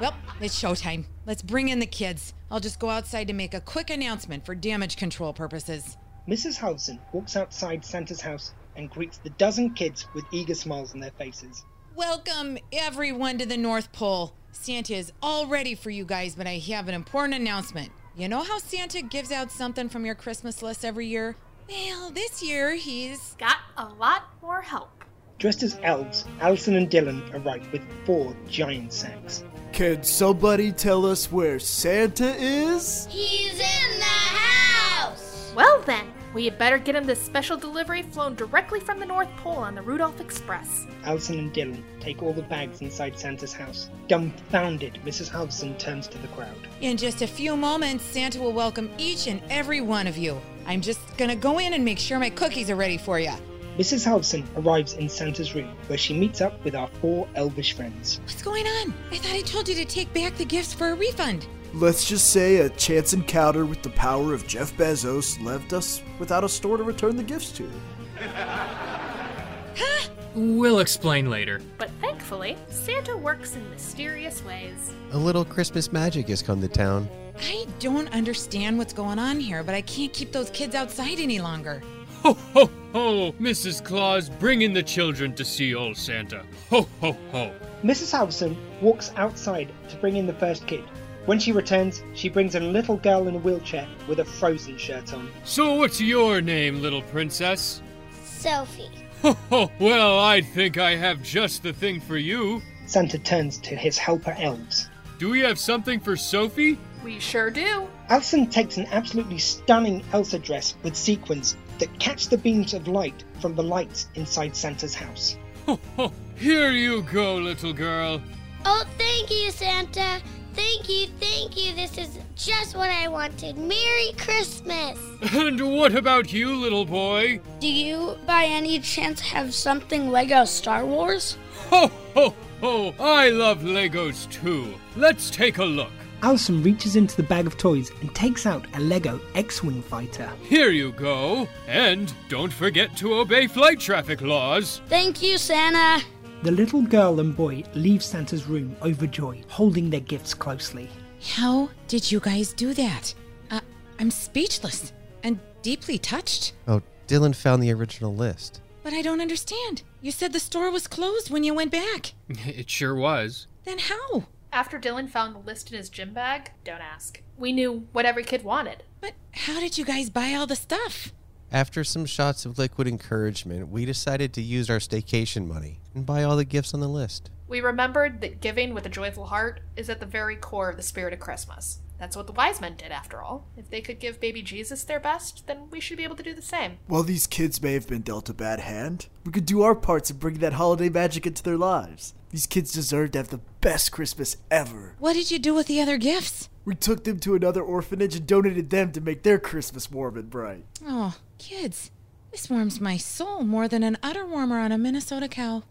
Well, 0.01 0.15
it's 0.41 0.61
showtime. 0.61 1.05
Let's 1.25 1.43
bring 1.43 1.69
in 1.69 1.79
the 1.79 1.87
kids. 1.87 2.35
I'll 2.51 2.61
just 2.61 2.79
go 2.79 2.91
outside 2.91 3.29
to 3.29 3.33
make 3.33 3.55
a 3.55 3.61
quick 3.61 3.91
announcement 3.91 4.45
for 4.45 4.55
damage 4.55 4.97
control 4.97 5.33
purposes. 5.33 5.97
Mrs. 6.29 6.59
Halverson 6.59 6.99
walks 7.13 7.37
outside 7.37 7.85
Santa's 7.85 8.21
house 8.21 8.53
and 8.77 8.91
greets 8.91 9.19
the 9.19 9.31
dozen 9.31 9.73
kids 9.75 10.07
with 10.15 10.25
eager 10.33 10.55
smiles 10.55 10.93
on 10.93 11.01
their 11.01 11.13
faces. 11.13 11.65
Welcome, 11.95 12.59
everyone, 12.73 13.39
to 13.39 13.47
the 13.47 13.57
North 13.57 13.91
Pole. 13.93 14.35
Santa 14.53 14.95
is 14.95 15.13
all 15.23 15.47
ready 15.47 15.75
for 15.75 15.91
you 15.91 16.05
guys, 16.05 16.35
but 16.35 16.47
I 16.47 16.59
have 16.59 16.89
an 16.89 16.95
important 16.95 17.35
announcement. 17.35 17.91
You 18.17 18.29
know 18.29 18.43
how 18.43 18.59
Santa 18.59 19.03
gives 19.03 19.33
out 19.33 19.51
something 19.51 19.89
from 19.89 20.05
your 20.05 20.15
Christmas 20.15 20.63
list 20.63 20.85
every 20.85 21.07
year? 21.07 21.37
Well, 21.69 22.11
this 22.11 22.43
year 22.43 22.75
he's 22.75 23.35
got 23.39 23.57
a 23.77 23.87
lot 23.87 24.25
more 24.43 24.61
help. 24.61 25.05
Dressed 25.39 25.63
as 25.63 25.79
elves, 25.83 26.25
Alison 26.41 26.77
and 26.77 26.91
Dylan 26.91 27.33
arrive 27.35 27.71
with 27.73 27.83
four 28.05 28.35
giant 28.49 28.93
sacks. 28.93 29.45
Can 29.77 30.03
somebody 30.05 30.73
tell 30.73 31.05
us 31.05 31.31
where 31.31 31.59
Santa 31.59 32.35
is? 32.39 33.07
He's 33.11 33.53
in 33.53 33.99
the 33.99 34.05
house! 34.05 35.53
Well 35.55 35.83
then, 35.83 36.15
we 36.33 36.47
had 36.47 36.57
better 36.57 36.79
get 36.79 36.97
him 36.97 37.05
this 37.05 37.21
special 37.21 37.59
delivery 37.59 38.01
flown 38.01 38.37
directly 38.37 38.81
from 38.81 38.99
the 38.99 39.05
North 39.05 39.29
Pole 39.37 39.59
on 39.59 39.75
the 39.75 39.83
Rudolph 39.83 40.19
Express. 40.19 40.87
Alison 41.05 41.39
and 41.39 41.53
Dylan 41.53 41.83
take 42.01 42.23
all 42.23 42.33
the 42.33 42.41
bags 42.41 42.81
inside 42.81 43.19
Santa's 43.19 43.53
house. 43.53 43.91
Dumbfounded, 44.09 44.99
Mrs. 45.05 45.29
Halverson 45.29 45.79
turns 45.79 46.09
to 46.09 46.17
the 46.17 46.29
crowd. 46.29 46.57
In 46.81 46.97
just 46.97 47.21
a 47.21 47.27
few 47.27 47.55
moments, 47.55 48.03
Santa 48.03 48.41
will 48.41 48.55
welcome 48.55 48.89
each 48.97 49.27
and 49.27 49.43
every 49.51 49.83
one 49.83 50.07
of 50.07 50.17
you. 50.17 50.41
I'm 50.65 50.81
just 50.81 51.01
gonna 51.19 51.37
go 51.37 51.59
in 51.59 51.75
and 51.75 51.85
make 51.85 51.99
sure 51.99 52.19
my 52.19 52.31
cookies 52.31 52.71
are 52.71 52.77
ready 52.77 52.97
for 52.97 53.21
you. 53.21 53.35
Mrs. 53.79 54.07
Halverson 54.07 54.43
arrives 54.57 54.95
in 54.95 55.07
Santa's 55.07 55.55
room, 55.55 55.77
where 55.87 55.99
she 55.99 56.15
meets 56.15 56.41
up 56.41 56.65
with 56.65 56.75
our 56.75 56.89
four 57.03 57.29
elvish 57.35 57.75
friends. 57.75 58.21
What's 58.23 58.43
going 58.43 58.67
on? 58.67 58.95
I 59.11 59.19
thought 59.19 59.35
I 59.35 59.43
told 59.43 59.69
you 59.69 59.75
to 59.75 59.85
take 59.85 60.13
back 60.15 60.35
the 60.37 60.47
gifts 60.47 60.73
for 60.73 60.89
a 60.89 60.95
refund. 60.95 61.47
Let's 61.75 62.09
just 62.09 62.31
say 62.31 62.59
a 62.59 62.71
chance 62.71 63.13
encounter 63.13 63.67
with 63.67 63.83
the 63.83 63.91
power 63.91 64.33
of 64.33 64.47
Jeff 64.47 64.75
Bezos 64.79 65.43
left 65.45 65.75
us 65.75 66.03
without 66.19 66.43
a 66.43 66.49
store 66.49 66.79
to 66.79 66.85
return 66.85 67.17
the 67.17 67.23
gifts 67.23 67.53
to. 67.53 67.71
huh? 68.19 70.09
We'll 70.35 70.79
explain 70.79 71.29
later. 71.29 71.61
But 71.77 71.91
thankfully, 72.01 72.57
Santa 72.71 73.15
works 73.15 73.57
in 73.57 73.69
mysterious 73.69 74.43
ways. 74.43 74.91
A 75.13 75.19
little 75.19 75.45
Christmas 75.45 75.93
magic 75.93 76.29
has 76.29 76.41
come 76.41 76.63
to 76.63 76.69
town. 76.69 77.11
I 77.39 77.67
don't 77.79 78.11
understand 78.15 78.79
what's 78.79 78.95
going 78.95 79.19
on 79.19 79.39
here, 79.39 79.63
but 79.63 79.75
I 79.75 79.83
can't 79.83 80.15
keep 80.15 80.33
those 80.33 80.49
kids 80.51 80.75
outside 80.75 81.21
any 81.21 81.41
longer. 81.41 81.83
Ho, 82.27 82.33
ho, 82.55 82.71
ho! 82.93 83.33
Mrs. 83.41 83.85
Claus, 83.85 84.29
bring 84.29 84.63
in 84.63 84.73
the 84.73 84.83
children 84.83 85.33
to 85.37 85.45
see 85.45 85.77
old 85.77 85.97
Santa. 85.97 86.43
Ho, 86.71 86.89
ho, 87.01 87.17
ho! 87.31 87.53
Mrs. 87.85 88.11
Halverson 88.11 88.57
walks 88.81 89.13
outside 89.15 89.73
to 89.89 89.97
bring 89.99 90.17
in 90.17 90.27
the 90.27 90.33
first 90.33 90.67
kid. 90.67 90.83
When 91.27 91.39
she 91.39 91.53
returns, 91.53 92.03
she 92.15 92.29
brings 92.29 92.57
in 92.57 92.65
a 92.65 92.69
little 92.69 92.97
girl 92.97 93.29
in 93.29 93.37
a 93.37 93.39
wheelchair 93.39 93.87
with 94.09 94.19
a 94.19 94.25
frozen 94.25 94.77
shirt 94.77 95.15
on. 95.15 95.31
So, 95.45 95.75
what's 95.75 96.01
your 96.01 96.41
name, 96.41 96.83
little 96.83 97.03
princess? 97.03 97.81
Sophie. 98.25 98.91
Ho, 99.23 99.35
ho! 99.49 99.71
Well, 99.79 100.19
I 100.19 100.41
think 100.41 100.79
I 100.79 100.97
have 100.97 101.23
just 101.23 101.63
the 101.63 101.73
thing 101.73 102.01
for 102.01 102.17
you. 102.17 102.61
Santa 102.87 103.21
turns 103.21 103.59
to 103.59 103.77
his 103.77 103.99
helper 103.99 104.35
elves. 104.37 104.91
do 105.21 105.31
we 105.31 105.39
have 105.43 105.61
something 105.61 106.01
for 106.01 106.17
Sophie? 106.17 106.77
We 107.05 107.21
sure 107.21 107.53
do. 107.53 107.87
Alison 108.09 108.49
takes 108.49 108.79
an 108.79 108.87
absolutely 108.91 109.39
stunning 109.39 110.03
Elsa 110.13 110.41
dress 110.41 110.75
with 110.83 110.97
sequins 110.97 111.57
that 111.79 111.99
catch 111.99 112.29
the 112.29 112.39
beams 112.39 112.75
of 112.75 112.89
light 112.89 113.25
from 113.41 113.55
the 113.55 113.63
lights 113.63 114.09
inside 114.15 114.57
Santa's 114.57 114.95
house. 114.95 115.37
Here 116.37 116.71
you 116.71 117.03
go, 117.03 117.37
little 117.37 117.73
girl. 117.73 118.21
Oh, 118.65 118.85
thank 118.99 119.31
you, 119.31 119.51
Santa. 119.51 120.21
Thank 120.55 120.89
you, 120.89 121.07
thank 121.21 121.57
you. 121.57 121.75
This 121.75 121.99
is 121.99 122.19
just 122.35 122.77
what 122.77 122.91
I 122.91 123.09
wanted. 123.09 123.59
Merry 123.59 124.13
Christmas. 124.17 124.99
And 125.35 125.61
what 125.77 125.95
about 125.95 126.33
you, 126.33 126.55
little 126.55 126.85
boy? 126.85 127.41
Do 127.61 127.69
you, 127.69 128.17
by 128.27 128.45
any 128.45 128.79
chance, 128.79 129.21
have 129.21 129.55
something 129.55 130.11
Lego 130.11 130.45
Star 130.45 130.85
Wars? 130.85 131.37
Ho, 131.71 131.91
ho, 132.15 132.35
ho! 132.61 132.95
I 132.99 133.29
love 133.31 133.61
Legos 133.61 134.31
too. 134.31 134.75
Let's 134.97 135.31
take 135.31 135.59
a 135.59 135.65
look. 135.65 135.96
Alison 136.23 136.63
reaches 136.63 136.97
into 136.97 137.17
the 137.17 137.23
bag 137.23 137.47
of 137.47 137.57
toys 137.57 137.91
and 138.01 138.15
takes 138.15 138.47
out 138.47 138.67
a 138.75 138.81
Lego 138.81 139.21
X 139.35 139.63
Wing 139.63 139.83
fighter. 139.83 140.31
Here 140.43 140.71
you 140.71 140.93
go. 140.93 141.47
And 141.69 142.13
don't 142.29 142.53
forget 142.53 142.97
to 142.99 143.15
obey 143.15 143.47
flight 143.47 143.79
traffic 143.81 144.21
laws. 144.23 144.81
Thank 144.89 145.23
you, 145.23 145.39
Santa. 145.39 146.05
The 146.43 146.51
little 146.51 146.83
girl 146.83 147.21
and 147.21 147.37
boy 147.37 147.65
leave 147.75 148.03
Santa's 148.03 148.47
room 148.47 148.77
overjoyed, 148.83 149.45
holding 149.49 149.91
their 149.91 150.01
gifts 150.01 150.35
closely. 150.35 150.89
How 151.35 151.69
did 151.89 152.11
you 152.11 152.21
guys 152.21 152.53
do 152.53 152.75
that? 152.75 153.15
Uh, 153.51 153.61
I'm 153.99 154.11
speechless 154.11 154.93
and 155.23 155.39
deeply 155.63 155.99
touched. 155.99 156.53
Oh, 156.69 156.83
Dylan 157.09 157.35
found 157.35 157.63
the 157.63 157.73
original 157.73 158.15
list. 158.15 158.61
But 158.83 158.93
I 158.93 159.03
don't 159.03 159.21
understand. 159.21 159.83
You 160.01 160.13
said 160.13 160.33
the 160.33 160.39
store 160.39 160.71
was 160.71 160.87
closed 160.87 161.31
when 161.31 161.43
you 161.43 161.55
went 161.55 161.73
back. 161.73 162.13
It 162.47 162.71
sure 162.71 162.95
was. 162.95 163.49
Then 163.65 163.79
how? 163.79 164.25
After 164.57 164.81
Dylan 164.81 165.11
found 165.11 165.35
the 165.35 165.41
list 165.41 165.71
in 165.71 165.77
his 165.77 165.91
gym 165.91 166.15
bag, 166.15 166.51
don't 166.65 166.81
ask. 166.81 167.21
We 167.37 167.53
knew 167.53 167.89
what 167.93 168.07
every 168.07 168.25
kid 168.25 168.43
wanted. 168.43 168.85
But 169.03 169.13
how 169.33 169.61
did 169.61 169.77
you 169.77 169.85
guys 169.85 170.09
buy 170.09 170.33
all 170.33 170.47
the 170.47 170.57
stuff? 170.57 171.13
After 171.53 171.85
some 171.85 172.07
shots 172.07 172.47
of 172.47 172.57
liquid 172.57 172.89
encouragement, 172.89 173.69
we 173.69 173.85
decided 173.85 174.33
to 174.33 174.41
use 174.41 174.71
our 174.71 174.79
staycation 174.79 175.47
money 175.47 175.81
and 175.95 176.07
buy 176.07 176.23
all 176.23 176.39
the 176.39 176.47
gifts 176.47 176.73
on 176.73 176.81
the 176.81 176.89
list. 176.89 177.29
We 177.47 177.61
remembered 177.61 178.23
that 178.23 178.41
giving 178.41 178.73
with 178.73 178.87
a 178.87 178.89
joyful 178.89 179.27
heart 179.27 179.61
is 179.77 179.91
at 179.91 180.01
the 180.01 180.07
very 180.07 180.37
core 180.37 180.71
of 180.71 180.79
the 180.79 180.83
spirit 180.83 181.13
of 181.13 181.21
Christmas. 181.21 181.81
That's 181.99 182.17
what 182.17 182.27
the 182.27 182.33
wise 182.33 182.61
men 182.61 182.77
did, 182.77 182.93
after 182.93 183.23
all. 183.23 183.47
If 183.57 183.71
they 183.71 183.81
could 183.81 183.99
give 183.99 184.21
baby 184.21 184.43
Jesus 184.43 184.85
their 184.85 185.01
best, 185.01 185.47
then 185.47 185.71
we 185.71 185.81
should 185.81 185.97
be 185.97 186.05
able 186.05 186.17
to 186.17 186.23
do 186.23 186.35
the 186.35 186.43
same. 186.43 186.79
While 186.87 187.03
these 187.03 187.27
kids 187.27 187.63
may 187.63 187.73
have 187.73 187.89
been 187.89 188.03
dealt 188.03 188.29
a 188.29 188.35
bad 188.35 188.61
hand, 188.61 189.07
we 189.25 189.33
could 189.33 189.47
do 189.47 189.63
our 189.63 189.75
parts 189.75 190.11
in 190.11 190.19
bringing 190.19 190.41
that 190.41 190.55
holiday 190.55 190.89
magic 190.89 191.27
into 191.27 191.43
their 191.43 191.57
lives. 191.57 192.15
These 192.31 192.47
kids 192.47 192.73
deserve 192.73 193.13
to 193.13 193.19
have 193.19 193.29
the 193.29 193.41
best 193.61 193.93
Christmas 193.93 194.37
ever. 194.51 194.95
What 194.99 195.15
did 195.15 195.31
you 195.31 195.39
do 195.39 195.55
with 195.55 195.69
the 195.69 195.81
other 195.81 195.97
gifts? 195.97 196.49
We 196.67 196.75
took 196.75 197.05
them 197.05 197.19
to 197.21 197.35
another 197.35 197.63
orphanage 197.63 198.17
and 198.17 198.27
donated 198.27 198.71
them 198.71 198.93
to 198.93 199.01
make 199.01 199.23
their 199.23 199.39
Christmas 199.39 199.91
warm 199.91 200.17
and 200.17 200.29
bright. 200.29 200.65
Oh, 200.85 201.17
kids. 201.39 201.91
This 202.33 202.51
warms 202.51 202.81
my 202.81 202.99
soul 202.99 203.45
more 203.45 203.69
than 203.69 203.83
an 203.83 203.97
udder 204.03 204.27
warmer 204.27 204.59
on 204.59 204.73
a 204.73 204.77
Minnesota 204.77 205.29
cow. 205.29 205.63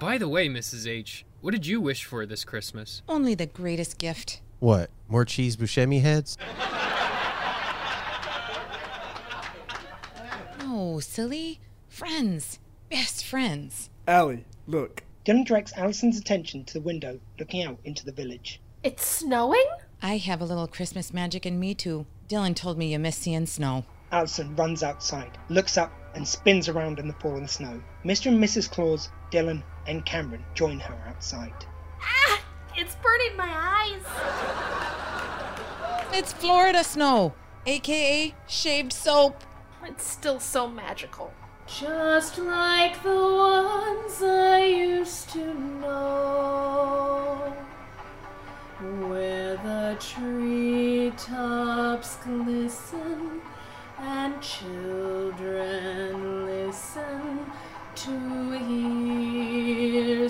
By 0.00 0.18
the 0.18 0.28
way, 0.28 0.48
Mrs. 0.48 0.88
H, 0.88 1.24
what 1.42 1.50
did 1.50 1.66
you 1.66 1.80
wish 1.80 2.04
for 2.04 2.24
this 2.24 2.44
Christmas? 2.44 3.02
Only 3.08 3.34
the 3.34 3.46
greatest 3.46 3.98
gift. 3.98 4.40
What? 4.60 4.90
More 5.08 5.24
cheese 5.24 5.56
Buscemi 5.56 6.00
heads? 6.00 6.38
Oh, 10.60 11.00
silly. 11.00 11.60
Friends. 11.88 12.60
Best 12.90 13.26
friends. 13.26 13.90
Allie, 14.06 14.44
look. 14.66 15.02
Dylan 15.26 15.44
directs 15.44 15.72
Allison's 15.76 16.18
attention 16.18 16.64
to 16.64 16.74
the 16.74 16.80
window 16.80 17.18
looking 17.38 17.64
out 17.64 17.78
into 17.84 18.04
the 18.04 18.12
village. 18.12 18.60
It's 18.84 19.04
snowing? 19.04 19.66
I 20.00 20.18
have 20.18 20.40
a 20.40 20.44
little 20.44 20.66
Christmas 20.68 21.12
magic 21.12 21.44
in 21.44 21.58
me, 21.58 21.74
too. 21.74 22.06
Dylan 22.28 22.54
told 22.54 22.78
me 22.78 22.92
you 22.92 22.98
miss 22.98 23.16
seeing 23.16 23.46
snow. 23.46 23.84
Allison 24.12 24.54
runs 24.56 24.82
outside, 24.82 25.38
looks 25.48 25.76
up, 25.76 25.92
and 26.14 26.26
spins 26.26 26.68
around 26.68 26.98
in 26.98 27.08
the 27.08 27.14
falling 27.14 27.48
snow. 27.48 27.82
Mr. 28.04 28.26
and 28.26 28.42
Mrs. 28.42 28.70
Claus, 28.70 29.08
Dylan, 29.32 29.62
and 29.86 30.04
Cameron 30.04 30.44
join 30.54 30.78
her 30.78 30.94
outside. 31.08 31.64
Ah! 32.02 32.42
It's 32.76 32.94
burning 32.96 33.34
my 33.36 33.50
eyes. 33.50 34.02
It's 36.12 36.34
Florida 36.34 36.84
snow, 36.84 37.32
aka 37.66 38.34
shaved 38.46 38.92
soap. 38.92 39.42
It's 39.84 40.04
still 40.04 40.38
so 40.38 40.68
magical. 40.68 41.32
Just 41.66 42.38
like 42.38 43.02
the 43.02 43.08
ones 43.08 44.22
I 44.22 44.62
used 44.64 45.30
to 45.30 45.54
know, 45.54 47.52
where 49.08 49.56
the 49.56 49.96
treetops 49.98 52.16
glisten 52.16 53.40
and 53.98 54.42
children 54.42 56.44
listen 56.44 57.50
to 57.94 58.58
hear 58.58 59.21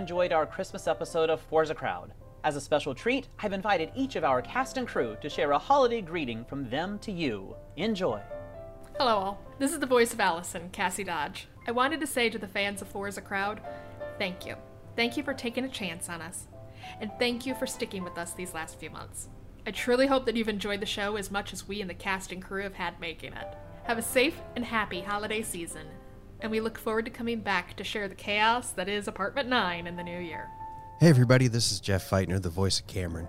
enjoyed 0.00 0.32
our 0.32 0.46
Christmas 0.46 0.86
episode 0.86 1.28
of 1.28 1.42
Four's 1.42 1.68
a 1.68 1.74
Crowd. 1.74 2.14
As 2.42 2.56
a 2.56 2.60
special 2.60 2.94
treat, 2.94 3.28
I've 3.38 3.52
invited 3.52 3.92
each 3.94 4.16
of 4.16 4.24
our 4.24 4.40
cast 4.40 4.78
and 4.78 4.88
crew 4.88 5.14
to 5.20 5.28
share 5.28 5.52
a 5.52 5.58
holiday 5.58 6.00
greeting 6.00 6.42
from 6.46 6.70
them 6.70 6.98
to 7.00 7.12
you. 7.12 7.54
Enjoy. 7.76 8.18
Hello, 8.96 9.14
all. 9.14 9.40
This 9.58 9.74
is 9.74 9.78
the 9.78 9.84
voice 9.84 10.14
of 10.14 10.20
Allison, 10.20 10.70
Cassie 10.72 11.04
Dodge. 11.04 11.48
I 11.68 11.72
wanted 11.72 12.00
to 12.00 12.06
say 12.06 12.30
to 12.30 12.38
the 12.38 12.48
fans 12.48 12.80
of 12.80 12.88
Four's 12.88 13.18
a 13.18 13.20
Crowd, 13.20 13.60
thank 14.18 14.46
you. 14.46 14.56
Thank 14.96 15.18
you 15.18 15.22
for 15.22 15.34
taking 15.34 15.64
a 15.64 15.68
chance 15.68 16.08
on 16.08 16.22
us. 16.22 16.46
And 16.98 17.10
thank 17.18 17.44
you 17.44 17.54
for 17.54 17.66
sticking 17.66 18.02
with 18.02 18.16
us 18.16 18.32
these 18.32 18.54
last 18.54 18.80
few 18.80 18.88
months. 18.88 19.28
I 19.66 19.70
truly 19.70 20.06
hope 20.06 20.24
that 20.24 20.34
you've 20.34 20.48
enjoyed 20.48 20.80
the 20.80 20.86
show 20.86 21.16
as 21.16 21.30
much 21.30 21.52
as 21.52 21.68
we 21.68 21.82
and 21.82 21.90
the 21.90 21.94
cast 21.94 22.32
and 22.32 22.42
crew 22.42 22.62
have 22.62 22.72
had 22.72 22.98
making 23.00 23.34
it. 23.34 23.54
Have 23.84 23.98
a 23.98 24.02
safe 24.02 24.40
and 24.56 24.64
happy 24.64 25.02
holiday 25.02 25.42
season, 25.42 25.88
and 26.42 26.50
we 26.50 26.60
look 26.60 26.78
forward 26.78 27.04
to 27.04 27.10
coming 27.10 27.40
back 27.40 27.76
to 27.76 27.84
share 27.84 28.08
the 28.08 28.14
chaos 28.14 28.72
that 28.72 28.88
is 28.88 29.08
Apartment 29.08 29.48
9 29.48 29.86
in 29.86 29.96
the 29.96 30.02
new 30.02 30.18
year. 30.18 30.48
Hey, 30.98 31.08
everybody, 31.08 31.48
this 31.48 31.72
is 31.72 31.80
Jeff 31.80 32.08
Feitner, 32.08 32.40
the 32.40 32.48
voice 32.48 32.80
of 32.80 32.86
Cameron. 32.86 33.28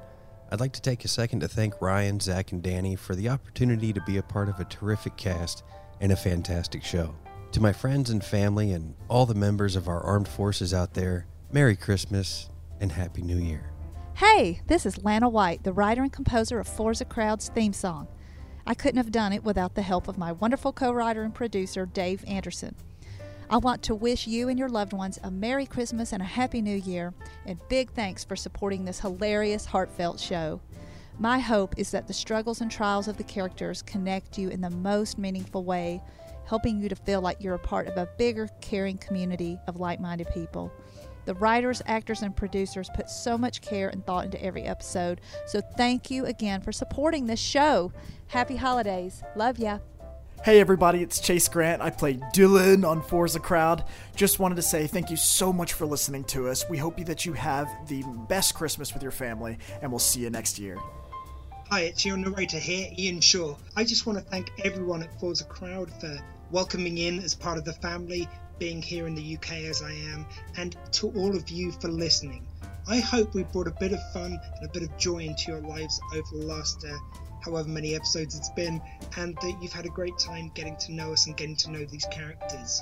I'd 0.52 0.60
like 0.60 0.74
to 0.74 0.82
take 0.82 1.06
a 1.06 1.08
second 1.08 1.40
to 1.40 1.48
thank 1.48 1.82
Ryan, 1.82 2.20
Zach, 2.20 2.52
and 2.52 2.62
Danny 2.62 2.96
for 2.96 3.16
the 3.16 3.30
opportunity 3.30 3.94
to 3.94 4.02
be 4.02 4.18
a 4.18 4.24
part 4.24 4.50
of 4.50 4.60
a 4.60 4.66
terrific 4.66 5.16
cast 5.16 5.64
and 6.02 6.12
a 6.12 6.18
fantastic 6.18 6.84
show. 6.84 7.16
To 7.54 7.62
my 7.62 7.72
friends 7.72 8.10
and 8.10 8.24
family 8.24 8.74
and 8.74 8.96
all 9.08 9.26
the 9.26 9.36
members 9.36 9.76
of 9.76 9.88
our 9.88 10.02
armed 10.02 10.28
forces 10.28 10.74
out 10.74 10.94
there, 10.94 11.28
Merry 11.52 11.76
Christmas 11.76 12.50
and 12.80 12.92
Happy 12.92 13.22
New 13.22 13.38
Year. 13.38 13.72
Hey, 14.16 14.62
this 14.68 14.86
is 14.86 15.04
Lana 15.04 15.30
White, 15.30 15.64
the 15.64 15.74
writer 15.74 16.02
and 16.02 16.12
composer 16.12 16.60
of 16.60 16.68
Four's 16.68 17.02
a 17.02 17.06
Crowd's 17.06 17.50
theme 17.50 17.74
song. 17.74 18.08
I 18.68 18.74
couldn't 18.74 18.98
have 18.98 19.12
done 19.12 19.34
it 19.34 19.44
without 19.44 19.76
the 19.76 19.82
help 19.82 20.08
of 20.08 20.18
my 20.18 20.32
wonderful 20.32 20.74
co 20.74 20.92
writer 20.92 21.24
and 21.24 21.34
producer, 21.34 21.86
Dave 21.86 22.24
Anderson. 22.28 22.76
I 23.52 23.58
want 23.58 23.84
to 23.84 23.96
wish 23.96 24.28
you 24.28 24.48
and 24.48 24.58
your 24.58 24.70
loved 24.70 24.94
ones 24.94 25.20
a 25.26 25.30
Merry 25.30 25.66
Christmas 25.66 26.14
and 26.14 26.22
a 26.22 26.26
Happy 26.26 26.62
New 26.62 26.78
Year, 26.78 27.14
and 27.46 27.60
big 27.68 27.92
thanks 27.92 28.24
for 28.24 28.38
supporting 28.38 28.86
this 28.86 29.02
hilarious, 29.02 29.66
heartfelt 29.66 30.22
show. 30.22 30.62
My 31.20 31.38
hope 31.38 31.78
is 31.78 31.92
that 31.92 32.08
the 32.08 32.14
struggles 32.14 32.62
and 32.62 32.72
trials 32.72 33.10
of 33.10 33.18
the 33.18 33.26
characters 33.26 33.82
connect 33.82 34.38
you 34.38 34.48
in 34.48 34.62
the 34.62 34.70
most 34.70 35.18
meaningful 35.18 35.66
way, 35.66 36.02
helping 36.46 36.80
you 36.80 36.88
to 36.88 36.96
feel 36.96 37.20
like 37.20 37.44
you're 37.44 37.56
a 37.56 37.60
part 37.60 37.88
of 37.88 37.98
a 37.98 38.08
bigger, 38.18 38.48
caring 38.62 38.98
community 38.98 39.60
of 39.68 39.82
like 39.82 40.00
minded 40.00 40.30
people. 40.34 40.72
The 41.26 41.36
writers, 41.36 41.82
actors, 41.88 42.22
and 42.22 42.34
producers 42.34 42.90
put 42.96 43.10
so 43.10 43.38
much 43.38 43.60
care 43.60 43.90
and 43.90 44.06
thought 44.06 44.24
into 44.24 44.42
every 44.42 44.64
episode, 44.64 45.20
so 45.46 45.60
thank 45.76 46.10
you 46.10 46.26
again 46.26 46.62
for 46.62 46.72
supporting 46.72 47.26
this 47.26 47.42
show. 47.42 47.92
Happy 48.28 48.56
holidays. 48.56 49.22
Love 49.36 49.60
ya. 49.60 49.80
Hey 50.44 50.60
everybody, 50.60 51.04
it's 51.04 51.20
Chase 51.20 51.48
Grant. 51.48 51.84
I 51.84 51.92
play 51.92 52.16
Dylan 52.16 52.84
on 52.84 53.04
Four's 53.04 53.36
a 53.36 53.40
Crowd. 53.40 53.84
Just 54.16 54.40
wanted 54.40 54.56
to 54.56 54.64
say 54.64 54.88
thank 54.88 55.12
you 55.12 55.16
so 55.16 55.54
much 55.54 55.74
for 55.74 55.86
listening 55.86 56.24
to 56.26 56.50
us. 56.50 56.68
We 56.68 56.80
hope 56.80 56.98
that 57.06 57.28
you 57.28 57.34
have 57.34 57.70
the 57.88 58.02
best 58.28 58.56
Christmas 58.56 58.92
with 58.92 59.04
your 59.04 59.12
family, 59.12 59.60
and 59.84 59.92
we'll 59.92 60.00
see 60.00 60.22
you 60.22 60.32
next 60.32 60.58
year. 60.58 60.80
Hi, 61.70 61.82
it's 61.82 62.04
your 62.04 62.18
narrator 62.18 62.58
here, 62.58 62.90
Ian 62.98 63.22
Shaw. 63.22 63.56
I 63.76 63.84
just 63.84 64.08
want 64.08 64.18
to 64.18 64.26
thank 64.26 64.52
everyone 64.66 65.04
at 65.04 65.20
Four's 65.20 65.42
a 65.42 65.46
Crowd 65.46 65.92
for 66.02 66.18
welcoming 66.50 66.98
in 66.98 67.20
as 67.20 67.36
part 67.36 67.60
of 67.60 67.64
the 67.64 67.74
family, 67.74 68.28
being 68.58 68.82
here 68.82 69.06
in 69.06 69.14
the 69.14 69.36
UK 69.36 69.52
as 69.70 69.84
I 69.84 69.92
am, 69.92 70.26
and 70.58 70.76
to 70.94 71.12
all 71.12 71.36
of 71.36 71.50
you 71.50 71.72
for 71.74 71.88
listening. 71.88 72.48
I 72.88 72.98
hope 72.98 73.36
we 73.36 73.44
brought 73.44 73.68
a 73.68 73.76
bit 73.80 73.94
of 73.94 74.00
fun 74.12 74.40
and 74.56 74.66
a 74.66 74.74
bit 74.74 74.82
of 74.82 74.98
joy 74.98 75.20
into 75.20 75.52
your 75.52 75.62
lives 75.62 76.02
over 76.16 76.40
the 76.40 76.46
last 76.48 76.84
uh, 76.84 76.98
however 77.44 77.70
many 77.70 77.96
episodes 77.96 78.36
it's 78.36 78.50
been, 78.50 78.82
and 79.18 79.36
that 79.36 79.58
you've 79.62 79.74
had 79.74 79.86
a 79.86 79.90
great 79.90 80.18
time 80.18 80.52
getting 80.54 80.78
to 80.78 80.94
know 80.94 81.14
us 81.14 81.28
and 81.28 81.38
getting 81.38 81.56
to 81.58 81.72
know 81.72 81.86
these 81.86 82.06
characters. 82.12 82.82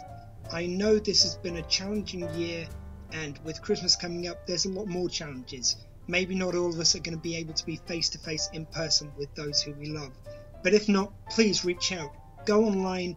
I 0.52 0.66
know 0.66 1.00
this 1.00 1.24
has 1.24 1.36
been 1.36 1.58
a 1.58 1.62
challenging 1.64 2.28
year, 2.34 2.68
and 3.12 3.40
with 3.44 3.62
Christmas 3.62 3.96
coming 3.96 4.28
up, 4.28 4.46
there's 4.46 4.66
a 4.66 4.70
lot 4.70 4.88
more 4.88 5.10
challenges. 5.10 5.78
Maybe 6.08 6.36
not 6.36 6.56
all 6.56 6.70
of 6.70 6.80
us 6.80 6.96
are 6.96 7.00
going 7.00 7.16
to 7.16 7.22
be 7.22 7.36
able 7.36 7.54
to 7.54 7.66
be 7.66 7.76
face 7.76 8.10
to 8.10 8.18
face 8.18 8.50
in 8.54 8.66
person 8.66 9.12
with 9.18 9.34
those 9.36 9.62
who 9.62 9.74
we 9.74 9.90
love, 9.90 10.12
but 10.64 10.74
if 10.74 10.90
not, 10.90 11.14
please 11.30 11.64
reach 11.64 11.92
out. 11.92 12.12
Go 12.46 12.66
online, 12.66 13.16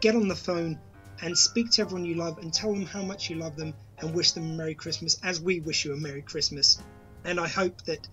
get 0.00 0.14
on 0.14 0.28
the 0.28 0.36
phone, 0.36 0.78
and 1.20 1.36
speak 1.36 1.70
to 1.72 1.82
everyone 1.82 2.04
you 2.04 2.14
love 2.14 2.38
and 2.38 2.52
tell 2.52 2.72
them 2.72 2.86
how 2.86 3.02
much 3.02 3.28
you 3.28 3.36
love 3.36 3.56
them 3.56 3.74
and 3.98 4.14
wish 4.14 4.32
them 4.32 4.50
a 4.50 4.54
Merry 4.54 4.74
Christmas 4.74 5.18
as 5.22 5.40
we 5.40 5.60
wish 5.60 5.84
you 5.84 5.92
a 5.92 5.96
Merry 5.96 6.22
Christmas. 6.22 6.80
And 7.24 7.40
I 7.40 7.48
hope 7.48 7.82
that 7.82 8.06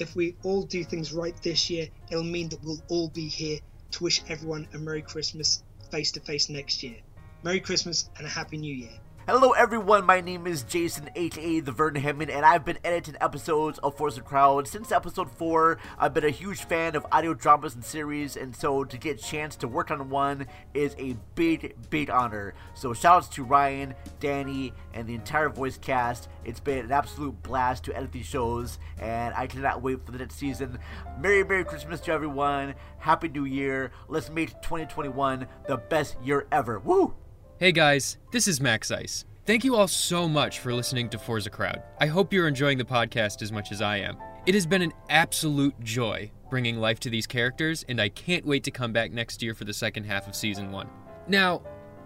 if 0.00 0.14
we 0.14 0.36
all 0.42 0.62
do 0.62 0.84
things 0.84 1.12
right 1.12 1.36
this 1.42 1.70
year, 1.70 1.88
it'll 2.10 2.24
mean 2.24 2.48
that 2.50 2.62
we'll 2.62 2.82
all 2.88 3.08
be 3.08 3.28
here 3.28 3.58
to 3.92 4.04
wish 4.04 4.22
everyone 4.28 4.68
a 4.74 4.78
Merry 4.78 5.02
Christmas 5.02 5.62
face 5.90 6.12
to 6.12 6.20
face 6.20 6.48
next 6.48 6.82
year. 6.82 6.96
Merry 7.42 7.60
Christmas 7.60 8.08
and 8.16 8.26
a 8.26 8.30
Happy 8.30 8.56
New 8.56 8.74
Year. 8.74 8.98
Hello 9.28 9.50
everyone, 9.50 10.06
my 10.06 10.22
name 10.22 10.46
is 10.46 10.62
Jason 10.62 11.10
aka 11.14 11.60
The 11.60 11.70
Vernon 11.70 12.00
Hammond 12.00 12.30
and 12.30 12.46
I've 12.46 12.64
been 12.64 12.78
editing 12.82 13.14
episodes 13.20 13.78
of 13.80 13.94
Force 13.94 14.14
Four's 14.14 14.18
a 14.18 14.22
Crowd 14.22 14.66
since 14.66 14.90
episode 14.90 15.30
4. 15.30 15.76
I've 15.98 16.14
been 16.14 16.24
a 16.24 16.30
huge 16.30 16.64
fan 16.64 16.96
of 16.96 17.04
audio 17.12 17.34
dramas 17.34 17.74
and 17.74 17.84
series 17.84 18.38
and 18.38 18.56
so 18.56 18.84
to 18.84 18.96
get 18.96 19.20
a 19.20 19.22
chance 19.22 19.54
to 19.56 19.68
work 19.68 19.90
on 19.90 20.08
one 20.08 20.46
is 20.72 20.96
a 20.98 21.14
big, 21.34 21.76
big 21.90 22.08
honor. 22.08 22.54
So 22.72 22.94
shoutouts 22.94 23.30
to 23.32 23.44
Ryan, 23.44 23.92
Danny, 24.18 24.72
and 24.94 25.06
the 25.06 25.14
entire 25.14 25.50
voice 25.50 25.76
cast. 25.76 26.30
It's 26.46 26.58
been 26.58 26.86
an 26.86 26.90
absolute 26.92 27.42
blast 27.42 27.84
to 27.84 27.94
edit 27.94 28.12
these 28.12 28.24
shows 28.24 28.78
and 28.98 29.34
I 29.34 29.46
cannot 29.46 29.82
wait 29.82 30.06
for 30.06 30.12
the 30.12 30.20
next 30.20 30.36
season. 30.36 30.78
Merry, 31.20 31.44
Merry 31.44 31.66
Christmas 31.66 32.00
to 32.00 32.12
everyone. 32.12 32.76
Happy 32.96 33.28
New 33.28 33.44
Year. 33.44 33.90
Let's 34.08 34.30
make 34.30 34.62
2021 34.62 35.46
the 35.66 35.76
best 35.76 36.16
year 36.22 36.46
ever. 36.50 36.78
Woo! 36.78 37.14
Hey 37.60 37.72
guys, 37.72 38.18
this 38.30 38.46
is 38.46 38.60
Max 38.60 38.92
Ice. 38.92 39.24
Thank 39.44 39.64
you 39.64 39.74
all 39.74 39.88
so 39.88 40.28
much 40.28 40.60
for 40.60 40.72
listening 40.72 41.08
to 41.08 41.18
Four's 41.18 41.48
a 41.48 41.50
Crowd. 41.50 41.82
I 42.00 42.06
hope 42.06 42.32
you're 42.32 42.46
enjoying 42.46 42.78
the 42.78 42.84
podcast 42.84 43.42
as 43.42 43.50
much 43.50 43.72
as 43.72 43.82
I 43.82 43.96
am. 43.96 44.16
It 44.46 44.54
has 44.54 44.64
been 44.64 44.80
an 44.80 44.92
absolute 45.08 45.74
joy 45.80 46.30
bringing 46.50 46.78
life 46.78 47.00
to 47.00 47.10
these 47.10 47.26
characters, 47.26 47.84
and 47.88 48.00
I 48.00 48.10
can't 48.10 48.46
wait 48.46 48.62
to 48.62 48.70
come 48.70 48.92
back 48.92 49.10
next 49.10 49.42
year 49.42 49.54
for 49.54 49.64
the 49.64 49.74
second 49.74 50.04
half 50.04 50.28
of 50.28 50.36
season 50.36 50.70
one. 50.70 50.88
Now, 51.26 51.62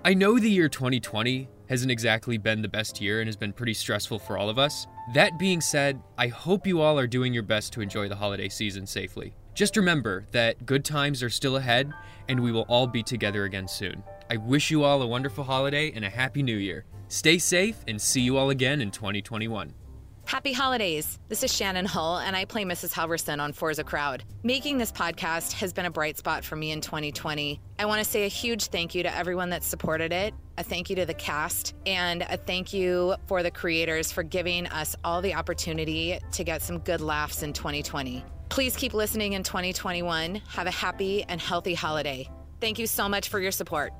I 0.07 0.14
know 0.14 0.38
the 0.38 0.48
year 0.48 0.70
2020 0.70 1.50
hasn't 1.68 1.92
exactly 1.92 2.38
been 2.38 2.62
the 2.62 2.68
best 2.68 3.03
year 3.03 3.20
and 3.20 3.28
has 3.28 3.36
been 3.36 3.53
pretty 3.53 3.74
stressful 3.74 4.20
for 4.20 4.38
all 4.38 4.48
of 4.48 4.59
us. 4.59 4.86
That 5.12 5.38
being 5.38 5.61
said, 5.61 6.03
I 6.16 6.28
hope 6.28 6.66
you 6.66 6.80
all 6.80 6.98
are 6.98 7.07
doing 7.07 7.34
your 7.34 7.42
best 7.42 7.74
to 7.74 7.82
enjoy 7.82 8.09
the 8.09 8.16
holiday 8.16 8.48
season 8.48 8.86
safely. 8.86 9.34
Just 9.53 9.76
remember 9.76 10.24
that 10.30 10.64
good 10.64 10.82
times 10.82 11.22
are 11.22 11.28
still 11.28 11.57
ahead, 11.57 11.92
and 12.26 12.40
we 12.40 12.53
will 12.53 12.64
all 12.68 12.86
be 12.86 13.03
together 13.03 13.44
again 13.44 13.68
soon. 13.68 14.03
I 14.33 14.37
wish 14.37 14.70
you 14.70 14.83
all 14.83 15.03
a 15.03 15.07
wonderful 15.07 15.45
holiday 15.45 15.93
and 15.95 16.07
a 16.07 16.09
happy 16.09 16.43
new 16.43 16.57
year. 16.57 16.87
Stay 17.09 17.37
safe 17.37 17.76
and 17.87 18.01
see 18.01 18.22
you 18.22 18.39
all 18.39 18.49
again 18.49 18.80
in 18.80 18.91
2021. 18.91 19.74
Happy 20.24 20.55
holidays. 20.55 21.18
This 21.28 21.43
is 21.43 21.55
Shannon 21.55 21.85
Hull, 21.85 22.16
and 22.16 22.35
I 22.35 22.47
play 22.47 22.64
Mrs. 22.64 22.95
Halverson 22.95 23.43
on 23.43 23.53
Four's 23.53 23.78
a 23.78 23.85
Crowd. 23.85 24.24
Making 24.43 24.78
this 24.78 24.91
podcast 24.91 25.53
has 25.53 25.74
been 25.74 25.85
a 25.85 25.91
bright 25.91 26.16
spot 26.16 26.47
for 26.47 26.57
me 26.57 26.70
in 26.70 26.80
2020. 26.80 27.61
I 27.78 27.85
want 27.85 28.03
to 28.03 28.11
say 28.11 28.24
a 28.24 28.28
huge 28.28 28.68
thank 28.68 28.95
you 28.95 29.03
to 29.03 29.14
everyone 29.14 29.51
that 29.51 29.64
supported 29.64 30.14
it, 30.14 30.33
a 30.57 30.62
thank 30.62 30.89
you 30.89 30.97
to 30.97 31.05
the 31.05 31.12
cast, 31.12 31.74
and 31.85 32.22
a 32.22 32.39
thank 32.39 32.72
you 32.72 33.16
for 33.26 33.43
the 33.43 33.51
creators 33.51 34.12
for 34.12 34.22
giving 34.22 34.66
us 34.68 34.97
all 35.05 35.20
the 35.20 35.35
opportunity 35.35 36.18
to 36.30 36.43
get 36.43 36.62
some 36.62 36.78
good 36.78 37.03
laughs 37.03 37.43
in 37.43 37.53
2020. 37.53 38.24
Please 38.49 38.76
keep 38.76 38.95
listening 38.95 39.35
in 39.35 39.43
2021. 39.43 40.37
Have 40.37 40.66
a 40.66 40.70
happy 40.70 41.22
and 41.22 41.39
healthy 41.39 41.74
holiday. 41.74 42.26
Thank 42.62 42.78
you 42.78 42.87
so 42.87 43.11
much 43.11 43.28
for 43.28 43.39
your 43.39 43.53
support. 43.53 43.93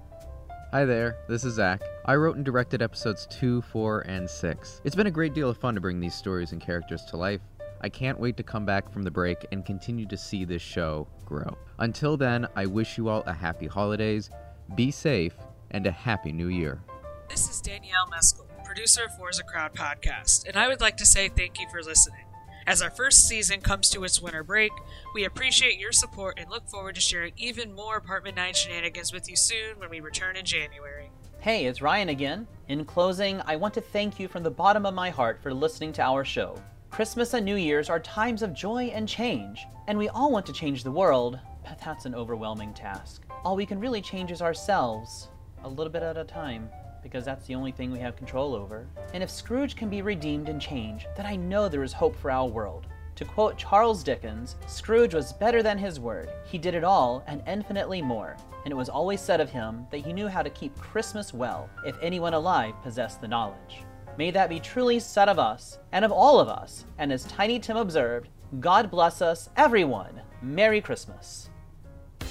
Hi 0.73 0.87
there, 0.87 1.19
this 1.29 1.45
is 1.45 1.57
Zach. 1.57 1.83
I 2.07 2.15
wrote 2.15 2.37
and 2.37 2.47
directed 2.47 2.81
episodes 2.81 3.27
2, 3.27 3.61
4, 3.61 4.07
and 4.09 4.29
6. 4.29 4.81
It's 4.85 4.97
been 4.97 5.07
a 5.07 5.11
great 5.11 5.35
deal 5.35 5.51
of 5.51 5.59
fun 5.59 5.75
to 5.75 5.83
bring 5.83 6.01
these 6.01 6.15
stories 6.15 6.53
and 6.53 6.63
characters 6.63 7.05
to 7.11 7.19
life. 7.19 7.43
I 7.83 7.91
can't 7.91 8.19
wait 8.19 8.39
to 8.39 8.43
come 8.43 8.65
back 8.65 8.91
from 8.91 9.03
the 9.03 9.11
break 9.11 9.45
and 9.53 9.67
continue 9.67 10.07
to 10.07 10.17
see 10.17 10.47
this 10.47 10.63
show 10.63 11.07
grow. 11.27 11.59
Until 11.79 12.17
then, 12.17 12.49
I 12.57 12.65
wish 12.65 12.97
you 12.97 13.11
all 13.11 13.23
a 13.27 13.35
happy 13.35 13.67
holidays, 13.67 14.31
be 14.75 14.91
safe, 14.91 15.35
and 15.73 15.87
a 15.87 15.91
happy 15.91 16.33
new 16.33 16.49
year. 16.49 16.81
This 17.29 17.51
is 17.51 17.61
Danielle 17.61 18.07
Meskel, 18.11 18.47
producer 18.65 19.05
of 19.05 19.15
Four's 19.19 19.39
a 19.39 19.45
Crowd 19.45 19.75
podcast, 19.75 20.49
and 20.49 20.57
I 20.57 20.69
would 20.69 20.81
like 20.81 20.97
to 20.97 21.05
say 21.05 21.29
thank 21.29 21.61
you 21.61 21.67
for 21.71 21.83
listening. 21.83 22.25
As 22.65 22.81
our 22.81 22.91
first 22.91 23.27
season 23.27 23.61
comes 23.61 23.91
to 23.91 24.05
its 24.05 24.23
winter 24.23 24.45
break, 24.45 24.71
we 25.15 25.25
appreciate 25.25 25.81
your 25.81 25.91
support 25.91 26.39
and 26.39 26.49
look 26.49 26.69
forward 26.69 26.95
to 26.95 27.01
sharing 27.01 27.33
even 27.37 27.75
more 27.75 27.97
Apartment 27.97 28.37
9 28.37 28.55
shenanigans 28.55 29.13
with 29.13 29.29
you 29.29 29.35
soon 29.35 29.79
when 29.79 29.91
we 29.91 29.99
return 29.99 30.37
in 30.37 30.45
January. 30.45 31.11
Hey, 31.41 31.67
it's 31.67 31.83
Ryan 31.83 32.11
again. 32.11 32.47
In 32.69 32.85
closing, 32.85 33.41
I 33.47 33.57
want 33.57 33.75
to 33.75 33.81
thank 33.81 34.21
you 34.21 34.29
from 34.29 34.45
the 34.45 34.51
bottom 34.51 34.87
of 34.87 34.95
my 34.95 35.11
heart 35.11 35.43
for 35.43 35.53
listening 35.53 35.93
to 35.95 36.03
our 36.03 36.25
show. 36.25 36.57
Christmas 36.91 37.35
and 37.35 37.45
New 37.45 37.57
Year's 37.57 37.91
are 37.91 37.99
times 37.99 38.43
of 38.43 38.55
joy 38.55 38.93
and 38.95 39.09
change, 39.09 39.67
and 39.89 39.99
we 39.99 40.09
all 40.11 40.31
want 40.31 40.47
to 40.47 40.53
change 40.53 40.85
the 40.85 40.93
world, 40.93 41.41
but 41.65 41.81
that's 41.85 42.05
an 42.05 42.15
overwhelming 42.15 42.73
task. 42.75 43.23
All 43.45 43.57
we 43.57 43.67
can 43.67 43.81
really 43.81 44.01
change 44.01 44.31
is 44.31 44.41
ourselves, 44.41 45.31
a 45.65 45.69
little 45.69 45.93
bit 45.93 46.05
at 46.05 46.17
a 46.17 46.25
time 46.25 46.71
because 47.03 47.25
that's 47.25 47.47
the 47.47 47.55
only 47.55 47.73
thing 47.73 47.91
we 47.91 47.99
have 47.99 48.17
control 48.17 48.55
over. 48.55 48.87
And 49.15 49.23
if 49.23 49.31
Scrooge 49.31 49.77
can 49.77 49.89
be 49.89 50.03
redeemed 50.03 50.49
and 50.49 50.61
changed, 50.61 51.07
then 51.17 51.27
I 51.27 51.37
know 51.37 51.69
there 51.69 51.83
is 51.83 51.93
hope 51.93 52.17
for 52.17 52.31
our 52.31 52.47
world. 52.47 52.87
To 53.17 53.25
quote 53.25 53.59
Charles 53.59 54.03
Dickens, 54.03 54.57
Scrooge 54.67 55.15
was 55.15 55.33
better 55.35 55.63
than 55.63 55.77
his 55.79 56.01
word. 56.01 56.31
He 56.45 56.59
did 56.59 56.75
it 56.75 56.85
all 56.85 57.23
and 57.27 57.43
infinitely 57.47 58.01
more. 58.01 58.37
And 58.65 58.73
it 58.73 58.77
was 58.77 58.89
always 58.89 59.21
said 59.21 59.41
of 59.41 59.51
him 59.51 59.87
that 59.91 59.99
he 59.99 60.13
knew 60.13 60.29
how 60.29 60.43
to 60.43 60.51
keep 60.51 60.79
Christmas 60.79 61.35
well, 61.35 61.69
if 61.85 61.97
anyone 62.01 62.35
alive 62.35 62.75
possessed 62.83 63.21
the 63.21 63.29
knowledge. 63.29 63.85
May 64.17 64.31
that 64.31 64.49
be 64.49 64.61
truly 64.61 64.99
said 64.99 65.29
of 65.29 65.39
us, 65.39 65.79
and 65.93 66.05
of 66.05 66.13
all 66.13 66.39
of 66.39 66.49
us, 66.49 66.85
and 66.99 67.13
as 67.13 67.25
Tiny 67.25 67.59
Tim 67.59 67.77
observed, 67.77 68.29
God 68.61 68.91
bless 68.91 69.23
us, 69.23 69.49
everyone. 69.57 70.21
Merry 70.43 70.81
Christmas. 70.81 71.49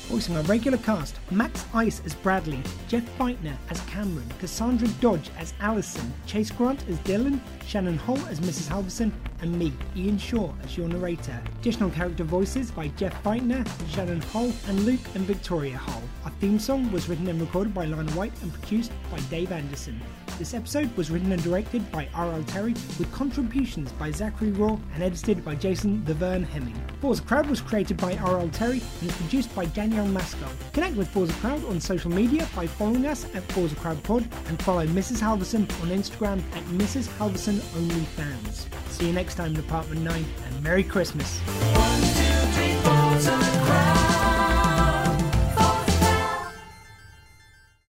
Voicing 0.08 0.36
our 0.36 0.44
regular 0.44 0.78
cast 0.80 1.16
Max 1.32 1.66
Ice 1.74 2.02
as 2.06 2.14
Bradley, 2.16 2.62
Jeff 2.88 3.04
Feitner 3.18 3.56
as 3.70 3.80
Cameron, 3.82 4.28
Cassandra 4.40 4.88
Dodge 5.00 5.30
as 5.38 5.54
Allison, 5.62 6.14
Chase 6.26 6.52
Grant 6.52 6.84
as 6.90 6.98
Dylan, 7.00 7.40
Shannon 7.72 7.98
Holt 8.00 8.28
as 8.28 8.42
Mrs. 8.42 8.68
Halverson, 8.68 9.14
and 9.40 9.58
me, 9.58 9.72
Ian 9.96 10.18
Shaw, 10.18 10.52
as 10.62 10.76
your 10.76 10.90
narrator. 10.90 11.42
Additional 11.62 11.90
character 11.90 12.26
voices 12.26 12.70
by 12.70 12.90
Jeff 12.90 13.24
Feitner, 13.24 13.66
Shannon 13.90 14.20
Hull, 14.20 14.52
and 14.68 14.82
Luke 14.82 15.00
and 15.16 15.24
Victoria 15.24 15.78
Hull. 15.78 16.04
Our 16.26 16.32
theme 16.42 16.60
song 16.60 16.92
was 16.92 17.08
written 17.08 17.30
and 17.30 17.40
recorded 17.40 17.74
by 17.74 17.86
Lana 17.86 18.12
White 18.12 18.34
and 18.42 18.52
produced 18.52 18.92
by 19.10 19.20
Dave 19.30 19.54
Anderson. 19.54 20.02
This 20.38 20.54
episode 20.54 20.96
was 20.98 21.12
written 21.12 21.32
and 21.32 21.44
directed 21.44 21.90
by 21.92 22.10
R.L. 22.16 22.44
Terry 22.46 22.74
with 22.98 23.12
contributions 23.12 23.92
by 23.92 24.10
Zachary 24.10 24.52
Raw 24.52 24.80
and 24.96 25.04
edited 25.04 25.46
by 25.46 25.54
Jason 25.54 26.04
The 26.06 26.16
Vern 26.16 26.44
Hemming. 26.44 26.76
Four's 27.00 27.20
a 27.20 27.22
Crowd 27.22 27.48
was 27.48 27.62
created 27.62 27.98
by 27.98 28.18
R.L. 28.18 28.50
Terry 28.50 28.82
and 29.02 29.10
is 29.10 29.16
produced 29.18 29.54
by 29.56 29.66
Danielle 29.66 30.08
Masco. 30.08 30.48
Connect 30.74 30.96
with 30.96 31.10
Four's 31.10 31.30
a 31.30 31.34
Crowd 31.34 31.64
on 31.66 31.80
social 31.80 32.10
media 32.10 32.48
by 32.56 32.66
following 32.66 33.06
us 33.06 33.26
at 33.36 33.44
Four's 33.52 33.72
a 33.72 33.76
Crowd 33.76 34.02
Pod 34.04 34.28
and 34.48 34.60
follow 34.64 34.88
Mrs. 34.88 35.22
Halverson 35.22 35.62
on 35.84 35.90
Instagram 35.90 36.42
at 36.56 36.64
Mrs. 36.66 37.08
Halverson 37.20 37.61
OnlyFans. 37.74 38.68
See 38.90 39.08
you 39.08 39.14
next 39.14 39.36
time, 39.36 39.54
Department 39.54 40.02
9, 40.02 40.26
and 40.46 40.64
Merry 40.64 40.84
Christmas. 40.84 41.40
One, 41.40 42.02
two, 42.02 42.42
three, 42.54 42.76
four, 42.84 44.11